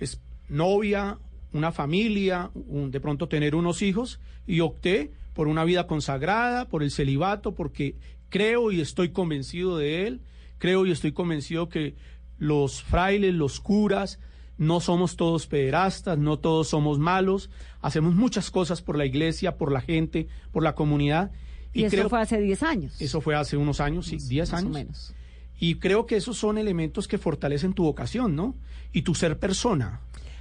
es, 0.00 0.20
novia, 0.48 1.18
una 1.52 1.72
familia, 1.72 2.50
un- 2.54 2.90
de 2.90 3.00
pronto 3.00 3.28
tener 3.28 3.54
unos 3.54 3.82
hijos 3.82 4.18
y 4.46 4.60
opté 4.60 5.10
por 5.34 5.46
una 5.46 5.64
vida 5.64 5.86
consagrada, 5.86 6.68
por 6.68 6.82
el 6.82 6.90
celibato, 6.90 7.54
porque 7.54 7.94
creo 8.30 8.72
y 8.72 8.80
estoy 8.80 9.10
convencido 9.10 9.76
de 9.76 10.06
él, 10.06 10.20
creo 10.58 10.84
y 10.86 10.90
estoy 10.90 11.12
convencido 11.12 11.68
que 11.68 11.94
los 12.38 12.82
frailes, 12.82 13.34
los 13.34 13.60
curas, 13.60 14.18
no 14.56 14.80
somos 14.80 15.16
todos 15.16 15.46
pederastas, 15.46 16.18
no 16.18 16.38
todos 16.38 16.68
somos 16.68 16.98
malos, 16.98 17.50
hacemos 17.80 18.14
muchas 18.14 18.50
cosas 18.50 18.82
por 18.82 18.96
la 18.96 19.06
iglesia, 19.06 19.56
por 19.56 19.70
la 19.72 19.80
gente, 19.80 20.26
por 20.52 20.62
la 20.62 20.74
comunidad. 20.74 21.30
Y, 21.72 21.84
eso 21.84 21.96
creo- 21.96 22.08
fue 22.08 22.20
hace 22.20 22.40
10 22.40 22.62
años. 22.62 23.00
eso 23.00 23.20
fue 23.20 23.34
hace 23.36 23.56
unos 23.56 23.80
años, 23.80 24.06
sí, 24.06 24.16
10 24.16 24.50
más 24.52 24.62
o 24.62 24.66
años. 24.66 24.74
menos. 24.74 25.14
Y 25.60 25.76
creo 25.76 26.06
que 26.06 26.16
esos 26.16 26.36
son 26.36 26.58
elementos 26.58 27.06
que 27.08 27.18
fortalecen 27.18 27.72
tu 27.72 27.84
vocación, 27.84 28.34
¿no? 28.36 28.54
Y 28.92 29.02
tu 29.02 29.14
ser 29.14 29.38
persona. 29.38 30.00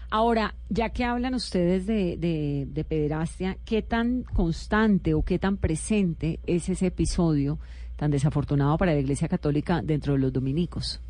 Ahora, 0.10 0.56
ya 0.70 0.90
que 0.90 1.04
hablan 1.04 1.34
ustedes 1.34 1.86
de, 1.86 2.16
de, 2.18 2.66
de 2.70 2.84
pederastia, 2.86 3.58
¿qué 3.66 3.82
tan 3.82 4.24
constante 4.24 5.14
o 5.14 5.24
qué 5.24 5.38
tan 5.38 5.58
presente 5.58 6.40
es 6.48 6.70
ese 6.70 6.88
episodio 6.88 7.60
tan 7.98 8.10
desafortunado 8.12 8.78
para 8.78 8.94
la 8.94 9.00
Iglesia 9.00 9.28
Católica 9.28 9.82
dentro 9.84 10.14
de 10.14 10.20
los 10.20 10.32
dominicos? 10.32 11.02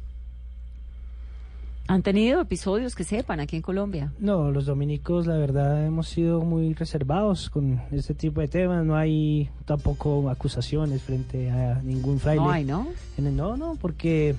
¿Han 1.89 2.03
tenido 2.03 2.41
episodios 2.41 2.95
que 2.95 3.05
sepan 3.05 3.39
aquí 3.39 3.55
en 3.55 3.61
Colombia? 3.61 4.11
No, 4.19 4.51
los 4.51 4.65
dominicos, 4.65 5.25
la 5.25 5.37
verdad, 5.37 5.85
hemos 5.85 6.09
sido 6.09 6.41
muy 6.41 6.73
reservados 6.73 7.49
con 7.49 7.79
este 7.91 8.13
tipo 8.13 8.41
de 8.41 8.49
temas. 8.49 8.85
No 8.85 8.97
hay 8.97 9.49
tampoco 9.65 10.29
acusaciones 10.29 11.01
frente 11.01 11.49
a 11.49 11.81
ningún 11.83 12.19
fraile. 12.19 12.41
No 12.43 12.51
hay, 12.51 12.65
¿no? 12.65 12.87
En 13.17 13.27
el- 13.27 13.35
no, 13.37 13.55
no, 13.55 13.77
porque 13.79 14.35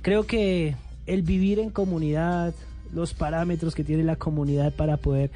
creo 0.00 0.26
que 0.26 0.74
el 1.06 1.20
vivir 1.20 1.58
en 1.58 1.68
comunidad, 1.68 2.54
los 2.94 3.12
parámetros 3.12 3.74
que 3.74 3.84
tiene 3.84 4.02
la 4.02 4.16
comunidad 4.16 4.72
para 4.72 4.96
poder 4.96 5.30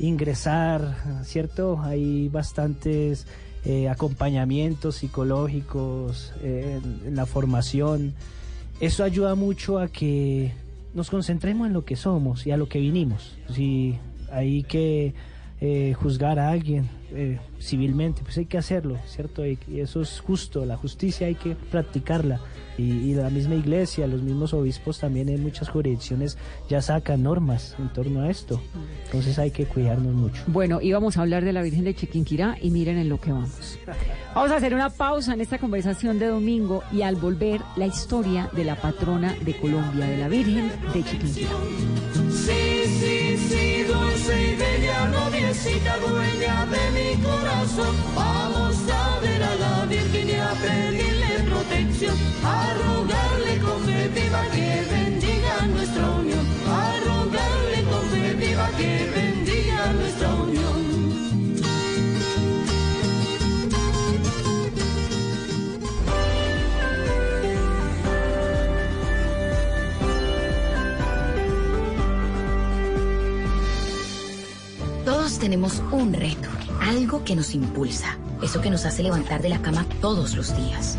ingresar, 0.00 0.96
¿cierto? 1.22 1.78
Hay 1.80 2.28
bastantes 2.28 3.28
eh, 3.64 3.88
acompañamientos 3.88 4.96
psicológicos 4.96 6.32
eh, 6.42 6.80
en, 6.82 7.06
en 7.08 7.14
la 7.16 7.24
formación. 7.24 8.14
Eso 8.80 9.04
ayuda 9.04 9.36
mucho 9.36 9.78
a 9.78 9.86
que 9.86 10.52
nos 10.94 11.10
concentremos 11.10 11.66
en 11.66 11.72
lo 11.72 11.84
que 11.84 11.96
somos 11.96 12.46
y 12.46 12.52
a 12.52 12.56
lo 12.56 12.68
que 12.68 12.78
vinimos. 12.78 13.36
Si 13.50 13.98
hay 14.30 14.62
que 14.62 15.14
eh, 15.60 15.94
juzgar 15.94 16.38
a 16.38 16.50
alguien 16.50 16.88
eh, 17.12 17.38
civilmente, 17.60 18.22
pues 18.22 18.38
hay 18.38 18.46
que 18.46 18.58
hacerlo, 18.58 18.98
¿cierto? 19.06 19.46
Y, 19.46 19.58
eso 19.74 20.02
es 20.02 20.20
justo, 20.20 20.64
la 20.64 20.76
justicia 20.76 21.26
hay 21.26 21.34
que 21.34 21.54
practicarla. 21.54 22.40
Y, 22.76 22.82
y 22.82 23.14
la 23.14 23.30
misma 23.30 23.54
iglesia, 23.54 24.06
los 24.06 24.22
mismos 24.22 24.52
obispos 24.54 24.98
también 24.98 25.28
en 25.28 25.42
muchas 25.42 25.68
jurisdicciones 25.68 26.36
ya 26.68 26.82
sacan 26.82 27.22
normas 27.22 27.76
en 27.78 27.92
torno 27.92 28.22
a 28.22 28.30
esto. 28.30 28.60
Entonces 29.06 29.38
hay 29.38 29.50
que 29.50 29.66
cuidarnos 29.66 30.14
mucho. 30.14 30.42
Bueno, 30.46 30.80
íbamos 30.80 31.16
a 31.16 31.22
hablar 31.22 31.44
de 31.44 31.52
la 31.52 31.62
Virgen 31.62 31.84
de 31.84 31.94
Chiquinquirá 31.94 32.56
y 32.60 32.70
miren 32.70 32.98
en 32.98 33.08
lo 33.08 33.20
que 33.20 33.32
vamos. 33.32 33.78
Vamos 34.34 34.50
a 34.50 34.56
hacer 34.56 34.74
una 34.74 34.90
pausa 34.90 35.34
en 35.34 35.40
esta 35.40 35.58
conversación 35.58 36.18
de 36.18 36.26
domingo 36.26 36.82
y 36.92 37.02
al 37.02 37.16
volver 37.16 37.60
la 37.76 37.86
historia 37.86 38.50
de 38.52 38.64
la 38.64 38.76
patrona 38.76 39.34
de 39.44 39.56
Colombia, 39.56 40.06
de 40.06 40.16
la 40.18 40.28
Virgen 40.28 40.70
de 40.92 41.04
Chiquinquirá. 41.04 41.50
Sí, 42.30 42.84
sí, 43.00 43.36
sí, 43.36 43.82
dulce 43.84 44.52
y 44.52 44.56
bella 44.56 45.06
noviecita, 45.08 45.96
dueña 45.98 46.66
de 46.66 46.90
mi 46.90 47.22
corazón. 47.22 47.96
Vamos 48.16 48.76
a 48.92 49.20
ver 49.20 49.42
a 49.42 49.54
la 49.54 49.86
Virgen 49.86 50.28
y 50.28 50.32
a 50.32 50.50
pedirle 50.52 51.23
protección, 51.68 52.16
a 52.44 52.74
que 54.50 54.84
bendiga 54.90 55.66
nuestra 55.66 56.10
unión, 56.10 56.46
a 56.66 56.92
rogarle 57.06 57.84
con 57.84 58.02
fe 58.10 58.34
viva 58.34 58.68
que 58.76 59.10
bendiga 59.14 59.92
nuestra 59.92 60.34
unión. 60.34 60.84
Todos 75.04 75.38
tenemos 75.38 75.82
un 75.92 76.12
reto, 76.12 76.48
algo 76.80 77.24
que 77.24 77.36
nos 77.36 77.54
impulsa, 77.54 78.18
eso 78.42 78.60
que 78.60 78.70
nos 78.70 78.84
hace 78.84 79.02
levantar 79.02 79.42
de 79.42 79.48
la 79.50 79.60
cama 79.60 79.86
todos 80.00 80.34
los 80.34 80.56
días, 80.56 80.98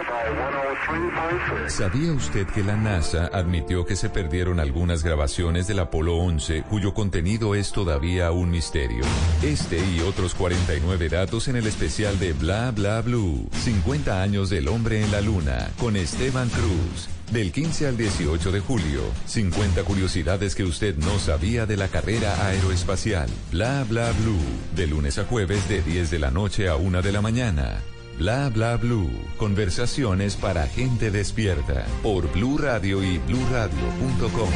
¿Sabía 1.67 2.11
usted 2.11 2.47
que 2.47 2.63
la 2.63 2.75
NASA 2.75 3.29
admitió 3.33 3.85
que 3.85 3.95
se 3.95 4.09
perdieron 4.09 4.59
algunas 4.59 5.03
grabaciones 5.03 5.67
del 5.67 5.79
Apolo 5.79 6.17
11 6.17 6.63
cuyo 6.63 6.93
contenido 6.93 7.55
es 7.55 7.71
todavía 7.71 8.31
un 8.31 8.51
misterio? 8.51 9.03
Este 9.41 9.79
y 9.79 10.01
otros 10.01 10.35
49 10.35 11.09
datos 11.09 11.47
en 11.47 11.55
el 11.55 11.67
especial 11.67 12.19
de 12.19 12.33
Bla 12.33 12.71
Bla 12.71 13.01
Blue. 13.01 13.49
50 13.51 14.21
años 14.21 14.49
del 14.49 14.67
hombre 14.67 15.03
en 15.03 15.11
la 15.11 15.21
luna 15.21 15.71
con 15.79 15.95
Esteban 15.95 16.49
Cruz. 16.49 17.09
Del 17.31 17.51
15 17.53 17.87
al 17.87 17.97
18 17.97 18.51
de 18.51 18.59
julio, 18.59 19.01
50 19.25 19.83
curiosidades 19.83 20.53
que 20.53 20.65
usted 20.65 20.97
no 20.97 21.17
sabía 21.17 21.65
de 21.65 21.77
la 21.77 21.87
carrera 21.87 22.45
aeroespacial. 22.45 23.29
Bla 23.51 23.85
Bla 23.87 24.11
Blue. 24.21 24.75
De 24.75 24.87
lunes 24.87 25.17
a 25.17 25.23
jueves 25.23 25.69
de 25.69 25.81
10 25.81 26.11
de 26.11 26.19
la 26.19 26.31
noche 26.31 26.67
a 26.67 26.75
1 26.75 27.01
de 27.01 27.11
la 27.11 27.21
mañana. 27.21 27.81
Bla 28.21 28.49
Bla 28.49 28.77
Blue. 28.77 29.09
Conversaciones 29.37 30.35
para 30.35 30.67
gente 30.67 31.09
despierta. 31.09 31.87
Por 32.03 32.31
Blue 32.31 32.55
Radio 32.55 33.03
y 33.03 33.17
bluradio.com. 33.17 34.49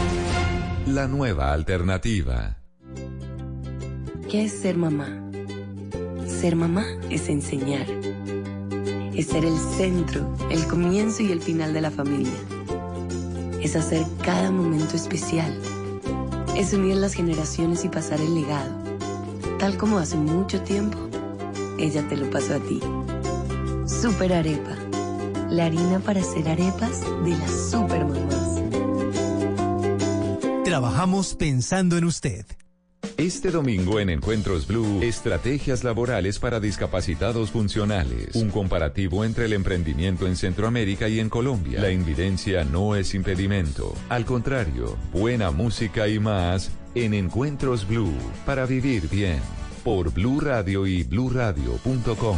La 0.93 1.07
nueva 1.07 1.51
alternativa. 1.51 2.57
¿Qué 4.30 4.45
es 4.45 4.51
ser 4.51 4.78
mamá? 4.78 5.09
Ser 6.28 6.55
mamá 6.55 6.86
es 7.09 7.28
enseñar. 7.28 7.88
Es 9.16 9.30
ser 9.30 9.43
el 9.43 9.57
centro, 9.57 10.32
el 10.51 10.68
comienzo 10.68 11.24
y 11.24 11.32
el 11.32 11.41
final 11.41 11.74
de 11.74 11.82
la 11.82 11.89
familia. 11.89 12.38
Es 13.63 13.76
hacer 13.76 14.05
cada 14.24 14.51
momento 14.51 14.95
especial. 14.95 15.59
Es 16.55 16.72
unir 16.72 16.97
las 16.97 17.16
generaciones 17.16 17.84
y 17.84 17.89
pasar 17.89 18.22
el 18.22 18.36
legado. 18.36 18.78
Tal 19.57 19.76
como 19.76 19.97
hace 19.97 20.18
mucho 20.18 20.61
tiempo, 20.61 20.99
ella 21.80 22.07
te 22.07 22.16
lo 22.16 22.30
pasó 22.30 22.53
a 22.53 22.59
ti. 22.59 22.80
Super 23.88 24.34
Arepa. 24.34 24.76
La 25.50 25.66
harina 25.66 26.00
para 26.00 26.20
hacer 26.20 26.50
arepas 26.50 27.02
de 27.24 27.32
las 27.32 27.70
super 27.70 28.04
mamás. 28.06 28.62
Trabajamos 30.64 31.36
pensando 31.36 31.96
en 31.96 32.06
usted. 32.06 32.46
Este 33.18 33.52
domingo 33.52 34.00
en 34.00 34.10
Encuentros 34.10 34.66
Blue, 34.68 35.02
estrategias 35.04 35.84
laborales 35.84 36.40
para 36.40 36.60
discapacitados 36.60 37.52
funcionales. 37.52 38.36
Un 38.36 38.50
comparativo 38.50 39.24
entre 39.24 39.46
el 39.46 39.54
emprendimiento 39.54 40.26
en 40.26 40.36
Centroamérica 40.36 41.08
y 41.08 41.20
en 41.20 41.30
Colombia. 41.30 41.80
La 41.80 41.92
invidencia 41.92 42.64
no 42.64 42.96
es 42.96 43.14
impedimento. 43.14 43.94
Al 44.10 44.26
contrario, 44.26 44.98
buena 45.14 45.52
música 45.52 46.08
y 46.08 46.20
más 46.20 46.72
en 46.96 47.14
Encuentros 47.14 47.88
Blue 47.88 48.18
para 48.46 48.66
vivir 48.66 49.08
bien. 49.10 49.40
Por 49.84 50.12
Blue 50.12 50.40
Radio 50.40 50.88
y 50.88 51.04
bluradio.com. 51.04 52.38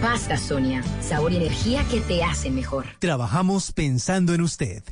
Pasta 0.00 0.36
Sonia, 0.36 0.82
sabor 1.00 1.32
y 1.32 1.36
energía 1.36 1.84
que 1.90 2.00
te 2.00 2.22
hacen 2.22 2.54
mejor. 2.54 2.86
Trabajamos 3.00 3.72
pensando 3.72 4.32
en 4.32 4.42
usted. 4.42 4.84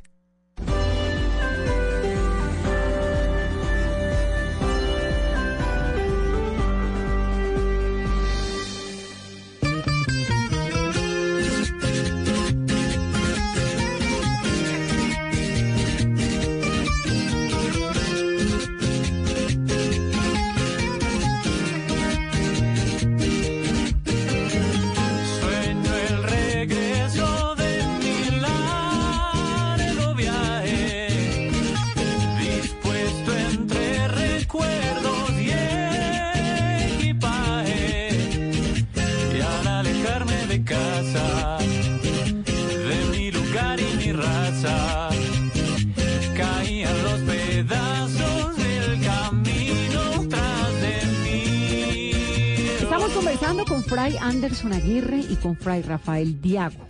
Fray 55.66 55.82
Rafael 55.82 56.40
Diago. 56.40 56.86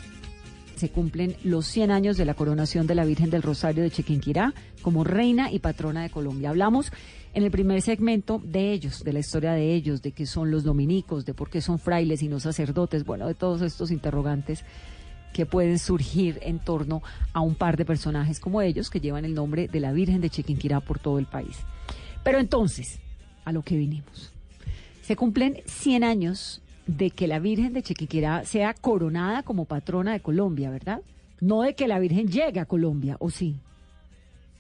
Se 0.75 0.91
cumplen 0.91 1.35
los 1.43 1.65
100 1.65 1.91
años 1.91 2.19
de 2.19 2.27
la 2.27 2.35
coronación 2.35 2.87
de 2.87 2.95
la 2.95 3.07
Virgen 3.07 3.31
del 3.31 3.41
Rosario 3.41 3.83
de 3.83 3.91
Chiquinquirá 3.91 4.53
como 4.83 5.03
reina 5.03 5.51
y 5.51 5.61
patrona 5.61 6.03
de 6.03 6.11
Colombia. 6.11 6.51
Hablamos 6.51 6.93
en 7.33 7.45
el 7.45 7.51
primer 7.51 7.81
segmento 7.81 8.39
de 8.45 8.73
ellos, 8.73 9.03
de 9.03 9.15
la 9.15 9.21
historia 9.21 9.53
de 9.53 9.73
ellos, 9.73 10.03
de 10.03 10.13
qué 10.13 10.27
son 10.27 10.51
los 10.51 10.63
dominicos, 10.63 11.25
de 11.25 11.33
por 11.33 11.49
qué 11.49 11.63
son 11.63 11.79
frailes 11.79 12.23
y 12.23 12.29
no 12.29 12.39
sacerdotes, 12.39 13.07
bueno, 13.07 13.27
de 13.27 13.33
todos 13.33 13.63
estos 13.63 13.91
interrogantes 13.91 14.63
que 15.33 15.47
pueden 15.47 15.79
surgir 15.79 16.39
en 16.43 16.59
torno 16.59 17.03
a 17.33 17.41
un 17.41 17.55
par 17.55 17.79
de 17.79 17.87
personajes 17.87 18.41
como 18.41 18.61
ellos 18.61 18.91
que 18.91 19.01
llevan 19.01 19.25
el 19.25 19.33
nombre 19.33 19.69
de 19.69 19.81
la 19.81 19.93
Virgen 19.93 20.21
de 20.21 20.29
Chiquinquirá 20.29 20.81
por 20.81 20.99
todo 20.99 21.19
el 21.19 21.25
país. 21.25 21.57
Pero 22.23 22.41
entonces, 22.41 22.99
a 23.47 23.53
lo 23.53 23.63
que 23.63 23.79
vinimos. 23.79 24.35
Se 25.01 25.17
cumplen 25.17 25.63
100 25.65 26.05
años 26.05 26.61
de 26.87 27.11
que 27.11 27.27
la 27.27 27.39
Virgen 27.39 27.73
de 27.73 27.83
Chiquinquirá 27.83 28.45
sea 28.45 28.75
coronada 28.75 29.43
como 29.43 29.65
patrona 29.65 30.13
de 30.13 30.21
Colombia, 30.21 30.71
¿verdad? 30.71 31.01
No 31.41 31.63
de 31.63 31.75
que 31.75 31.89
la 31.89 31.99
Virgen 31.99 32.29
llegue 32.29 32.61
a 32.61 32.67
Colombia, 32.67 33.17
¿o 33.19 33.31
sí? 33.31 33.57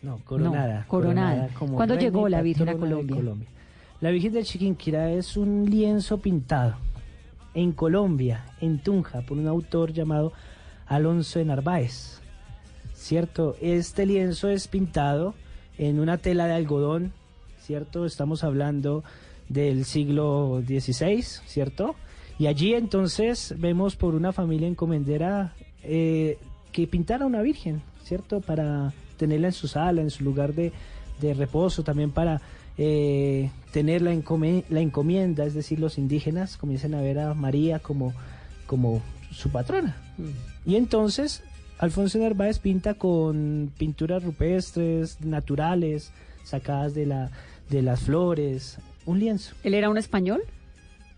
No, 0.03 0.19
coronada. 0.25 0.81
No, 0.81 0.89
coronada. 0.89 1.49
¿Cuándo 1.59 1.97
llegó 1.97 2.29
la 2.29 2.43
Virgen 2.43 2.69
a 2.69 2.75
de 2.75 2.79
Colombia? 2.79 3.47
La 4.01 4.11
Virgen 4.11 4.33
del 4.33 4.45
Chiquinquirá 4.45 5.11
es 5.11 5.37
un 5.37 5.71
lienzo 5.71 6.19
pintado 6.19 6.77
en 7.55 7.73
Colombia, 7.73 8.45
en 8.61 8.79
Tunja, 8.79 9.23
por 9.23 9.39
un 9.39 9.47
autor 9.47 9.93
llamado 9.93 10.33
Alonso 10.87 11.39
de 11.39 11.47
Narváez. 11.47 12.21
¿Cierto? 12.93 13.57
Este 13.61 14.05
lienzo 14.05 14.51
es 14.51 14.69
pintado 14.69 15.35
en 15.79 16.01
una 16.01 16.19
tela 16.19 16.47
de 16.47 16.55
algodón, 16.55 17.13
¿cierto? 17.61 18.05
Estamos 18.05 18.45
hablando 18.45 19.05
del 19.49 19.85
siglo 19.85 20.63
XVI, 20.67 21.23
¿cierto? 21.23 21.95
Y 22.39 22.47
allí 22.47 22.75
entonces 22.75 23.55
vemos 23.59 23.97
por 23.97 24.15
una 24.15 24.33
familia 24.33 24.69
encomendera 24.69 25.55
eh, 25.83 26.39
que 26.73 26.87
pintara 26.87 27.25
una 27.25 27.41
virgen, 27.43 27.83
¿cierto? 28.05 28.41
Para 28.41 28.93
tenerla 29.17 29.49
en 29.49 29.53
su 29.53 29.69
sala, 29.69 30.03
en 30.03 30.11
su 30.11 30.23
lugar 30.25 30.53
de, 30.55 30.73
de 31.21 31.33
reposo, 31.33 31.83
también 31.83 32.11
para 32.11 32.43
eh, 32.77 33.51
tener 33.73 34.03
la, 34.03 34.13
encome- 34.13 34.65
la 34.69 34.81
encomienda, 34.81 35.47
es 35.47 35.55
decir, 35.55 35.81
los 35.81 35.97
indígenas 35.97 36.59
comienzan 36.59 36.93
a 36.95 37.01
ver 37.01 37.19
a 37.19 37.33
María 37.33 37.79
como, 37.79 38.13
como 38.67 39.01
su 39.31 39.49
patrona. 39.49 39.97
Y 40.67 40.77
entonces 40.77 41.43
Alfonso 41.79 42.19
Narváez 42.19 42.59
pinta 42.59 42.95
con 42.95 43.71
pinturas 43.79 44.23
rupestres, 44.23 45.21
naturales, 45.23 46.13
sacadas 46.45 46.95
de, 46.95 47.07
la, 47.07 47.31
de 47.71 47.81
las 47.81 48.01
flores, 48.01 48.79
un 49.07 49.21
lienzo. 49.21 49.55
¿Él 49.63 49.73
era 49.73 49.89
un 49.89 49.97
español? 49.97 50.43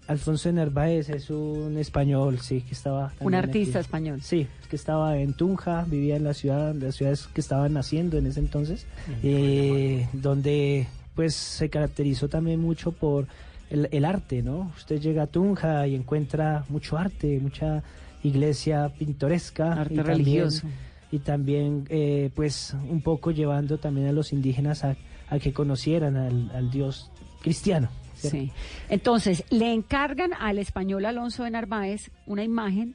Alfonso 0.08 0.50
Narváez 0.50 1.10
es 1.10 1.30
un 1.30 1.76
español, 1.78 2.40
sí, 2.40 2.62
que 2.62 2.72
estaba... 2.72 3.04
Un 3.20 3.32
también 3.32 3.34
artista 3.44 3.78
aquí. 3.78 3.84
español. 3.86 4.20
Sí, 4.22 4.46
que 4.68 4.74
estaba 4.76 5.18
en 5.18 5.34
Tunja, 5.34 5.84
vivía 5.86 6.16
en 6.16 6.24
la 6.24 6.34
ciudad, 6.34 6.74
las 6.74 6.96
ciudades 6.96 7.28
que 7.28 7.40
estaban 7.40 7.74
naciendo 7.74 8.16
en 8.18 8.26
ese 8.26 8.40
entonces, 8.40 8.86
eh, 9.22 10.08
donde 10.14 10.86
pues 11.14 11.34
se 11.34 11.68
caracterizó 11.68 12.28
también 12.28 12.60
mucho 12.60 12.92
por 12.92 13.26
el, 13.70 13.88
el 13.92 14.04
arte, 14.04 14.42
¿no? 14.42 14.72
Usted 14.76 15.00
llega 15.00 15.24
a 15.24 15.26
Tunja 15.26 15.86
y 15.86 15.94
encuentra 15.94 16.64
mucho 16.68 16.96
arte, 16.96 17.38
mucha 17.40 17.82
iglesia 18.22 18.90
pintoresca. 18.98 19.72
Arte 19.72 19.94
y 19.94 19.96
también- 19.98 20.16
religioso. 20.18 20.66
y 21.12 21.18
también 21.18 21.84
pues 21.86 22.32
pues 22.34 22.76
un 22.88 23.02
poco 23.02 23.30
llevando 23.30 23.78
también 23.78 24.08
a 24.08 24.12
los 24.12 24.32
indígenas 24.32 24.84
a, 24.84 24.96
a 25.28 25.38
que 25.38 25.52
conocieran 25.52 26.16
al, 26.16 26.50
al 26.54 26.70
Dios 26.70 27.10
cristiano. 27.42 27.88
Sí. 28.18 28.50
Entonces, 28.88 29.44
le 29.50 29.72
encargan 29.72 30.32
al 30.34 30.58
español 30.58 31.04
Alonso 31.04 31.44
de 31.44 31.50
Narváez 31.50 32.10
una 32.26 32.44
imagen 32.44 32.94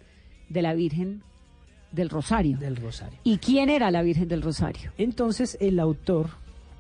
de 0.50 0.62
la 0.62 0.74
Virgen 0.74 1.24
Del 1.92 2.10
Rosario. 2.10 2.58
Del 2.58 2.76
Rosario. 2.76 3.18
¿Y 3.24 3.38
quién 3.38 3.70
era 3.70 3.92
la 3.92 4.02
Virgen 4.02 4.28
del 4.28 4.42
Rosario? 4.42 4.92
Entonces 4.98 5.58
el 5.62 5.80
autor, 5.80 6.30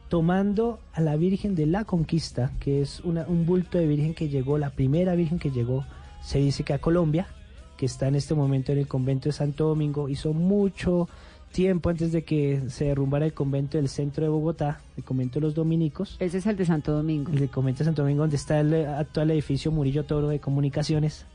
tomando 0.09 0.79
a 0.93 1.01
la 1.01 1.15
Virgen 1.15 1.55
de 1.55 1.65
la 1.65 1.85
Conquista, 1.85 2.51
que 2.59 2.81
es 2.81 2.99
una, 3.01 3.25
un 3.27 3.45
bulto 3.45 3.77
de 3.77 3.87
Virgen 3.87 4.13
que 4.13 4.29
llegó, 4.29 4.57
la 4.57 4.71
primera 4.71 5.15
Virgen 5.15 5.39
que 5.39 5.51
llegó, 5.51 5.85
se 6.23 6.39
dice 6.39 6.63
que 6.63 6.73
a 6.73 6.79
Colombia, 6.79 7.27
que 7.77 7.85
está 7.85 8.07
en 8.07 8.15
este 8.15 8.33
momento 8.33 8.71
en 8.71 8.79
el 8.79 8.87
convento 8.87 9.29
de 9.29 9.33
Santo 9.33 9.67
Domingo, 9.67 10.09
hizo 10.09 10.33
mucho 10.33 11.09
tiempo 11.54 11.89
antes 11.89 12.12
de 12.12 12.24
que 12.24 12.64
se 12.68 12.86
derrumbara 12.86 13.26
el 13.26 13.34
convento 13.34 13.78
del 13.78 13.88
centro 13.88 14.24
de 14.24 14.30
Bogotá, 14.30 14.82
el 14.97 15.06
convento 15.06 15.39
de 15.39 15.45
los 15.45 15.56
dominicos. 15.56 16.18
Ese 16.20 16.39
es 16.39 16.45
el 16.47 16.58
de 16.58 16.66
Santo 16.66 16.91
Domingo. 16.91 17.32
El 17.32 17.49
convento 17.49 17.80
de 17.80 17.86
Santo 17.86 18.01
Domingo, 18.01 18.24
donde 18.24 18.36
está 18.36 18.60
el 18.60 18.74
actual 18.86 19.32
edificio 19.32 19.72
Murillo 19.72 20.04
Toro 20.04 20.28
de 20.28 20.39
Comunicaciones. 20.39 21.26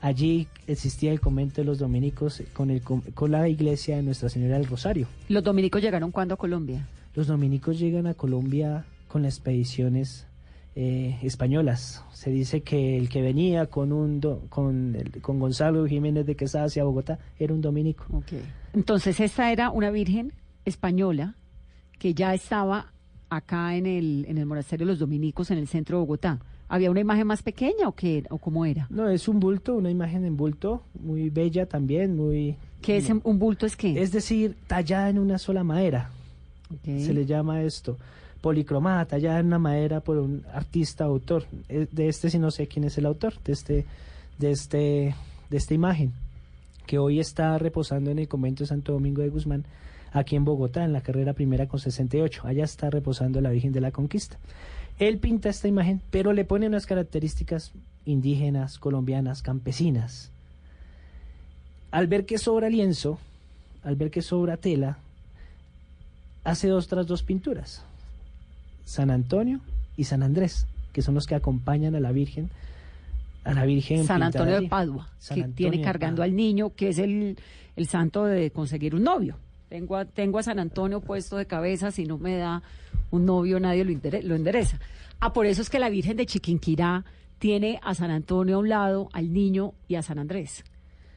Allí 0.00 0.48
existía 0.66 1.12
el 1.12 1.20
convento 1.20 1.60
de 1.60 1.64
los 1.64 1.78
dominicos 1.78 2.42
con, 2.52 2.70
el, 2.70 2.82
con 2.82 3.30
la 3.30 3.48
iglesia 3.48 3.96
de 3.96 4.02
Nuestra 4.02 4.28
Señora 4.28 4.56
del 4.56 4.66
Rosario. 4.66 5.06
¿Los 5.28 5.44
dominicos 5.44 5.82
llegaron 5.82 6.10
cuándo 6.10 6.34
a 6.34 6.36
Colombia? 6.36 6.88
Los 7.14 7.26
dominicos 7.26 7.78
llegan 7.78 8.06
a 8.06 8.14
Colombia 8.14 8.84
con 9.08 9.22
las 9.22 9.34
expediciones 9.34 10.27
eh, 10.80 11.18
españolas. 11.22 12.04
Se 12.12 12.30
dice 12.30 12.60
que 12.60 12.96
el 12.96 13.08
que 13.08 13.20
venía 13.20 13.66
con 13.66 13.92
un 13.92 14.20
con, 14.48 14.96
con 15.20 15.40
Gonzalo 15.40 15.84
Jiménez 15.86 16.24
de 16.24 16.36
Quesada 16.36 16.66
hacia 16.66 16.84
Bogotá 16.84 17.18
era 17.36 17.52
un 17.52 17.60
dominico. 17.60 18.06
Entonces 18.72 19.18
esta 19.18 19.50
era 19.50 19.70
una 19.70 19.90
virgen 19.90 20.32
española 20.64 21.34
que 21.98 22.14
ya 22.14 22.32
estaba 22.32 22.92
acá 23.28 23.74
en 23.74 23.86
el, 23.86 24.24
en 24.28 24.38
el 24.38 24.46
monasterio 24.46 24.86
de 24.86 24.92
los 24.92 25.00
dominicos 25.00 25.50
en 25.50 25.58
el 25.58 25.66
centro 25.66 25.96
de 25.96 26.02
Bogotá. 26.02 26.38
¿Había 26.68 26.92
una 26.92 27.00
imagen 27.00 27.26
más 27.26 27.42
pequeña 27.42 27.88
o 27.88 27.92
qué 27.92 28.22
o 28.30 28.38
cómo 28.38 28.64
era? 28.64 28.86
No, 28.88 29.08
es 29.08 29.26
un 29.26 29.40
bulto, 29.40 29.74
una 29.74 29.90
imagen 29.90 30.24
en 30.24 30.36
bulto, 30.36 30.84
muy 31.02 31.28
bella 31.28 31.66
también, 31.66 32.14
muy... 32.14 32.54
¿Qué 32.82 32.98
es 32.98 33.10
un 33.10 33.38
bulto? 33.40 33.66
¿Es 33.66 33.74
qué? 33.74 34.00
Es 34.00 34.12
decir, 34.12 34.54
tallada 34.68 35.08
en 35.08 35.18
una 35.18 35.38
sola 35.38 35.64
madera. 35.64 36.12
Se 36.84 37.12
le 37.12 37.26
llama 37.26 37.62
esto. 37.62 37.96
Policromada, 38.40 39.04
tallada 39.04 39.40
en 39.40 39.46
una 39.46 39.58
madera 39.58 40.00
por 40.00 40.18
un 40.18 40.44
artista 40.52 41.04
autor. 41.04 41.44
Eh, 41.68 41.86
de 41.90 42.08
este 42.08 42.30
sí 42.30 42.38
no 42.38 42.50
sé 42.50 42.66
quién 42.66 42.84
es 42.84 42.96
el 42.98 43.06
autor, 43.06 43.34
de 43.44 43.52
este, 43.52 43.86
de 44.38 44.50
este, 44.50 45.14
de 45.50 45.56
esta 45.56 45.74
imagen, 45.74 46.12
que 46.86 46.98
hoy 46.98 47.20
está 47.20 47.58
reposando 47.58 48.10
en 48.10 48.18
el 48.18 48.28
convento 48.28 48.62
de 48.62 48.68
Santo 48.68 48.92
Domingo 48.92 49.22
de 49.22 49.28
Guzmán, 49.28 49.64
aquí 50.12 50.36
en 50.36 50.44
Bogotá, 50.44 50.84
en 50.84 50.92
la 50.92 51.00
carrera 51.00 51.32
primera 51.32 51.66
con 51.66 51.80
68. 51.80 52.42
Allá 52.44 52.64
está 52.64 52.90
reposando 52.90 53.40
la 53.40 53.50
Virgen 53.50 53.72
de 53.72 53.80
la 53.80 53.90
Conquista. 53.90 54.38
Él 54.98 55.18
pinta 55.18 55.48
esta 55.48 55.68
imagen, 55.68 56.00
pero 56.10 56.32
le 56.32 56.44
pone 56.44 56.66
unas 56.66 56.86
características 56.86 57.72
indígenas, 58.04 58.78
colombianas, 58.78 59.42
campesinas. 59.42 60.30
Al 61.90 62.06
ver 62.06 62.26
que 62.26 62.38
sobra 62.38 62.68
lienzo, 62.68 63.18
al 63.82 63.96
ver 63.96 64.10
que 64.10 64.22
sobra 64.22 64.56
tela, 64.56 64.98
hace 66.44 66.68
dos 66.68 66.86
otras 66.86 67.06
dos 67.06 67.22
pinturas, 67.22 67.84
San 68.88 69.10
Antonio 69.10 69.60
y 69.98 70.04
San 70.04 70.22
Andrés, 70.22 70.66
que 70.94 71.02
son 71.02 71.14
los 71.14 71.26
que 71.26 71.34
acompañan 71.34 71.94
a 71.94 72.00
la 72.00 72.10
Virgen. 72.10 72.48
A 73.44 73.52
la 73.52 73.66
Virgen 73.66 74.04
San 74.04 74.22
Antonio 74.22 74.62
de 74.62 74.66
Padua, 74.66 75.10
que 75.34 75.42
tiene 75.48 75.82
cargando 75.82 76.22
al 76.22 76.34
niño, 76.34 76.70
que 76.74 76.88
es 76.88 76.98
el, 76.98 77.36
el 77.76 77.86
santo 77.86 78.24
de 78.24 78.50
conseguir 78.50 78.94
un 78.94 79.02
novio. 79.02 79.36
Tengo 79.68 79.96
a, 79.96 80.06
tengo 80.06 80.38
a 80.38 80.42
San 80.42 80.58
Antonio 80.58 81.02
puesto 81.02 81.36
de 81.36 81.44
cabeza, 81.44 81.90
si 81.90 82.06
no 82.06 82.16
me 82.16 82.38
da 82.38 82.62
un 83.10 83.26
novio 83.26 83.60
nadie 83.60 83.84
lo, 83.84 83.92
lo 84.22 84.34
endereza. 84.34 84.80
Ah, 85.20 85.34
por 85.34 85.44
eso 85.44 85.60
es 85.60 85.68
que 85.68 85.78
la 85.78 85.90
Virgen 85.90 86.16
de 86.16 86.24
Chiquinquirá 86.24 87.04
tiene 87.38 87.78
a 87.82 87.94
San 87.94 88.10
Antonio 88.10 88.56
a 88.56 88.58
un 88.60 88.70
lado, 88.70 89.10
al 89.12 89.34
niño 89.34 89.74
y 89.86 89.96
a 89.96 90.02
San 90.02 90.18
Andrés. 90.18 90.64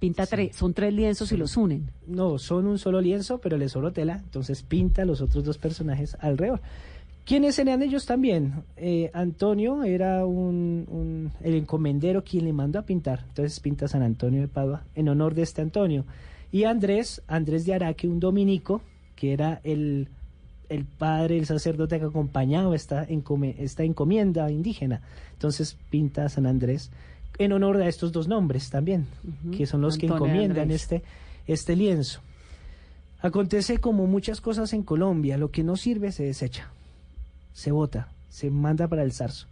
Pinta 0.01 0.25
tres, 0.25 0.57
son 0.57 0.73
tres 0.73 0.93
lienzos 0.93 1.31
y 1.31 1.37
los 1.37 1.55
unen. 1.55 1.89
No, 2.05 2.37
son 2.37 2.65
un 2.67 2.79
solo 2.79 2.99
lienzo, 2.99 3.39
pero 3.39 3.57
le 3.57 3.69
sobró 3.69 3.93
tela, 3.93 4.19
entonces 4.21 4.61
pinta 4.61 5.05
los 5.05 5.21
otros 5.21 5.45
dos 5.45 5.57
personajes 5.57 6.17
alrededor. 6.19 6.59
¿Quiénes 7.25 7.59
eran 7.59 7.83
ellos 7.83 8.05
también? 8.05 8.63
Eh, 8.75 9.11
Antonio 9.13 9.83
era 9.83 10.25
un, 10.25 11.31
el 11.41 11.55
encomendero 11.55 12.23
quien 12.23 12.45
le 12.45 12.53
mandó 12.53 12.79
a 12.79 12.81
pintar, 12.81 13.25
entonces 13.29 13.59
pinta 13.59 13.87
San 13.87 14.01
Antonio 14.01 14.41
de 14.41 14.47
Padua 14.47 14.83
en 14.95 15.07
honor 15.07 15.35
de 15.35 15.43
este 15.43 15.61
Antonio. 15.61 16.05
Y 16.51 16.65
Andrés, 16.65 17.21
Andrés 17.27 17.65
de 17.65 17.73
Araque, 17.73 18.07
un 18.07 18.19
dominico, 18.19 18.81
que 19.15 19.33
era 19.33 19.61
el, 19.63 20.09
el 20.67 20.85
padre, 20.85 21.37
el 21.37 21.45
sacerdote 21.45 21.99
que 21.99 22.05
acompañaba 22.05 22.75
esta, 22.75 23.03
esta 23.03 23.83
encomienda 23.83 24.51
indígena. 24.51 25.01
Entonces 25.33 25.77
pinta 25.89 26.25
a 26.25 26.29
San 26.29 26.45
Andrés 26.45 26.91
en 27.37 27.53
honor 27.53 27.77
a 27.77 27.87
estos 27.87 28.11
dos 28.11 28.27
nombres 28.27 28.69
también, 28.69 29.07
que 29.55 29.65
son 29.65 29.81
los 29.81 29.97
que 29.97 30.07
encomiendan 30.07 30.71
este, 30.71 31.03
este 31.47 31.75
lienzo. 31.75 32.19
Acontece 33.21 33.79
como 33.79 34.07
muchas 34.07 34.41
cosas 34.41 34.73
en 34.73 34.83
Colombia, 34.83 35.37
lo 35.37 35.51
que 35.51 35.63
no 35.63 35.75
sirve 35.75 36.11
se 36.11 36.23
desecha, 36.23 36.71
se 37.53 37.71
bota, 37.71 38.09
se 38.29 38.49
manda 38.49 38.87
para 38.87 39.03
el 39.03 39.11
zarzo. 39.11 39.47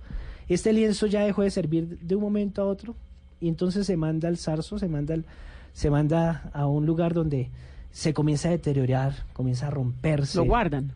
Este 0.47 0.74
lienzo 0.74 1.06
ya 1.06 1.24
dejó 1.24 1.43
de 1.43 1.52
servir 1.52 2.00
de 2.00 2.16
un 2.16 2.22
momento 2.22 2.62
a 2.62 2.66
otro 2.66 2.95
y 3.39 3.47
entonces 3.47 3.86
se 3.86 3.97
manda 3.97 4.28
al 4.28 4.38
zarzo, 4.38 4.80
se 4.80 4.88
manda 4.88 5.14
al, 5.14 5.26
se 5.74 5.89
manda 5.89 6.50
a 6.54 6.68
un 6.68 6.86
lugar 6.86 7.14
donde 7.14 7.50
se 7.91 8.14
comienza 8.14 8.50
a 8.50 8.52
deteriorar, 8.52 9.26
comienza 9.34 9.68
a 9.68 9.70
romperse. 9.70 10.38
Lo 10.38 10.45
guardan. 10.45 10.93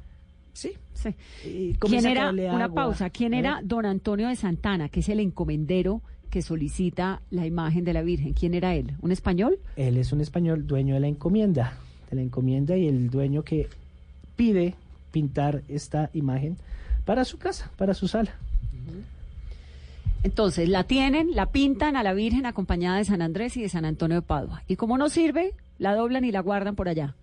Sí. 0.53 0.73
sí. 0.93 1.75
¿Quién 1.79 2.05
era, 2.05 2.31
una 2.31 2.69
pausa, 2.71 3.09
quién 3.09 3.33
era 3.33 3.61
don 3.63 3.85
Antonio 3.85 4.27
de 4.27 4.35
Santana, 4.35 4.89
que 4.89 4.99
es 4.99 5.09
el 5.09 5.19
encomendero 5.19 6.01
que 6.29 6.41
solicita 6.41 7.21
la 7.29 7.45
imagen 7.45 7.83
de 7.83 7.93
la 7.93 8.01
Virgen? 8.01 8.33
¿Quién 8.33 8.53
era 8.53 8.75
él? 8.75 8.93
¿Un 9.01 9.11
español? 9.11 9.59
Él 9.75 9.97
es 9.97 10.11
un 10.11 10.21
español, 10.21 10.67
dueño 10.67 10.95
de 10.95 10.99
la 10.99 11.07
encomienda, 11.07 11.77
de 12.09 12.15
la 12.15 12.21
encomienda 12.21 12.77
y 12.77 12.87
el 12.87 13.09
dueño 13.09 13.43
que 13.43 13.67
pide 14.35 14.75
pintar 15.11 15.63
esta 15.67 16.09
imagen 16.13 16.57
para 17.05 17.25
su 17.25 17.37
casa, 17.37 17.71
para 17.77 17.93
su 17.93 18.07
sala. 18.07 18.35
Entonces, 20.23 20.69
la 20.69 20.85
tienen, 20.85 21.35
la 21.35 21.47
pintan 21.47 21.97
a 21.97 22.03
la 22.03 22.13
Virgen 22.13 22.45
acompañada 22.45 22.97
de 22.97 23.05
San 23.05 23.21
Andrés 23.21 23.57
y 23.57 23.61
de 23.61 23.69
San 23.69 23.83
Antonio 23.83 24.15
de 24.15 24.21
Padua. 24.21 24.63
Y 24.67 24.77
como 24.77 24.97
no 24.97 25.09
sirve, 25.09 25.53
la 25.79 25.95
doblan 25.95 26.23
y 26.23 26.31
la 26.31 26.39
guardan 26.39 26.75
por 26.75 26.87
allá. 26.87 27.15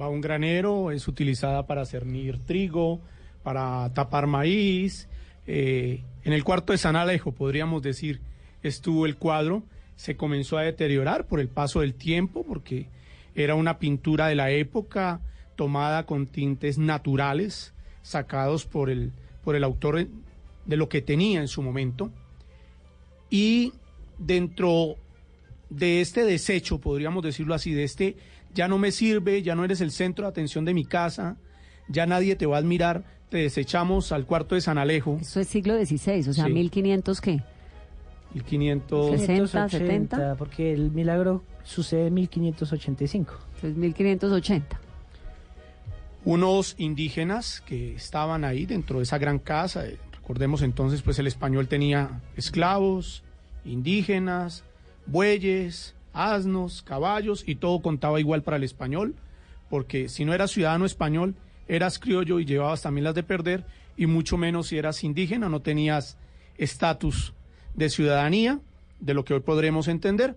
Va 0.00 0.06
a 0.06 0.08
un 0.08 0.22
granero, 0.22 0.90
es 0.90 1.06
utilizada 1.08 1.66
para 1.66 1.84
cernir 1.84 2.38
trigo, 2.38 3.00
para 3.42 3.92
tapar 3.92 4.26
maíz. 4.26 5.08
Eh, 5.46 6.02
en 6.24 6.32
el 6.32 6.42
cuarto 6.42 6.72
de 6.72 6.78
San 6.78 6.96
Alejo, 6.96 7.32
podríamos 7.32 7.82
decir, 7.82 8.20
estuvo 8.62 9.04
el 9.04 9.16
cuadro. 9.16 9.62
Se 9.96 10.16
comenzó 10.16 10.56
a 10.56 10.62
deteriorar 10.62 11.26
por 11.26 11.38
el 11.38 11.48
paso 11.48 11.80
del 11.80 11.92
tiempo, 11.92 12.44
porque 12.48 12.88
era 13.34 13.54
una 13.54 13.78
pintura 13.78 14.28
de 14.28 14.34
la 14.36 14.50
época 14.50 15.20
tomada 15.54 16.06
con 16.06 16.26
tintes 16.26 16.78
naturales, 16.78 17.74
sacados 18.02 18.66
por 18.66 18.90
el, 18.90 19.12
por 19.42 19.56
el 19.56 19.64
autor 19.64 20.06
de 20.66 20.76
lo 20.76 20.88
que 20.88 21.02
tenía 21.02 21.40
en 21.40 21.48
su 21.48 21.62
momento. 21.62 22.10
Y 23.30 23.72
dentro 24.18 24.96
de 25.70 26.00
este 26.00 26.24
desecho, 26.24 26.78
podríamos 26.78 27.22
decirlo 27.22 27.54
así, 27.54 27.72
de 27.72 27.84
este 27.84 28.16
ya 28.54 28.68
no 28.68 28.78
me 28.78 28.92
sirve, 28.92 29.42
ya 29.42 29.54
no 29.54 29.64
eres 29.64 29.80
el 29.80 29.90
centro 29.90 30.26
de 30.26 30.30
atención 30.30 30.64
de 30.64 30.74
mi 30.74 30.84
casa, 30.84 31.36
ya 31.88 32.06
nadie 32.06 32.36
te 32.36 32.46
va 32.46 32.56
a 32.56 32.58
admirar, 32.58 33.04
te 33.30 33.38
desechamos 33.38 34.12
al 34.12 34.26
cuarto 34.26 34.54
de 34.54 34.60
San 34.60 34.76
Alejo. 34.76 35.18
Eso 35.20 35.40
es 35.40 35.48
siglo 35.48 35.74
XVI, 35.74 36.28
o 36.28 36.32
sea, 36.34 36.48
1500 36.48 37.20
qué? 37.20 37.42
1560, 38.34 39.68
70, 39.68 40.36
porque 40.36 40.72
el 40.72 40.90
milagro 40.90 41.42
sucede 41.64 42.08
en 42.08 42.14
1585. 42.14 43.34
Entonces 43.54 43.76
1580. 43.76 44.80
Unos 46.24 46.74
indígenas 46.78 47.60
que 47.62 47.94
estaban 47.94 48.44
ahí 48.44 48.66
dentro 48.66 48.98
de 48.98 49.04
esa 49.04 49.18
gran 49.18 49.38
casa, 49.38 49.86
eh, 49.86 49.98
Recordemos 50.22 50.62
entonces, 50.62 51.02
pues 51.02 51.18
el 51.18 51.26
español 51.26 51.66
tenía 51.66 52.20
esclavos, 52.36 53.24
indígenas, 53.64 54.62
bueyes, 55.04 55.96
asnos, 56.12 56.82
caballos 56.82 57.42
y 57.44 57.56
todo 57.56 57.82
contaba 57.82 58.20
igual 58.20 58.42
para 58.44 58.56
el 58.56 58.62
español, 58.62 59.16
porque 59.68 60.08
si 60.08 60.24
no 60.24 60.32
eras 60.32 60.52
ciudadano 60.52 60.86
español, 60.86 61.34
eras 61.66 61.98
criollo 61.98 62.38
y 62.38 62.44
llevabas 62.44 62.82
también 62.82 63.02
las 63.04 63.16
de 63.16 63.24
perder, 63.24 63.66
y 63.96 64.06
mucho 64.06 64.36
menos 64.36 64.68
si 64.68 64.78
eras 64.78 65.02
indígena, 65.02 65.48
no 65.48 65.60
tenías 65.60 66.16
estatus 66.56 67.34
de 67.74 67.90
ciudadanía, 67.90 68.60
de 69.00 69.14
lo 69.14 69.24
que 69.24 69.34
hoy 69.34 69.40
podremos 69.40 69.88
entender. 69.88 70.36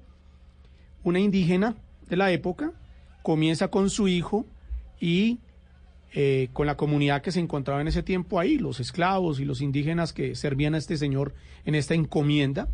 Una 1.04 1.20
indígena 1.20 1.76
de 2.10 2.18
la 2.18 2.32
época 2.32 2.72
comienza 3.22 3.68
con 3.68 3.92
su 3.92 4.08
hijo 4.08 4.48
y 5.00 5.38
eh, 6.18 6.48
con 6.54 6.66
la 6.66 6.78
comunidad 6.78 7.22
que 7.22 7.34
se 7.34 7.42
encontraba 7.42 7.82
en 7.82 7.90
ese 7.90 8.02
tiempo 8.02 8.40
ahí, 8.40 8.58
los 8.58 8.80
esclavos 8.80 9.42
y 9.42 9.44
los 9.44 9.60
indígenas 9.60 10.14
que 10.14 10.34
servían 10.36 10.74
a 10.74 10.78
este 10.78 10.96
señor 10.96 11.34
en 11.66 11.76
esta 11.76 11.94
encomienda, 11.94 12.70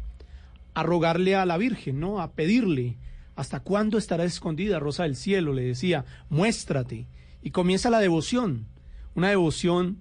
a 0.75 0.83
rogarle 0.83 1.35
a 1.35 1.47
la 1.47 1.57
Virgen, 1.57 1.99
¿no? 1.99 2.21
A 2.21 2.33
pedirle, 2.33 2.97
¿hasta 3.35 3.59
cuándo 3.59 3.97
estará 3.97 4.25
escondida 4.25 4.77
Rosa 4.77 5.03
del 5.03 5.15
Cielo? 5.15 5.53
Le 5.53 5.63
decía, 5.63 6.05
muéstrate. 6.29 7.07
Y 7.41 7.49
comienza 7.49 7.89
la 7.89 7.99
devoción, 7.99 8.67
una 9.15 9.29
devoción 9.29 9.97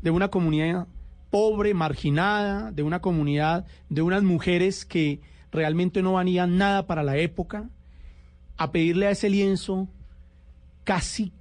de 0.00 0.10
una 0.10 0.28
comunidad 0.28 0.86
pobre, 1.28 1.74
marginada, 1.74 2.72
de 2.72 2.84
una 2.84 3.02
comunidad 3.02 3.66
de 3.90 4.00
unas 4.00 4.22
mujeres 4.22 4.86
que 4.86 5.20
realmente 5.52 6.00
no 6.00 6.14
valían 6.14 6.56
nada 6.56 6.86
para 6.86 7.02
la 7.02 7.18
época, 7.18 7.68
a 8.56 8.72
pedirle 8.72 9.08
a 9.08 9.10
ese 9.10 9.28
lienzo 9.28 9.88
casi 10.84 11.34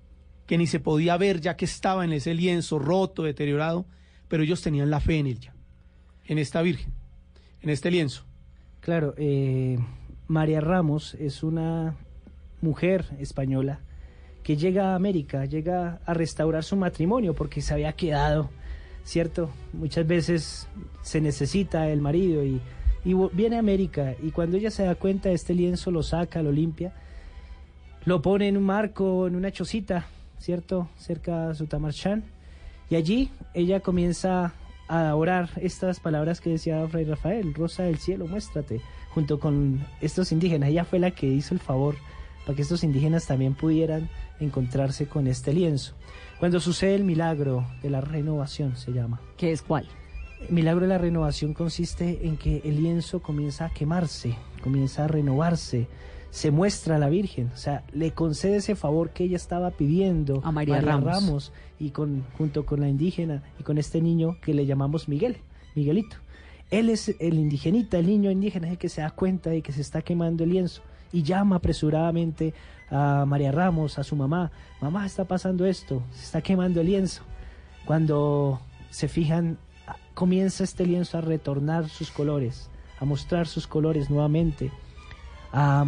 que 0.47 0.57
ni 0.57 0.65
se 0.65 0.79
podía 0.79 1.17
ver 1.17 1.41
ya 1.41 1.55
que 1.55 1.65
estaba 1.65 2.03
en 2.05 2.13
ese 2.13 2.33
lienzo 2.33 2.79
roto, 2.79 3.23
deteriorado, 3.23 3.85
pero 4.27 4.43
ellos 4.43 4.61
tenían 4.61 4.89
la 4.89 4.99
fe 4.99 5.19
en 5.19 5.27
ella, 5.27 5.53
en 6.25 6.39
esta 6.39 6.61
Virgen, 6.61 6.93
en 7.61 7.69
este 7.69 7.91
lienzo. 7.91 8.23
Claro, 8.79 9.13
eh, 9.17 9.77
María 10.27 10.61
Ramos 10.61 11.13
es 11.15 11.43
una 11.43 11.95
mujer 12.61 13.05
española 13.19 13.81
que 14.43 14.55
llega 14.55 14.93
a 14.93 14.95
América, 14.95 15.45
llega 15.45 15.99
a 16.05 16.13
restaurar 16.13 16.63
su 16.63 16.77
matrimonio 16.77 17.33
porque 17.33 17.61
se 17.61 17.73
había 17.73 17.91
quedado, 17.91 18.49
¿cierto? 19.03 19.49
Muchas 19.73 20.07
veces 20.07 20.69
se 21.01 21.19
necesita 21.19 21.89
el 21.89 21.99
marido 22.01 22.45
y, 22.45 22.61
viene 23.33 23.55
a 23.55 23.59
América 23.59 24.15
y 24.21 24.31
cuando 24.31 24.57
ella 24.57 24.69
se 24.69 24.83
da 24.83 24.95
cuenta 24.95 25.29
de 25.29 25.35
este 25.35 25.53
lienzo 25.53 25.91
lo 25.91 26.03
saca, 26.03 26.41
lo 26.41 26.51
limpia, 26.51 26.93
lo 28.03 28.21
pone 28.21 28.49
en 28.49 28.57
un 28.57 28.63
marco, 28.63 29.27
en 29.27 29.35
una 29.35 29.51
chocita, 29.51 30.07
¿cierto? 30.39 30.87
Cerca 30.97 31.49
de 31.49 31.55
Sutamarchán 31.55 32.23
y 32.89 32.95
allí 32.95 33.31
ella 33.53 33.81
comienza 33.81 34.53
a 34.87 35.13
orar 35.15 35.49
estas 35.57 35.99
palabras 35.99 36.39
que 36.39 36.51
decía 36.51 36.87
Fray 36.87 37.03
Rafael, 37.03 37.53
Rosa 37.53 37.83
del 37.83 37.97
Cielo, 37.97 38.27
muéstrate, 38.27 38.81
junto 39.09 39.39
con 39.39 39.85
estos 39.99 40.31
indígenas. 40.31 40.69
Ella 40.69 40.85
fue 40.85 40.99
la 40.99 41.11
que 41.11 41.27
hizo 41.27 41.53
el 41.53 41.59
favor 41.59 41.95
para 42.45 42.55
que 42.55 42.61
estos 42.61 42.85
indígenas 42.85 43.27
también 43.27 43.55
pudieran 43.55 44.09
encontrarse 44.39 45.07
con 45.07 45.27
este 45.27 45.51
lienzo. 45.51 45.93
Cuando 46.39 46.61
sucede 46.61 46.95
el 46.95 47.03
milagro 47.03 47.67
de 47.81 47.89
la 47.89 47.99
renovación, 47.99 48.77
se 48.77 48.93
llama. 48.93 49.19
¿Qué 49.35 49.51
es 49.51 49.61
cuál? 49.61 49.85
El 50.47 50.53
milagro 50.53 50.81
de 50.81 50.87
la 50.87 50.97
renovación 50.97 51.53
consiste 51.53 52.25
en 52.25 52.37
que 52.37 52.61
el 52.63 52.81
lienzo 52.81 53.21
comienza 53.21 53.65
a 53.65 53.73
quemarse, 53.73 54.35
comienza 54.63 55.03
a 55.03 55.07
renovarse, 55.07 55.87
se 56.37 56.51
muestra 56.51 56.97
a 56.97 56.99
la 56.99 57.09
Virgen, 57.09 57.49
o 57.51 57.57
sea, 57.57 57.83
le 57.93 58.11
concede 58.11 58.57
ese 58.57 58.75
favor 58.75 59.09
que 59.09 59.23
ella 59.23 59.37
estaba 59.37 59.71
pidiendo 59.71 60.39
a 60.43 60.51
María, 60.51 60.79
Ramos. 60.81 61.51
y 61.79 61.89
con, 61.89 62.25
junto 62.37 62.63
con 62.63 62.79
la 62.79 62.87
indígena 62.87 63.41
y 63.59 63.63
con 63.63 63.79
este 63.79 64.03
niño 64.03 64.37
que 64.39 64.53
le 64.53 64.67
llamamos 64.67 65.09
Miguel, 65.09 65.37
Miguelito. 65.73 66.17
Él 66.69 66.91
es 66.91 67.15
el 67.19 67.39
indigenita, 67.39 67.97
el 67.97 68.05
niño 68.05 68.29
indígena, 68.29 68.67
es 68.67 68.73
el 68.73 68.77
que 68.77 68.87
se 68.87 69.01
da 69.01 69.09
cuenta 69.09 69.49
de 69.49 69.63
que 69.63 69.71
se 69.71 69.81
está 69.81 70.03
quemando 70.03 70.43
el 70.43 70.51
lienzo 70.51 70.83
y 71.11 71.23
llama 71.23 71.55
apresuradamente 71.55 72.53
a 72.91 73.25
María 73.25 73.51
Ramos, 73.51 73.97
a 73.97 74.03
su 74.03 74.15
mamá, 74.15 74.51
mamá 74.79 75.07
está 75.07 75.25
pasando 75.25 75.65
esto, 75.65 76.03
se 76.11 76.23
está 76.23 76.41
quemando 76.43 76.81
el 76.81 76.85
lienzo. 76.85 77.23
Cuando 77.83 78.61
se 78.91 79.07
fijan, 79.07 79.57
comienza 80.13 80.63
este 80.63 80.85
lienzo 80.85 81.17
a 81.17 81.21
retornar 81.21 81.89
sus 81.89 82.11
colores, 82.11 82.69
a 82.99 83.05
mostrar 83.05 83.47
sus 83.47 83.65
colores 83.65 84.11
nuevamente, 84.11 84.71
a, 85.51 85.85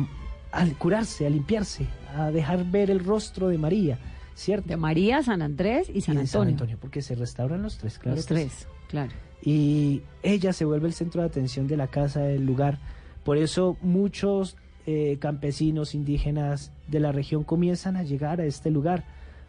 curarse, 0.78 1.26
a 1.26 1.30
limpiarse, 1.30 1.86
a 2.16 2.32
dejar 2.32 2.66
ver 2.66 2.89
el 2.89 3.00
rostro 3.00 3.50
de 3.50 3.58
María, 3.58 4.00
¿cierto? 4.36 4.68
De 4.68 4.78
María, 4.78 5.22
San 5.24 5.41
Andrés 5.41 5.89
y 5.93 6.02
San, 6.02 6.18
Antonio. 6.18 6.78
porque 6.80 7.02
se 7.02 7.16
restauran 7.16 7.62
los 7.62 7.78
tres, 7.78 8.00
claro. 8.00 8.16
Los 8.16 8.26
tres, 8.26 8.68
claro. 8.88 9.12
Y 9.41 10.02
ella 10.24 10.54
se 10.54 10.66
vuelve 10.66 10.88
el 10.88 10.93
centro 10.93 11.22
de 11.22 11.28
atención 11.28 11.68
de 11.68 11.78
la 11.78 11.88
casa, 11.88 12.22
del 12.22 12.45
lugar. 12.45 12.80
Por 13.24 13.38
eso 13.38 13.78
muchos 13.82 14.58
eh, 14.86 15.18
campesinos 15.20 15.93
indígenas 15.93 16.72
de 16.88 17.00
la 17.00 17.12
región 17.12 17.43
comienzan 17.43 17.95
a 17.95 18.04
llegar 18.04 18.41
a 18.41 18.45
este 18.45 18.72
lugar 18.72 19.06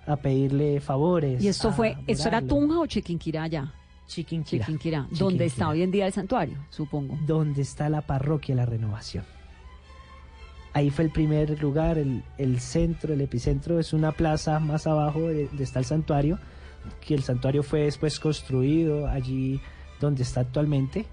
a 0.07 0.17
pedirle 0.17 0.81
favores. 0.81 1.43
¿Y 1.43 1.49
esto 1.49 1.73
fue, 1.73 1.97
esto 2.07 2.29
era 2.29 2.43
Tunja 2.43 2.79
o 2.81 2.87
Chiquinquirá 2.87 3.47
ya? 3.47 3.73
Chiquinquirá. 4.07 4.67
Chiquinquirá, 4.67 5.09
donde 5.13 5.47
está 5.47 5.69
hoy 5.69 5.83
en 5.83 5.91
día 5.91 6.07
el 6.07 6.13
santuario, 6.13 6.59
supongo. 6.69 7.17
Donde 7.27 7.63
está 7.63 7.89
la 7.89 8.03
parroquia 8.03 8.55
La 8.55 8.67
Renovación. 8.67 9.25
Ahí 10.73 10.91
fue 10.91 11.05
el 11.05 11.11
primer 11.11 11.61
lugar, 11.61 11.99
el, 11.99 12.23
el 12.39 12.61
centro, 12.61 13.13
el 13.13 13.21
epicentro, 13.21 13.81
es 13.81 13.93
una 13.93 14.13
plaza 14.13 14.61
más 14.61 14.87
abajo 14.87 15.23
de, 15.23 15.49
está 15.59 15.81
el 15.81 15.85
santuario, 15.85 16.39
que 17.01 17.15
el 17.15 17.23
santuario 17.23 17.63
fue 17.63 17.81
después 17.81 18.21
construido 18.21 19.09
allí 19.09 19.61
donde 20.01 20.23
está 20.23 20.41
actualmente 20.41 21.07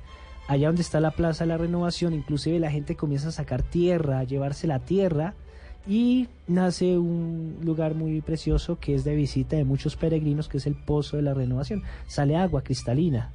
allá 0.47 0.67
donde 0.67 0.81
está 0.81 0.99
la 0.99 1.11
Plaza 1.11 1.43
de 1.43 1.49
la 1.49 1.57
Renovación, 1.57 2.13
inclusive 2.13 2.59
la 2.59 2.71
gente 2.71 2.95
comienza 2.95 3.29
a 3.29 3.31
sacar 3.31 3.63
tierra, 3.63 4.19
a 4.19 4.23
llevarse 4.23 4.65
la 4.65 4.79
tierra 4.79 5.33
y 5.87 6.27
nace 6.47 6.97
un 6.97 7.59
lugar 7.63 7.95
muy 7.95 8.21
precioso 8.21 8.79
que 8.79 8.95
es 8.95 9.03
de 9.03 9.15
visita 9.15 9.55
de 9.55 9.65
muchos 9.65 9.95
peregrinos, 9.95 10.47
que 10.47 10.57
es 10.57 10.67
el 10.67 10.75
Pozo 10.75 11.17
de 11.17 11.23
la 11.23 11.33
Renovación. 11.33 11.83
Sale 12.07 12.35
agua 12.35 12.61
cristalina, 12.61 13.31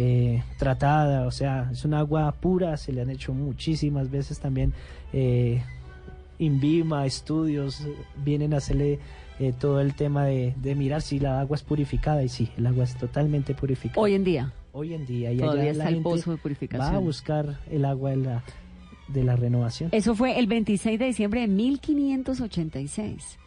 eh, 0.00 0.42
tratada, 0.58 1.26
o 1.26 1.30
sea, 1.30 1.68
es 1.72 1.84
un 1.84 1.92
agua 1.92 2.32
pura, 2.32 2.76
se 2.76 2.92
le 2.92 3.02
han 3.02 3.10
hecho 3.10 3.34
muchísimas 3.34 4.10
veces 4.10 4.38
también. 4.38 4.72
Eh, 5.12 5.62
Invima, 6.40 7.04
estudios, 7.04 7.84
vienen 8.24 8.54
a 8.54 8.58
hacerle 8.58 9.00
eh, 9.40 9.52
todo 9.58 9.80
el 9.80 9.94
tema 9.94 10.24
de, 10.24 10.54
de, 10.56 10.76
mirar 10.76 11.02
si 11.02 11.18
la 11.18 11.40
agua 11.40 11.56
es 11.56 11.64
purificada 11.64 12.22
y 12.22 12.28
sí, 12.28 12.48
el 12.56 12.68
agua 12.68 12.84
es 12.84 12.96
totalmente 12.96 13.54
purificada. 13.54 14.00
Hoy 14.00 14.14
en 14.14 14.22
día 14.22 14.52
hoy 14.78 14.94
en 14.94 15.06
día. 15.06 15.32
Y 15.32 15.38
Todavía 15.38 15.62
allá 15.62 15.72
está 15.72 15.88
el 15.88 16.02
pozo 16.02 16.30
de 16.30 16.36
purificación. 16.38 16.94
Va 16.94 16.96
a 16.96 17.00
buscar 17.00 17.58
el 17.70 17.84
agua 17.84 18.10
de 18.10 18.16
la, 18.16 18.44
de 19.08 19.24
la 19.24 19.36
renovación. 19.36 19.90
Eso 19.92 20.14
fue 20.14 20.38
el 20.38 20.46
26 20.46 20.98
de 20.98 21.06
diciembre 21.06 21.40
de 21.42 21.48
1586. 21.48 23.38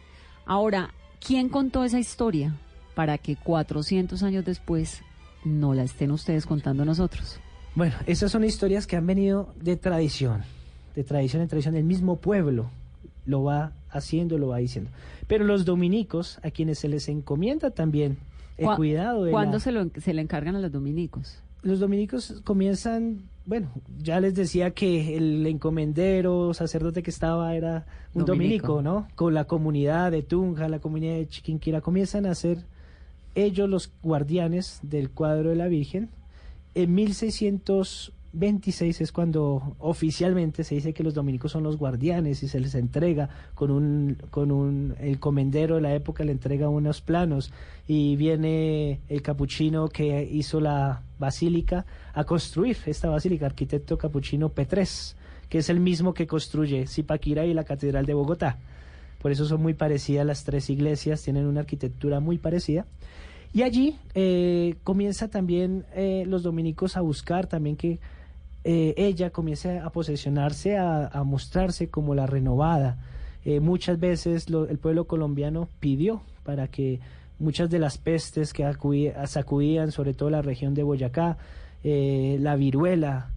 Ahora, 0.44 0.92
¿quién 1.24 1.48
contó 1.48 1.84
esa 1.84 1.98
historia 1.98 2.54
para 2.94 3.18
que 3.18 3.36
400 3.36 4.22
años 4.22 4.44
después 4.44 5.02
no 5.44 5.74
la 5.74 5.82
estén 5.82 6.10
ustedes 6.10 6.46
contando 6.46 6.84
nosotros? 6.84 7.40
Bueno, 7.74 7.94
esas 8.06 8.30
son 8.30 8.44
historias 8.44 8.86
que 8.86 8.96
han 8.96 9.06
venido 9.06 9.54
de 9.60 9.76
tradición, 9.76 10.42
de 10.94 11.04
tradición 11.04 11.42
en 11.42 11.48
tradición. 11.48 11.74
El 11.74 11.84
mismo 11.84 12.16
pueblo 12.16 12.70
lo 13.24 13.44
va 13.44 13.72
haciendo, 13.90 14.38
lo 14.38 14.48
va 14.48 14.58
diciendo. 14.58 14.90
Pero 15.26 15.44
los 15.44 15.64
dominicos, 15.64 16.38
a 16.42 16.50
quienes 16.50 16.78
se 16.78 16.88
les 16.88 17.08
encomienda 17.08 17.70
también 17.70 18.18
el 18.58 18.68
cuidado 18.76 19.24
de 19.24 19.32
¿Cuándo 19.32 19.60
se, 19.60 19.72
lo, 19.72 19.88
se 20.00 20.12
le 20.12 20.22
encargan 20.22 20.56
a 20.56 20.60
los 20.60 20.70
dominicos? 20.70 21.38
Los 21.62 21.80
dominicos 21.80 22.42
comienzan, 22.44 23.22
bueno, 23.46 23.70
ya 23.98 24.20
les 24.20 24.34
decía 24.34 24.72
que 24.72 25.16
el 25.16 25.46
encomendero, 25.46 26.52
sacerdote 26.54 27.02
que 27.02 27.10
estaba 27.10 27.54
era 27.54 27.86
un 28.14 28.24
dominico, 28.24 28.82
¿no? 28.82 29.08
Con 29.14 29.32
la 29.32 29.44
comunidad 29.44 30.10
de 30.10 30.22
Tunja, 30.22 30.68
la 30.68 30.80
comunidad 30.80 31.14
de 31.14 31.28
Chiquinquira, 31.28 31.80
comienzan 31.80 32.26
a 32.26 32.34
ser 32.34 32.64
ellos 33.34 33.68
los 33.68 33.92
guardianes 34.02 34.80
del 34.82 35.10
cuadro 35.10 35.50
de 35.50 35.56
la 35.56 35.68
Virgen. 35.68 36.10
En 36.74 36.94
1600 36.94 38.12
26 38.32 39.02
es 39.02 39.12
cuando 39.12 39.76
oficialmente 39.78 40.64
se 40.64 40.74
dice 40.76 40.94
que 40.94 41.02
los 41.02 41.12
dominicos 41.12 41.52
son 41.52 41.62
los 41.62 41.76
guardianes 41.76 42.42
y 42.42 42.48
se 42.48 42.60
les 42.60 42.74
entrega 42.74 43.28
con 43.54 43.70
un 43.70 44.16
con 44.30 44.50
un 44.50 44.94
el 45.00 45.18
comendero 45.20 45.74
de 45.76 45.82
la 45.82 45.94
época 45.94 46.24
le 46.24 46.32
entrega 46.32 46.70
unos 46.70 47.02
planos 47.02 47.52
y 47.86 48.16
viene 48.16 49.00
el 49.08 49.20
capuchino 49.20 49.88
que 49.88 50.24
hizo 50.24 50.60
la 50.60 51.02
basílica 51.18 51.84
a 52.14 52.24
construir 52.24 52.78
esta 52.86 53.10
basílica 53.10 53.46
arquitecto 53.46 53.98
capuchino 53.98 54.54
P3 54.54 55.14
que 55.50 55.58
es 55.58 55.68
el 55.68 55.80
mismo 55.80 56.14
que 56.14 56.26
construye 56.26 56.86
Zipaquira 56.86 57.44
y 57.44 57.52
la 57.52 57.64
catedral 57.64 58.06
de 58.06 58.14
Bogotá 58.14 58.58
por 59.22 59.32
eso 59.32 59.46
son 59.46 59.62
muy 59.62 59.72
parecidas 59.72 60.26
las 60.26 60.44
tres 60.44 60.68
iglesias 60.68 61.22
tienen 61.22 61.46
una 61.46 61.60
arquitectura 61.60 62.20
muy 62.20 62.36
parecida 62.36 62.84
y 63.54 63.62
allí 63.62 63.96
eh, 64.14 64.74
comienza 64.82 65.28
también 65.28 65.86
eh, 65.94 66.24
los 66.26 66.42
dominicos 66.42 66.96
a 66.96 67.00
buscar 67.00 67.46
también 67.46 67.76
que 67.76 68.00
eh, 68.64 68.94
ella 68.96 69.30
comienza 69.30 69.84
a 69.84 69.90
posesionarse, 69.90 70.76
a, 70.78 71.22
mostrarse 71.24 71.88
como 71.88 72.14
la 72.14 72.26
renovada. 72.26 72.98
Eh, 73.44 73.58
muchas 73.58 73.98
veces 73.98 74.46
el 74.48 74.78
pueblo 74.78 75.06
colombiano 75.06 75.68
pidió 75.80 76.22
para 76.44 76.68
que 76.68 77.00
muchas 77.40 77.70
de 77.70 77.80
las 77.80 77.98
pestes 77.98 78.52
que 78.52 78.70
sacudían, 79.26 79.90
sobre 79.90 80.14
todo 80.14 80.30
la 80.30 80.42
región 80.42 80.74
de 80.74 80.84
Boyacá, 80.84 81.38
eh, 81.82 82.36
la 82.40 82.56
viruela, 82.56 83.30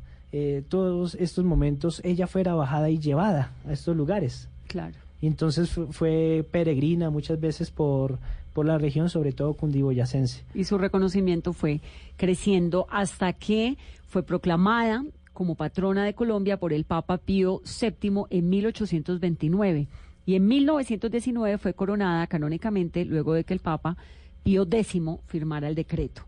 todos 0.68 1.16
estos 1.16 1.46
momentos, 1.46 2.02
ella 2.04 2.28
fuera 2.28 2.54
bajada 2.56 2.90
y 2.90 3.00
llevada 3.00 3.54
a 3.66 3.72
estos 3.72 3.96
lugares. 3.96 4.50
Claro. 4.68 5.05
Entonces 5.22 5.70
fue 5.91 6.45
peregrina 6.51 7.09
muchas 7.09 7.39
veces 7.39 7.72
por, 7.72 8.20
por 8.53 8.66
la 8.66 8.78
región, 8.78 9.09
sobre 9.09 9.32
todo 9.32 9.53
cundiboyacense. 9.53 10.43
Y 10.53 10.66
su 10.66 10.78
reconocimiento 10.78 11.53
fue 11.53 11.82
creciendo 12.18 12.88
hasta 12.89 13.34
que 13.34 13.78
fue 14.07 14.24
proclamada 14.24 15.03
como 15.34 15.55
patrona 15.55 16.05
de 16.05 16.13
Colombia 16.13 16.57
por 16.57 16.72
el 16.72 16.86
Papa 16.86 17.18
Pío 17.18 17.61
VII 17.82 18.26
en 18.30 18.49
1829 18.49 19.88
y 20.26 20.36
en 20.36 20.47
1919 20.47 21.57
fue 21.57 21.74
coronada 21.74 22.26
canónicamente 22.28 23.05
luego 23.05 23.34
de 23.34 23.43
que 23.43 23.53
el 23.53 23.59
Papa 23.59 23.97
Pío 24.43 24.63
X 24.63 25.01
firmara 25.28 25.68
el 25.68 25.76
decreto. 25.76 26.24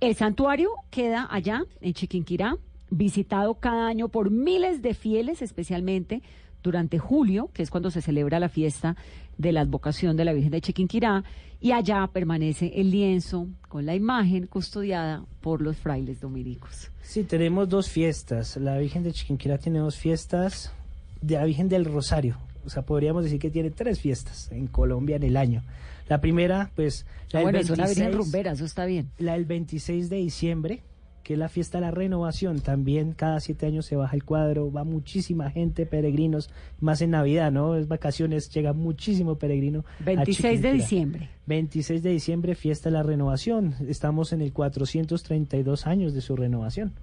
El 0.00 0.14
santuario 0.14 0.70
queda 0.90 1.26
allá 1.30 1.64
en 1.80 1.92
Chiquinquirá, 1.92 2.56
visitado 2.90 3.54
cada 3.54 3.86
año 3.86 4.08
por 4.08 4.30
miles 4.30 4.80
de 4.80 4.94
fieles, 4.94 5.42
especialmente 5.42 6.22
durante 6.62 6.98
julio, 6.98 7.50
que 7.52 7.62
es 7.62 7.70
cuando 7.70 7.90
se 7.90 8.02
celebra 8.02 8.40
la 8.40 8.48
fiesta 8.48 8.96
de 9.36 9.52
la 9.52 9.60
advocación 9.60 10.16
de 10.16 10.24
la 10.24 10.32
Virgen 10.32 10.50
de 10.50 10.60
Chiquinquirá, 10.60 11.24
y 11.60 11.72
allá 11.72 12.08
permanece 12.12 12.72
el 12.76 12.90
lienzo 12.90 13.48
con 13.68 13.84
la 13.86 13.94
imagen 13.94 14.46
custodiada 14.46 15.24
por 15.40 15.60
los 15.60 15.76
frailes 15.76 16.20
dominicos. 16.20 16.90
Sí, 17.02 17.24
tenemos 17.24 17.68
dos 17.68 17.88
fiestas. 17.88 18.56
La 18.56 18.78
Virgen 18.78 19.02
de 19.02 19.12
Chiquinquirá 19.12 19.58
tiene 19.58 19.80
dos 19.80 19.96
fiestas 19.96 20.72
de 21.20 21.34
la 21.34 21.44
Virgen 21.44 21.68
del 21.68 21.84
Rosario. 21.84 22.38
O 22.64 22.70
sea, 22.70 22.82
podríamos 22.82 23.24
decir 23.24 23.38
que 23.38 23.50
tiene 23.50 23.70
tres 23.70 24.00
fiestas 24.00 24.50
en 24.52 24.66
Colombia 24.66 25.16
en 25.16 25.22
el 25.22 25.36
año. 25.36 25.62
La 26.08 26.20
primera, 26.20 26.70
pues... 26.74 27.06
La 27.32 27.40
Ah, 27.40 27.42
bueno, 27.42 27.58
es 27.58 27.70
una 27.70 27.86
virgen 27.86 28.06
26, 28.06 28.16
rumbera, 28.16 28.52
eso 28.52 28.64
está 28.64 28.84
bien. 28.86 29.10
La 29.18 29.32
del 29.32 29.44
26 29.44 30.08
de 30.10 30.16
diciembre, 30.16 30.82
que 31.28 31.34
es 31.34 31.38
la 31.38 31.50
fiesta 31.50 31.76
de 31.76 31.82
la 31.82 31.90
renovación. 31.90 32.60
También 32.60 33.12
cada 33.12 33.38
siete 33.40 33.66
años 33.66 33.84
se 33.84 33.96
baja 33.96 34.16
el 34.16 34.24
cuadro, 34.24 34.72
va 34.72 34.82
muchísima 34.84 35.50
gente, 35.50 35.84
peregrinos, 35.84 36.48
más 36.80 37.02
en 37.02 37.10
Navidad, 37.10 37.52
¿no? 37.52 37.76
Es 37.76 37.86
vacaciones, 37.86 38.48
llega 38.48 38.72
muchísimo 38.72 39.36
peregrino. 39.36 39.84
a 40.00 40.04
26 40.04 40.62
de 40.62 40.72
diciembre. 40.72 41.28
26 41.44 42.02
de 42.02 42.10
diciembre, 42.12 42.54
fiesta 42.54 42.88
de 42.88 42.94
la 42.94 43.02
renovación. 43.02 43.74
Estamos 43.88 44.32
en 44.32 44.40
el 44.40 44.54
432 44.54 45.86
años 45.86 46.14
de 46.14 46.22
su 46.22 46.34
renovación. 46.34 46.94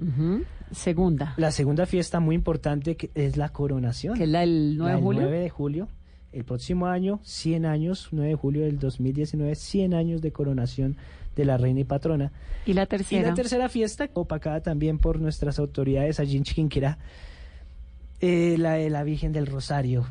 Segunda. 0.72 1.36
La 1.38 1.52
segunda 1.52 1.86
fiesta 1.86 2.20
muy 2.20 2.34
importante 2.34 2.98
que 2.98 3.12
es 3.14 3.38
la 3.38 3.50
coronación. 3.50 4.18
Que 4.18 4.24
es 4.24 4.30
la 4.30 4.40
del 4.40 4.76
9 4.76 4.92
La 4.92 4.98
de 4.98 5.04
julio. 5.04 5.22
9 5.22 5.40
de 5.40 5.50
julio. 5.52 5.88
El 6.36 6.44
próximo 6.44 6.88
año, 6.88 7.22
100 7.24 7.66
años, 7.66 8.10
9 8.12 8.32
de 8.32 8.36
julio 8.36 8.64
del 8.66 8.78
2019, 8.78 9.56
100 9.56 9.94
años 9.94 10.22
de 10.22 10.34
coronación 10.34 10.98
de 11.34 11.46
la 11.46 11.56
reina 11.58 11.80
y 11.80 11.84
patrona. 11.86 12.34
Y 12.66 12.74
la 12.74 12.84
Y 12.84 12.88
tercera. 12.88 13.30
la 13.30 13.34
tercera 13.34 13.70
fiesta, 13.70 14.10
opacada 14.14 14.60
también 14.60 15.00
por 15.00 15.22
nuestras 15.22 15.60
autoridades 15.60 16.20
allí 16.20 16.36
en 16.36 16.44
Chiquinquirá, 16.44 16.98
eh, 18.20 18.58
la 18.58 18.74
de 18.74 18.90
la 18.90 19.06
Virgen 19.06 19.32
del 19.32 19.46
Rosario, 19.46 20.06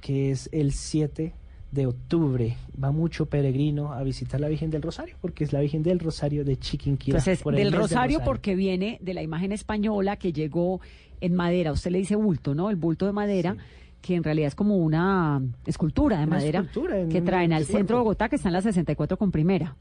que 0.00 0.30
es 0.30 0.48
el 0.52 0.70
7 0.70 1.34
de 1.72 1.86
octubre. 1.86 2.56
Va 2.82 2.92
mucho 2.92 3.26
peregrino 3.26 3.92
a 3.92 4.04
visitar 4.04 4.40
la 4.40 4.46
Virgen 4.46 4.70
del 4.70 4.82
Rosario, 4.82 5.16
porque 5.20 5.42
es 5.42 5.52
la 5.52 5.58
Virgen 5.60 5.82
del 5.82 5.98
Rosario 5.98 6.44
de 6.44 6.56
Chiquinquirá. 6.58 7.18
Entonces, 7.18 7.42
por 7.42 7.56
el 7.56 7.64
del 7.64 7.72
rosario, 7.72 8.20
porque 8.24 8.54
viene 8.54 8.98
de 9.02 9.14
la 9.14 9.22
imagen 9.22 9.50
española 9.50 10.16
que 10.16 10.32
llegó 10.32 10.80
en 11.20 11.34
madera. 11.34 11.72
Usted 11.72 11.90
le 11.90 11.98
dice 11.98 12.14
bulto, 12.14 12.54
¿no? 12.54 12.70
El 12.70 12.76
bulto 12.76 13.06
de 13.06 13.12
madera, 13.12 13.56
que 14.06 14.14
en 14.14 14.22
realidad 14.24 14.48
es 14.48 14.54
como 14.54 14.76
una 14.76 15.42
escultura 15.66 16.18
de 16.18 16.24
Una 16.24 16.36
madera 16.36 16.60
escultura 16.60 17.00
en 17.00 17.08
que 17.08 17.20
traen 17.22 17.52
al 17.52 17.64
centro 17.64 17.96
de 17.96 18.02
Bogotá, 18.02 18.28
que 18.28 18.36
está 18.36 18.48
en 18.48 18.52
la 18.54 18.62
64 18.62 19.16
con 19.16 19.30
primera. 19.30 19.76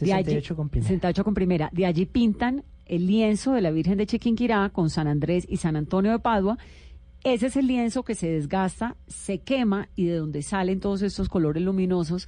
De 0.00 0.12
allí- 0.12 0.24
68 0.24 0.56
con 0.56 0.68
primera. 0.68 0.88
68 0.88 1.24
con 1.24 1.34
primera. 1.34 1.70
De 1.72 1.86
allí 1.86 2.06
pintan 2.06 2.64
el 2.86 3.06
lienzo 3.06 3.52
de 3.52 3.60
la 3.60 3.70
Virgen 3.70 3.98
de 3.98 4.06
Chiquinquirá 4.06 4.68
con 4.70 4.90
San 4.90 5.06
Andrés 5.06 5.46
y 5.48 5.56
San 5.58 5.76
Antonio 5.76 6.10
de 6.12 6.18
Padua. 6.18 6.58
Ese 7.24 7.46
es 7.46 7.56
el 7.56 7.68
lienzo 7.68 8.02
que 8.02 8.14
se 8.16 8.28
desgasta, 8.28 8.96
se 9.06 9.38
quema 9.38 9.88
y 9.94 10.06
de 10.06 10.16
donde 10.16 10.42
salen 10.42 10.80
todos 10.80 11.02
estos 11.02 11.28
colores 11.28 11.62
luminosos 11.62 12.26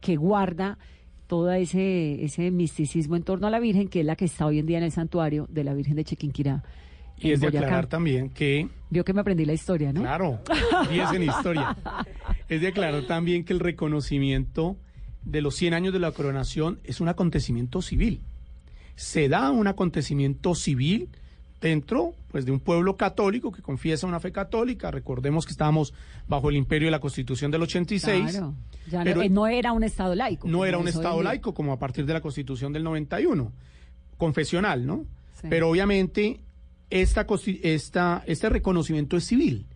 que 0.00 0.16
guarda 0.16 0.78
todo 1.26 1.50
ese, 1.52 2.22
ese 2.22 2.50
misticismo 2.50 3.16
en 3.16 3.22
torno 3.22 3.46
a 3.46 3.50
la 3.50 3.58
Virgen, 3.60 3.88
que 3.88 4.00
es 4.00 4.06
la 4.06 4.14
que 4.14 4.26
está 4.26 4.44
hoy 4.44 4.58
en 4.58 4.66
día 4.66 4.76
en 4.78 4.84
el 4.84 4.92
santuario 4.92 5.46
de 5.48 5.64
la 5.64 5.72
Virgen 5.72 5.96
de 5.96 6.04
Chiquinquirá. 6.04 6.62
Y 7.18 7.30
es 7.32 7.40
de 7.40 7.46
Boyacá. 7.48 7.66
aclarar 7.66 7.86
también 7.86 8.30
que 8.30 8.68
Vio 8.90 9.04
que 9.04 9.12
me 9.12 9.20
aprendí 9.22 9.44
la 9.44 9.52
historia, 9.54 9.92
¿no? 9.92 10.02
Claro, 10.02 10.40
10 10.90 11.12
en 11.14 11.22
historia. 11.24 11.76
Es 12.48 12.60
de 12.60 12.68
aclarar 12.68 13.02
también 13.06 13.44
que 13.44 13.52
el 13.52 13.60
reconocimiento 13.60 14.76
de 15.24 15.40
los 15.40 15.56
100 15.56 15.74
años 15.74 15.92
de 15.92 15.98
la 15.98 16.12
coronación 16.12 16.78
es 16.84 17.00
un 17.00 17.08
acontecimiento 17.08 17.82
civil. 17.82 18.20
Se 18.96 19.28
da 19.28 19.50
un 19.50 19.66
acontecimiento 19.66 20.54
civil 20.54 21.08
dentro 21.60 22.12
pues, 22.30 22.44
de 22.44 22.52
un 22.52 22.60
pueblo 22.60 22.96
católico 22.96 23.50
que 23.50 23.62
confiesa 23.62 24.06
una 24.06 24.20
fe 24.20 24.30
católica. 24.32 24.90
Recordemos 24.90 25.46
que 25.46 25.52
estábamos 25.52 25.94
bajo 26.28 26.50
el 26.50 26.56
imperio 26.56 26.86
de 26.88 26.92
la 26.92 27.00
Constitución 27.00 27.50
del 27.50 27.62
86. 27.62 28.30
Claro. 28.30 28.54
Ya 28.90 28.98
no- 28.98 29.04
pero- 29.04 29.22
eh, 29.22 29.28
no, 29.30 29.46
era 29.46 29.72
un 29.72 29.82
Estado 29.82 30.14
laico. 30.14 30.46
no 30.46 30.52
como 30.52 30.66
era 30.66 30.78
un 30.78 30.86
Estado 30.88 31.22
laico 31.22 31.54
como 31.54 31.72
a 31.72 31.78
partir 31.78 32.04
de 32.06 32.12
la 32.12 32.20
Constitución 32.20 32.72
del 32.72 32.84
91, 32.84 33.50
confesional, 34.18 34.86
¿no? 34.86 35.04
Sí. 35.40 35.46
Pero 35.50 35.70
obviamente 35.70 36.40
esta, 36.94 37.26
esta, 37.62 38.22
este 38.26 38.48
reconocimiento 38.48 39.16
es 39.16 39.24
civil. 39.24 39.66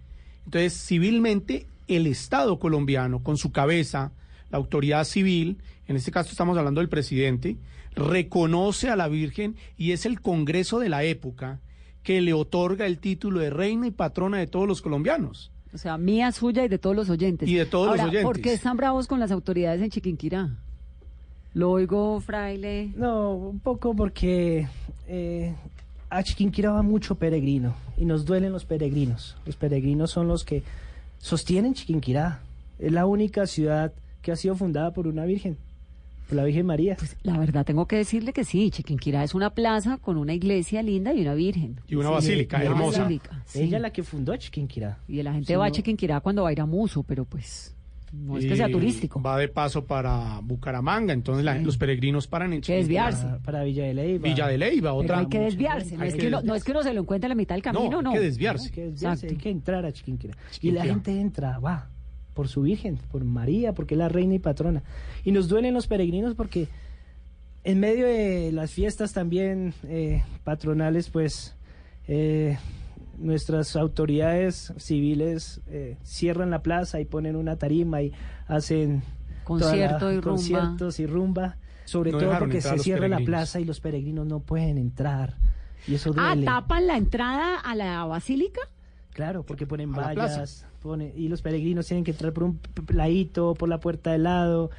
Entonces, 0.44 0.72
civilmente, 0.86 1.66
el 1.88 2.06
Estado 2.06 2.60
colombiano, 2.60 3.24
con 3.24 3.36
su 3.36 3.50
cabeza, 3.50 4.12
la 4.50 4.58
autoridad 4.58 5.02
civil, 5.04 5.58
en 5.88 5.96
este 5.96 6.12
caso 6.12 6.30
estamos 6.30 6.56
hablando 6.56 6.80
del 6.80 6.88
presidente, 6.88 7.56
reconoce 7.96 8.88
a 8.88 8.94
la 8.94 9.08
Virgen 9.08 9.56
y 9.76 9.90
es 9.90 10.06
el 10.06 10.20
Congreso 10.20 10.78
de 10.78 10.88
la 10.88 11.02
época 11.02 11.60
que 12.04 12.20
le 12.20 12.32
otorga 12.32 12.86
el 12.86 12.98
título 12.98 13.40
de 13.40 13.50
reina 13.50 13.88
y 13.88 13.90
patrona 13.90 14.38
de 14.38 14.46
todos 14.46 14.68
los 14.68 14.80
colombianos. 14.80 15.50
O 15.74 15.78
sea, 15.78 15.98
mía, 15.98 16.30
suya 16.30 16.64
y 16.64 16.68
de 16.68 16.78
todos 16.78 16.94
los 16.94 17.10
oyentes. 17.10 17.48
Y 17.48 17.54
de 17.54 17.66
todos 17.66 17.96
los 17.96 18.00
oyentes. 18.00 18.22
¿Por 18.22 18.40
qué 18.40 18.52
están 18.52 18.76
bravos 18.76 19.08
con 19.08 19.18
las 19.18 19.32
autoridades 19.32 19.82
en 19.82 19.90
Chiquinquirá? 19.90 20.50
Lo 21.52 21.72
oigo, 21.72 22.20
fraile. 22.20 22.92
No, 22.96 23.32
un 23.34 23.58
poco 23.58 23.94
porque 23.94 24.68
eh, 25.08 25.54
a 26.10 26.22
Chiquinquirá 26.22 26.70
va 26.72 26.82
mucho 26.82 27.14
peregrino 27.16 27.74
y 27.96 28.04
nos 28.04 28.24
duelen 28.24 28.52
los 28.52 28.64
peregrinos. 28.64 29.36
Los 29.46 29.56
peregrinos 29.56 30.10
son 30.10 30.28
los 30.28 30.44
que 30.44 30.62
sostienen 31.18 31.74
Chiquinquirá. 31.74 32.40
Es 32.78 32.92
la 32.92 33.06
única 33.06 33.46
ciudad 33.46 33.92
que 34.22 34.32
ha 34.32 34.36
sido 34.36 34.54
fundada 34.54 34.92
por 34.92 35.06
una 35.06 35.24
virgen, 35.24 35.56
por 36.28 36.36
la 36.36 36.44
Virgen 36.44 36.66
María. 36.66 36.96
Pues, 36.98 37.16
La 37.22 37.38
verdad, 37.38 37.64
tengo 37.64 37.86
que 37.86 37.96
decirle 37.96 38.32
que 38.32 38.44
sí, 38.44 38.70
Chiquinquirá 38.70 39.24
es 39.24 39.34
una 39.34 39.50
plaza 39.50 39.96
con 39.98 40.16
una 40.16 40.34
iglesia 40.34 40.82
linda 40.82 41.12
y 41.14 41.22
una 41.22 41.34
virgen. 41.34 41.80
Y 41.88 41.94
una 41.96 42.08
Sí, 42.08 42.14
basílica 42.14 42.58
y 42.58 42.66
una 42.66 42.70
hermosa. 42.76 42.98
basílica, 43.02 43.42
sí. 43.46 43.60
Ella 43.62 43.76
es 43.78 43.82
la 43.82 43.90
que 43.90 44.02
fundó 44.02 44.36
Chiquinquirá. 44.36 44.98
Y 45.08 45.22
la 45.22 45.32
gente 45.32 45.56
va 45.56 45.66
a 45.66 45.70
Chiquinquirá 45.70 46.20
cuando 46.20 46.42
va 46.42 46.50
a 46.50 46.52
ir 46.52 46.60
a 46.60 46.66
Muso, 46.66 47.02
pero 47.02 47.24
pues 47.24 47.74
no 48.12 48.38
es 48.38 48.46
que 48.46 48.56
sea 48.56 48.68
turístico. 48.70 49.20
Va 49.22 49.36
de 49.38 49.48
paso 49.48 49.84
para 49.84 50.40
Bucaramanga, 50.42 51.12
entonces 51.12 51.44
la- 51.44 51.58
los 51.58 51.76
peregrinos 51.76 52.26
paran 52.26 52.52
en 52.52 52.60
que 52.60 52.74
desviarse. 52.76 53.24
Para, 53.24 53.38
para 53.38 53.62
Villa 53.64 53.84
de 53.84 53.94
Leyva. 53.94 54.22
Villa 54.28 54.46
de 54.48 54.58
Leyva, 54.58 54.90
Pero 54.90 54.94
otra. 54.96 55.18
hay 55.20 55.26
que 55.26 55.40
desviarse, 55.40 55.96
no 55.96 56.02
Hay 56.02 56.08
es 56.08 56.14
que 56.14 56.20
que, 56.20 56.26
uno, 56.28 56.36
desviarse. 56.38 56.46
no 56.46 56.54
es 56.54 56.64
que 56.64 56.70
uno 56.72 56.82
se 56.82 56.94
lo 56.94 57.00
encuentre 57.02 57.26
a 57.26 57.28
la 57.30 57.34
mitad 57.34 57.54
del 57.54 57.62
camino, 57.62 58.00
no. 58.02 58.10
hay 58.10 58.16
que 58.16 58.22
desviarse. 58.24 58.66
Hay 58.66 58.72
que 58.72 58.84
desviarse, 58.90 59.26
hay 59.28 59.36
que 59.36 59.50
entrar 59.50 59.84
a 59.84 59.92
Chiquinquirá. 59.92 60.34
Y 60.60 60.70
la 60.70 60.84
gente 60.84 61.20
entra, 61.20 61.58
va, 61.58 61.88
por 62.34 62.48
su 62.48 62.62
Virgen, 62.62 62.98
por 63.10 63.24
María, 63.24 63.72
porque 63.74 63.94
es 63.94 63.98
la 63.98 64.08
reina 64.08 64.34
y 64.34 64.38
patrona. 64.38 64.82
Y 65.24 65.32
nos 65.32 65.48
duelen 65.48 65.74
los 65.74 65.86
peregrinos 65.86 66.34
porque 66.34 66.68
en 67.64 67.80
medio 67.80 68.06
de 68.06 68.52
las 68.52 68.70
fiestas 68.72 69.12
también 69.12 69.74
eh, 69.84 70.22
patronales, 70.44 71.10
pues 71.10 71.54
eh, 72.06 72.56
nuestras 73.18 73.76
autoridades 73.76 74.72
civiles 74.76 75.60
eh, 75.66 75.96
cierran 76.02 76.50
la 76.50 76.62
plaza 76.62 77.00
y 77.00 77.04
ponen 77.04 77.36
una 77.36 77.56
tarima 77.56 78.02
y 78.02 78.12
hacen 78.46 79.02
toda 79.46 79.60
Concierto 79.60 80.10
y 80.12 80.14
rumba. 80.16 80.30
conciertos 80.30 81.00
y 81.00 81.06
rumba. 81.06 81.56
Sobre 81.84 82.12
No 82.12 82.18
todo 82.18 82.38
porque 82.38 82.60
se 82.60 82.78
cierra 82.78 83.08
la 83.08 83.18
plaza 83.20 83.60
y 83.60 83.64
los 83.64 83.80
peregrinos 83.80 84.26
no 84.26 84.40
pueden 84.40 84.76
entrar. 84.78 85.34
Y 85.86 85.94
eso 85.94 86.12
Ah, 86.18 86.36
tapan 86.44 86.86
la 86.86 86.96
entrada 86.98 87.58
a 87.58 87.74
la 87.74 88.04
basílica. 88.04 88.60
Claro, 89.14 89.42
porque 89.44 89.66
ponen 89.66 89.90
vallas, 89.92 90.66
pone, 90.80 91.12
y 91.16 91.28
los 91.28 91.40
peregrinos 91.42 91.86
tienen 91.86 92.04
que 92.04 92.10
entrar 92.10 92.32
por 92.32 92.44
un 92.44 92.60
ladito, 92.92 93.54
por 93.54 93.68
la 93.68 93.80
puerta 93.80 94.12
del 94.12 94.24
lado. 94.24 94.70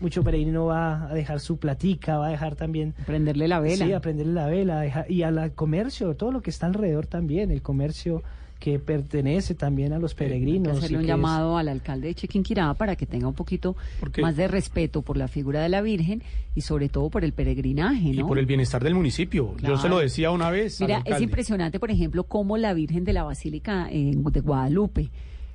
Mucho 0.00 0.22
peregrino 0.24 0.66
va 0.66 1.10
a 1.10 1.14
dejar 1.14 1.40
su 1.40 1.58
platica, 1.58 2.18
va 2.18 2.28
a 2.28 2.30
dejar 2.30 2.56
también... 2.56 2.94
Prenderle 3.06 3.48
la 3.48 3.60
vela. 3.60 3.84
Sí, 3.86 3.92
a 3.92 4.00
prenderle 4.00 4.32
la 4.32 4.46
vela, 4.46 5.06
y 5.08 5.22
al 5.22 5.52
comercio, 5.54 6.14
todo 6.16 6.32
lo 6.32 6.40
que 6.40 6.50
está 6.50 6.66
alrededor 6.66 7.06
también, 7.06 7.50
el 7.50 7.62
comercio 7.62 8.22
que 8.58 8.78
pertenece 8.78 9.54
también 9.54 9.94
a 9.94 9.98
los 9.98 10.12
Hay 10.12 10.16
que 10.18 10.24
peregrinos. 10.24 10.76
hacerle 10.78 10.92
y 10.92 10.96
un 10.96 11.02
es- 11.02 11.08
llamado 11.08 11.56
al 11.56 11.68
alcalde 11.68 12.08
de 12.08 12.14
Chiquinquirá 12.14 12.74
para 12.74 12.94
que 12.94 13.06
tenga 13.06 13.26
un 13.26 13.32
poquito 13.32 13.74
más 14.20 14.36
de 14.36 14.48
respeto 14.48 15.00
por 15.00 15.16
la 15.16 15.28
figura 15.28 15.62
de 15.62 15.70
la 15.70 15.80
Virgen 15.80 16.22
y 16.54 16.60
sobre 16.60 16.90
todo 16.90 17.08
por 17.08 17.24
el 17.24 17.32
peregrinaje, 17.32 18.08
Y 18.08 18.18
¿no? 18.18 18.26
por 18.26 18.38
el 18.38 18.44
bienestar 18.44 18.84
del 18.84 18.94
municipio. 18.94 19.54
Claro. 19.54 19.76
Yo 19.76 19.80
se 19.80 19.88
lo 19.88 19.98
decía 19.98 20.30
una 20.30 20.50
vez. 20.50 20.78
al 20.82 20.88
Mira, 20.88 21.02
es 21.06 21.22
impresionante, 21.22 21.80
por 21.80 21.90
ejemplo, 21.90 22.24
cómo 22.24 22.58
la 22.58 22.74
Virgen 22.74 23.04
de 23.04 23.14
la 23.14 23.22
Basílica 23.22 23.88
en, 23.90 24.22
de 24.24 24.40
Guadalupe, 24.40 25.08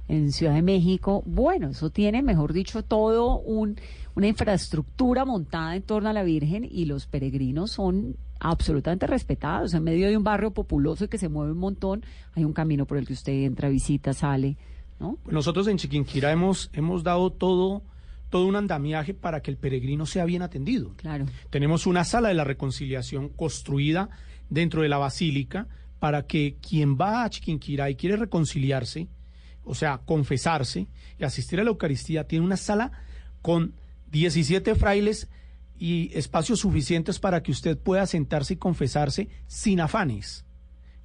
en 0.07 0.31
Ciudad 0.31 0.53
de 0.53 0.61
México, 0.61 1.23
bueno, 1.25 1.69
eso 1.69 1.89
tiene, 1.89 2.21
mejor 2.21 2.53
dicho, 2.53 2.83
todo 2.83 3.39
un 3.39 3.77
una 4.15 4.27
infraestructura 4.27 5.25
montada 5.25 5.75
en 5.75 5.83
torno 5.83 6.09
a 6.09 6.13
la 6.13 6.23
Virgen 6.23 6.67
y 6.69 6.85
los 6.85 7.05
peregrinos 7.05 7.71
son 7.71 8.15
absolutamente 8.39 9.07
respetados. 9.07 9.73
En 9.73 9.83
medio 9.83 10.07
de 10.07 10.17
un 10.17 10.23
barrio 10.23 10.51
populoso 10.51 11.05
y 11.05 11.07
que 11.09 11.17
se 11.17 11.29
mueve 11.29 11.51
un 11.51 11.59
montón, 11.59 12.03
hay 12.33 12.45
un 12.45 12.53
camino 12.53 12.85
por 12.85 12.97
el 12.97 13.05
que 13.05 13.13
usted 13.13 13.33
entra, 13.43 13.69
visita, 13.69 14.13
sale, 14.13 14.57
¿no? 14.99 15.17
Nosotros 15.29 15.67
en 15.67 15.77
Chiquinquirá 15.77 16.31
hemos, 16.31 16.69
hemos 16.73 17.03
dado 17.03 17.29
todo, 17.29 17.83
todo 18.29 18.45
un 18.45 18.55
andamiaje 18.55 19.13
para 19.13 19.41
que 19.41 19.51
el 19.51 19.57
peregrino 19.57 20.05
sea 20.05 20.23
bien 20.23 20.41
atendido. 20.41 20.93
Claro. 20.95 21.25
Tenemos 21.49 21.85
una 21.85 22.05
sala 22.05 22.29
de 22.29 22.35
la 22.35 22.45
reconciliación 22.45 23.29
construida 23.29 24.09
dentro 24.49 24.81
de 24.81 24.89
la 24.89 24.97
basílica 24.97 25.67
para 25.99 26.25
que 26.25 26.55
quien 26.61 26.95
va 26.95 27.23
a 27.23 27.29
Chiquinquirá 27.29 27.89
y 27.89 27.95
quiere 27.95 28.15
reconciliarse, 28.15 29.09
o 29.65 29.75
sea, 29.75 29.99
confesarse 30.05 30.87
y 31.19 31.23
asistir 31.23 31.59
a 31.59 31.63
la 31.63 31.69
Eucaristía, 31.71 32.25
tiene 32.27 32.45
una 32.45 32.57
sala 32.57 32.91
con 33.41 33.73
17 34.11 34.75
frailes 34.75 35.27
y 35.77 36.09
espacios 36.17 36.59
suficientes 36.59 37.19
para 37.19 37.43
que 37.43 37.51
usted 37.51 37.77
pueda 37.77 38.05
sentarse 38.07 38.53
y 38.53 38.57
confesarse 38.57 39.27
sin 39.47 39.81
afanes 39.81 40.45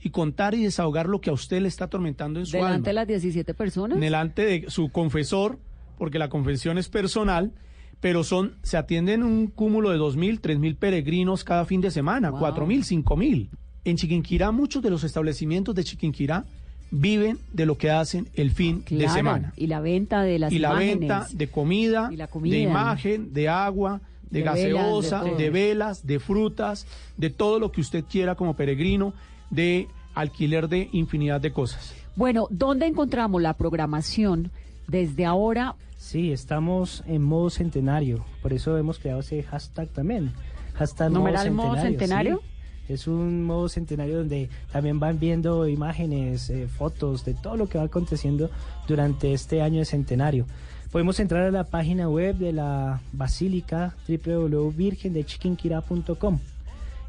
y 0.02 0.10
contar 0.10 0.54
y 0.54 0.62
desahogar 0.64 1.08
lo 1.08 1.20
que 1.20 1.30
a 1.30 1.32
usted 1.32 1.60
le 1.60 1.68
está 1.68 1.84
atormentando 1.86 2.38
en 2.40 2.46
su 2.46 2.56
alma 2.56 2.68
Delante 2.68 2.90
de 2.90 2.94
las 2.94 3.06
17 3.08 3.54
personas. 3.54 4.00
delante 4.00 4.44
de 4.44 4.64
su 4.70 4.88
confesor, 4.90 5.58
porque 5.98 6.18
la 6.18 6.28
confesión 6.30 6.78
es 6.78 6.88
personal, 6.88 7.52
pero 8.00 8.24
son, 8.24 8.56
se 8.62 8.78
atienden 8.78 9.22
un 9.22 9.48
cúmulo 9.48 9.90
de 9.90 9.98
dos 9.98 10.16
mil, 10.16 10.40
tres 10.40 10.58
mil 10.58 10.76
peregrinos 10.76 11.44
cada 11.44 11.66
fin 11.66 11.80
de 11.82 11.90
semana, 11.90 12.30
Wow. 12.30 12.38
cuatro 12.40 12.66
mil, 12.66 12.84
cinco 12.84 13.16
mil. 13.16 13.50
En 13.84 13.96
Chiquinquirá, 13.96 14.52
muchos 14.52 14.82
de 14.82 14.88
los 14.90 15.04
establecimientos 15.04 15.74
de 15.74 15.84
Chiquinquirá 15.84 16.44
viven 16.90 17.38
de 17.52 17.66
lo 17.66 17.78
que 17.78 17.90
hacen 17.90 18.28
el 18.34 18.50
fin 18.50 18.84
de 18.88 19.08
semana. 19.08 19.52
Y 19.56 19.66
la 19.68 19.80
venta 19.80 20.22
de 20.22 20.38
las 20.38 20.52
y 20.52 20.58
la 20.58 20.70
imágenes. 20.70 20.98
venta 21.00 21.26
de 21.32 21.48
comida, 21.48 22.08
Y 22.12 22.16
la 22.16 22.26
comida. 22.26 22.54
de 22.56 22.60
imagen, 22.62 23.32
de 23.32 23.48
agua, 23.48 24.00
de, 24.30 24.38
De 24.38 24.44
velas, 24.44 24.54
de 24.56 24.62
gaseosa, 24.72 25.24
de, 25.24 25.50
velas, 25.50 26.06
de 26.06 26.20
frutas, 26.20 26.86
de 27.16 27.30
todo 27.30 27.58
lo 27.58 27.72
que 27.72 27.80
usted 27.80 28.04
quiera 28.10 28.34
como 28.34 28.54
peregrino, 28.54 29.12
de 29.50 29.88
alquiler 30.14 30.68
de 30.68 30.88
infinidad 30.92 31.40
de 31.40 31.52
cosas. 31.52 31.94
Bueno, 32.16 32.46
¿dónde 32.50 32.86
encontramos 32.86 33.40
la 33.40 33.54
programación 33.54 34.50
desde 34.88 35.24
ahora? 35.24 35.74
Sí, 35.96 36.32
estamos 36.32 37.02
en 37.06 37.22
modo 37.22 37.50
centenario, 37.50 38.24
por 38.42 38.52
eso 38.52 38.76
hemos 38.78 38.98
creado 38.98 39.20
ese 39.20 39.42
hashtag 39.42 39.88
también. 39.88 40.32
Hashtag 40.74 41.10
¿Numeral 41.12 41.50
modo 41.50 41.76
centenario? 41.76 42.40
sí. 42.42 42.49
Es 42.90 43.06
un 43.06 43.44
modo 43.44 43.68
centenario 43.68 44.18
donde 44.18 44.50
también 44.72 44.98
van 44.98 45.20
viendo 45.20 45.68
imágenes, 45.68 46.50
eh, 46.50 46.66
fotos 46.66 47.24
de 47.24 47.34
todo 47.34 47.56
lo 47.56 47.68
que 47.68 47.78
va 47.78 47.84
aconteciendo 47.84 48.50
durante 48.88 49.32
este 49.32 49.62
año 49.62 49.78
de 49.78 49.84
centenario. 49.84 50.44
Podemos 50.90 51.20
entrar 51.20 51.44
a 51.44 51.52
la 51.52 51.62
página 51.62 52.08
web 52.08 52.34
de 52.34 52.52
la 52.52 53.00
Basílica 53.12 53.94
www.virgendechiquinquirá.com. 54.08 56.40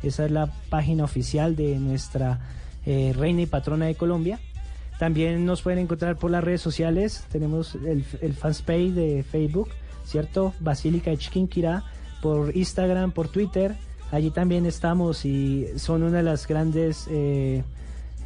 Esa 0.04 0.26
es 0.26 0.32
la 0.32 0.54
página 0.70 1.04
oficial 1.04 1.56
de 1.56 1.80
nuestra 1.80 2.40
eh, 2.86 3.16
reina 3.18 3.42
y 3.42 3.48
patrona 3.48 3.88
de 3.88 3.96
Colombia. 3.96 4.40
También 5.00 5.48
nos 5.48 5.64
pueden 5.64 5.80
encontrar 5.80 6.18
por 6.18 6.30
las 6.30 6.44
redes 6.44 6.62
sociales. 6.62 7.26
Tenemos 7.32 7.74
el, 7.74 8.06
el 8.22 8.34
fanpage 8.36 8.92
de 8.92 9.24
Facebook, 9.24 9.70
¿cierto? 10.06 10.54
Basílica 10.60 11.10
de 11.10 11.18
Chiquinquirá, 11.18 11.86
por 12.22 12.56
Instagram, 12.56 13.14
por 13.14 13.30
Twitter. 13.30 13.76
Allí 14.12 14.30
también 14.30 14.66
estamos 14.66 15.26
y 15.26 15.68
son 15.78 16.04
una 16.04 16.18
de 16.18 16.24
las 16.24 16.48
grandes 16.48 17.08
eh, 17.10 17.64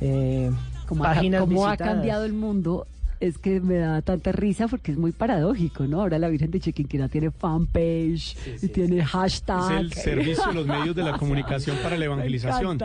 eh, 0.02 0.52
Como, 0.88 1.04
ha, 1.04 1.14
páginas 1.14 1.42
como 1.42 1.68
ha 1.68 1.78
cambiado 1.78 2.26
el 2.26 2.34
mundo, 2.34 2.88
es 3.20 3.38
que 3.38 3.62
me 3.62 3.78
da 3.78 4.02
tanta 4.02 4.32
risa 4.32 4.68
porque 4.68 4.92
es 4.92 4.98
muy 4.98 5.12
paradójico, 5.12 5.86
¿no? 5.86 6.02
Ahora 6.02 6.20
la 6.20 6.28
Virgen 6.28 6.52
de 6.52 6.60
Chiquinquirá 6.60 7.08
tiene 7.08 7.32
fanpage 7.32 8.36
y 8.62 8.68
tiene 8.70 9.04
hashtag. 9.06 9.72
Es 9.72 9.80
el 9.80 9.94
servicio 9.94 10.48
de 10.48 10.54
los 10.54 10.68
medios 10.68 10.96
de 10.96 11.04
la 11.04 11.18
comunicación 11.20 11.78
para 11.84 11.98
la 11.98 12.06
evangelización. 12.06 12.80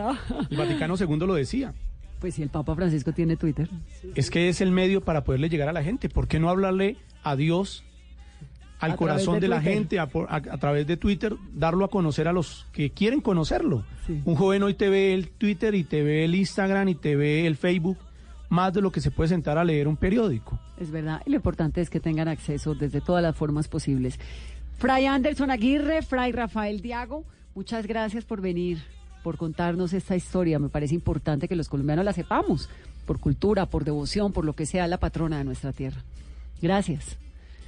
El 0.49 0.57
Vaticano 0.57 0.95
II 0.97 1.17
lo 1.17 1.33
decía. 1.33 1.73
Pues 2.19 2.35
si 2.35 2.43
el 2.43 2.49
Papa 2.49 2.75
Francisco 2.75 3.13
tiene 3.13 3.35
Twitter. 3.35 3.67
Es 4.13 4.29
que 4.29 4.47
es 4.47 4.61
el 4.61 4.71
medio 4.71 5.01
para 5.01 5.23
poderle 5.23 5.49
llegar 5.49 5.69
a 5.69 5.73
la 5.73 5.83
gente. 5.83 6.07
¿Por 6.07 6.27
qué 6.27 6.39
no 6.39 6.49
hablarle 6.49 6.97
a 7.23 7.35
Dios, 7.35 7.83
al 8.81 8.95
corazón 8.95 9.35
de 9.35 9.41
de, 9.41 9.47
la 9.47 9.61
gente, 9.61 9.99
a, 9.99 10.03
a- 10.03 10.35
a 10.35 10.57
través 10.57 10.85
de 10.87 10.97
Twitter, 10.97 11.35
darlo 11.53 11.85
a 11.85 11.89
conocer 11.89 12.27
a 12.27 12.33
los 12.33 12.67
que 12.73 12.89
quieren 12.91 13.21
conocerlo? 13.21 13.83
Un 14.25 14.35
joven 14.35 14.63
hoy 14.63 14.73
te 14.73 14.89
ve 14.89 15.13
el 15.13 15.29
Twitter 15.29 15.73
y 15.75 15.83
te 15.83 16.03
ve 16.03 16.25
el 16.25 16.35
Instagram 16.35 16.89
y 16.89 16.95
te 16.95 17.15
ve 17.15 17.47
el 17.47 17.55
Facebook 17.55 17.97
más 18.49 18.73
de 18.73 18.81
lo 18.81 18.91
que 18.91 18.99
se 18.99 19.11
puede 19.11 19.29
sentar 19.29 19.57
a 19.57 19.63
leer 19.63 19.87
un 19.87 19.95
periódico. 19.95 20.59
Es 20.77 20.91
verdad. 20.91 21.21
Y 21.25 21.29
lo 21.29 21.37
importante 21.37 21.79
es 21.79 21.89
que 21.89 22.01
tengan 22.01 22.27
acceso 22.27 22.75
desde 22.75 22.99
todas 22.99 23.23
las 23.23 23.35
formas 23.35 23.69
posibles. 23.69 24.19
Fray 24.77 25.05
Anderson 25.05 25.51
Aguirre, 25.51 26.01
Fray 26.01 26.31
Rafael 26.33 26.81
Diago, 26.81 27.23
muchas 27.55 27.87
gracias 27.87 28.25
por 28.25 28.41
venir, 28.41 28.79
por 29.23 29.37
contarnos 29.37 29.93
esta 29.93 30.15
historia. 30.17 30.59
Me 30.59 30.67
parece 30.69 30.95
importante 30.95 31.47
que 31.47 31.55
los 31.55 31.69
colombianos 31.69 32.03
la 32.03 32.11
sepamos, 32.13 32.67
por 33.05 33.19
cultura, 33.19 33.67
por 33.67 33.85
devoción, 33.85 34.33
por 34.33 34.43
lo 34.43 34.53
que 34.53 34.65
sea 34.65 34.87
la 34.87 34.97
patrona 34.99 35.37
de 35.37 35.43
nuestra 35.45 35.71
tierra. 35.71 36.01
Gracias. 36.61 37.17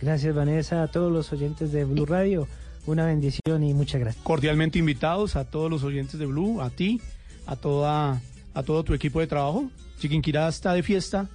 Gracias 0.02 0.36
Vanessa, 0.36 0.84
a 0.84 0.88
todos 0.88 1.12
los 1.12 1.32
oyentes 1.32 1.72
de 1.72 1.86
Blue 1.86 2.06
Radio. 2.06 2.48
Una 2.86 3.06
bendición 3.06 3.64
y 3.64 3.74
muchas 3.74 4.02
gracias. 4.02 4.24
Cordialmente 4.24 4.80
invitados 4.80 5.36
a 5.36 5.46
todos 5.46 5.72
los 5.72 5.84
oyentes 5.84 6.20
de 6.20 6.26
Blue, 6.26 6.62
a 6.62 6.70
ti, 6.70 7.02
a 7.46 7.56
toda 7.56 8.22
a 8.54 8.64
todo 8.64 8.84
tu 8.84 8.94
equipo 8.94 9.20
de 9.20 9.28
trabajo. 9.28 9.70
Chiquinquirá 10.00 10.48
está 10.48 10.74
de 10.74 10.84
fiesta, 10.84 11.30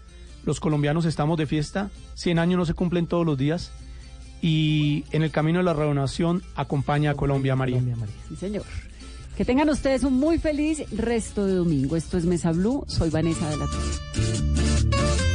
los 0.44 0.60
colombianos 0.60 1.04
estamos 1.04 1.38
de 1.38 1.46
fiesta, 1.46 1.90
100 2.14 2.38
años 2.38 2.58
no 2.58 2.66
se 2.66 2.74
cumplen 2.74 3.06
todos 3.06 3.24
los 3.24 3.38
días 3.38 3.72
y 4.40 5.04
en 5.10 5.22
el 5.22 5.30
camino 5.30 5.58
de 5.58 5.64
la 5.64 5.72
renovación 5.72 6.42
acompaña 6.54 7.12
a 7.12 7.14
Colombia 7.14 7.56
María. 7.56 7.82
Sí, 8.28 8.36
señor. 8.36 8.64
Que 9.36 9.44
tengan 9.44 9.68
ustedes 9.68 10.02
un 10.02 10.14
muy 10.14 10.38
feliz 10.38 10.82
resto 10.90 11.46
de 11.46 11.54
domingo. 11.54 11.96
Esto 11.96 12.18
es 12.18 12.24
Mesa 12.24 12.52
Blue. 12.52 12.84
Soy 12.88 13.08
Vanessa 13.10 13.48
de 13.48 13.56
la 13.56 13.66
Torre. 13.66 15.27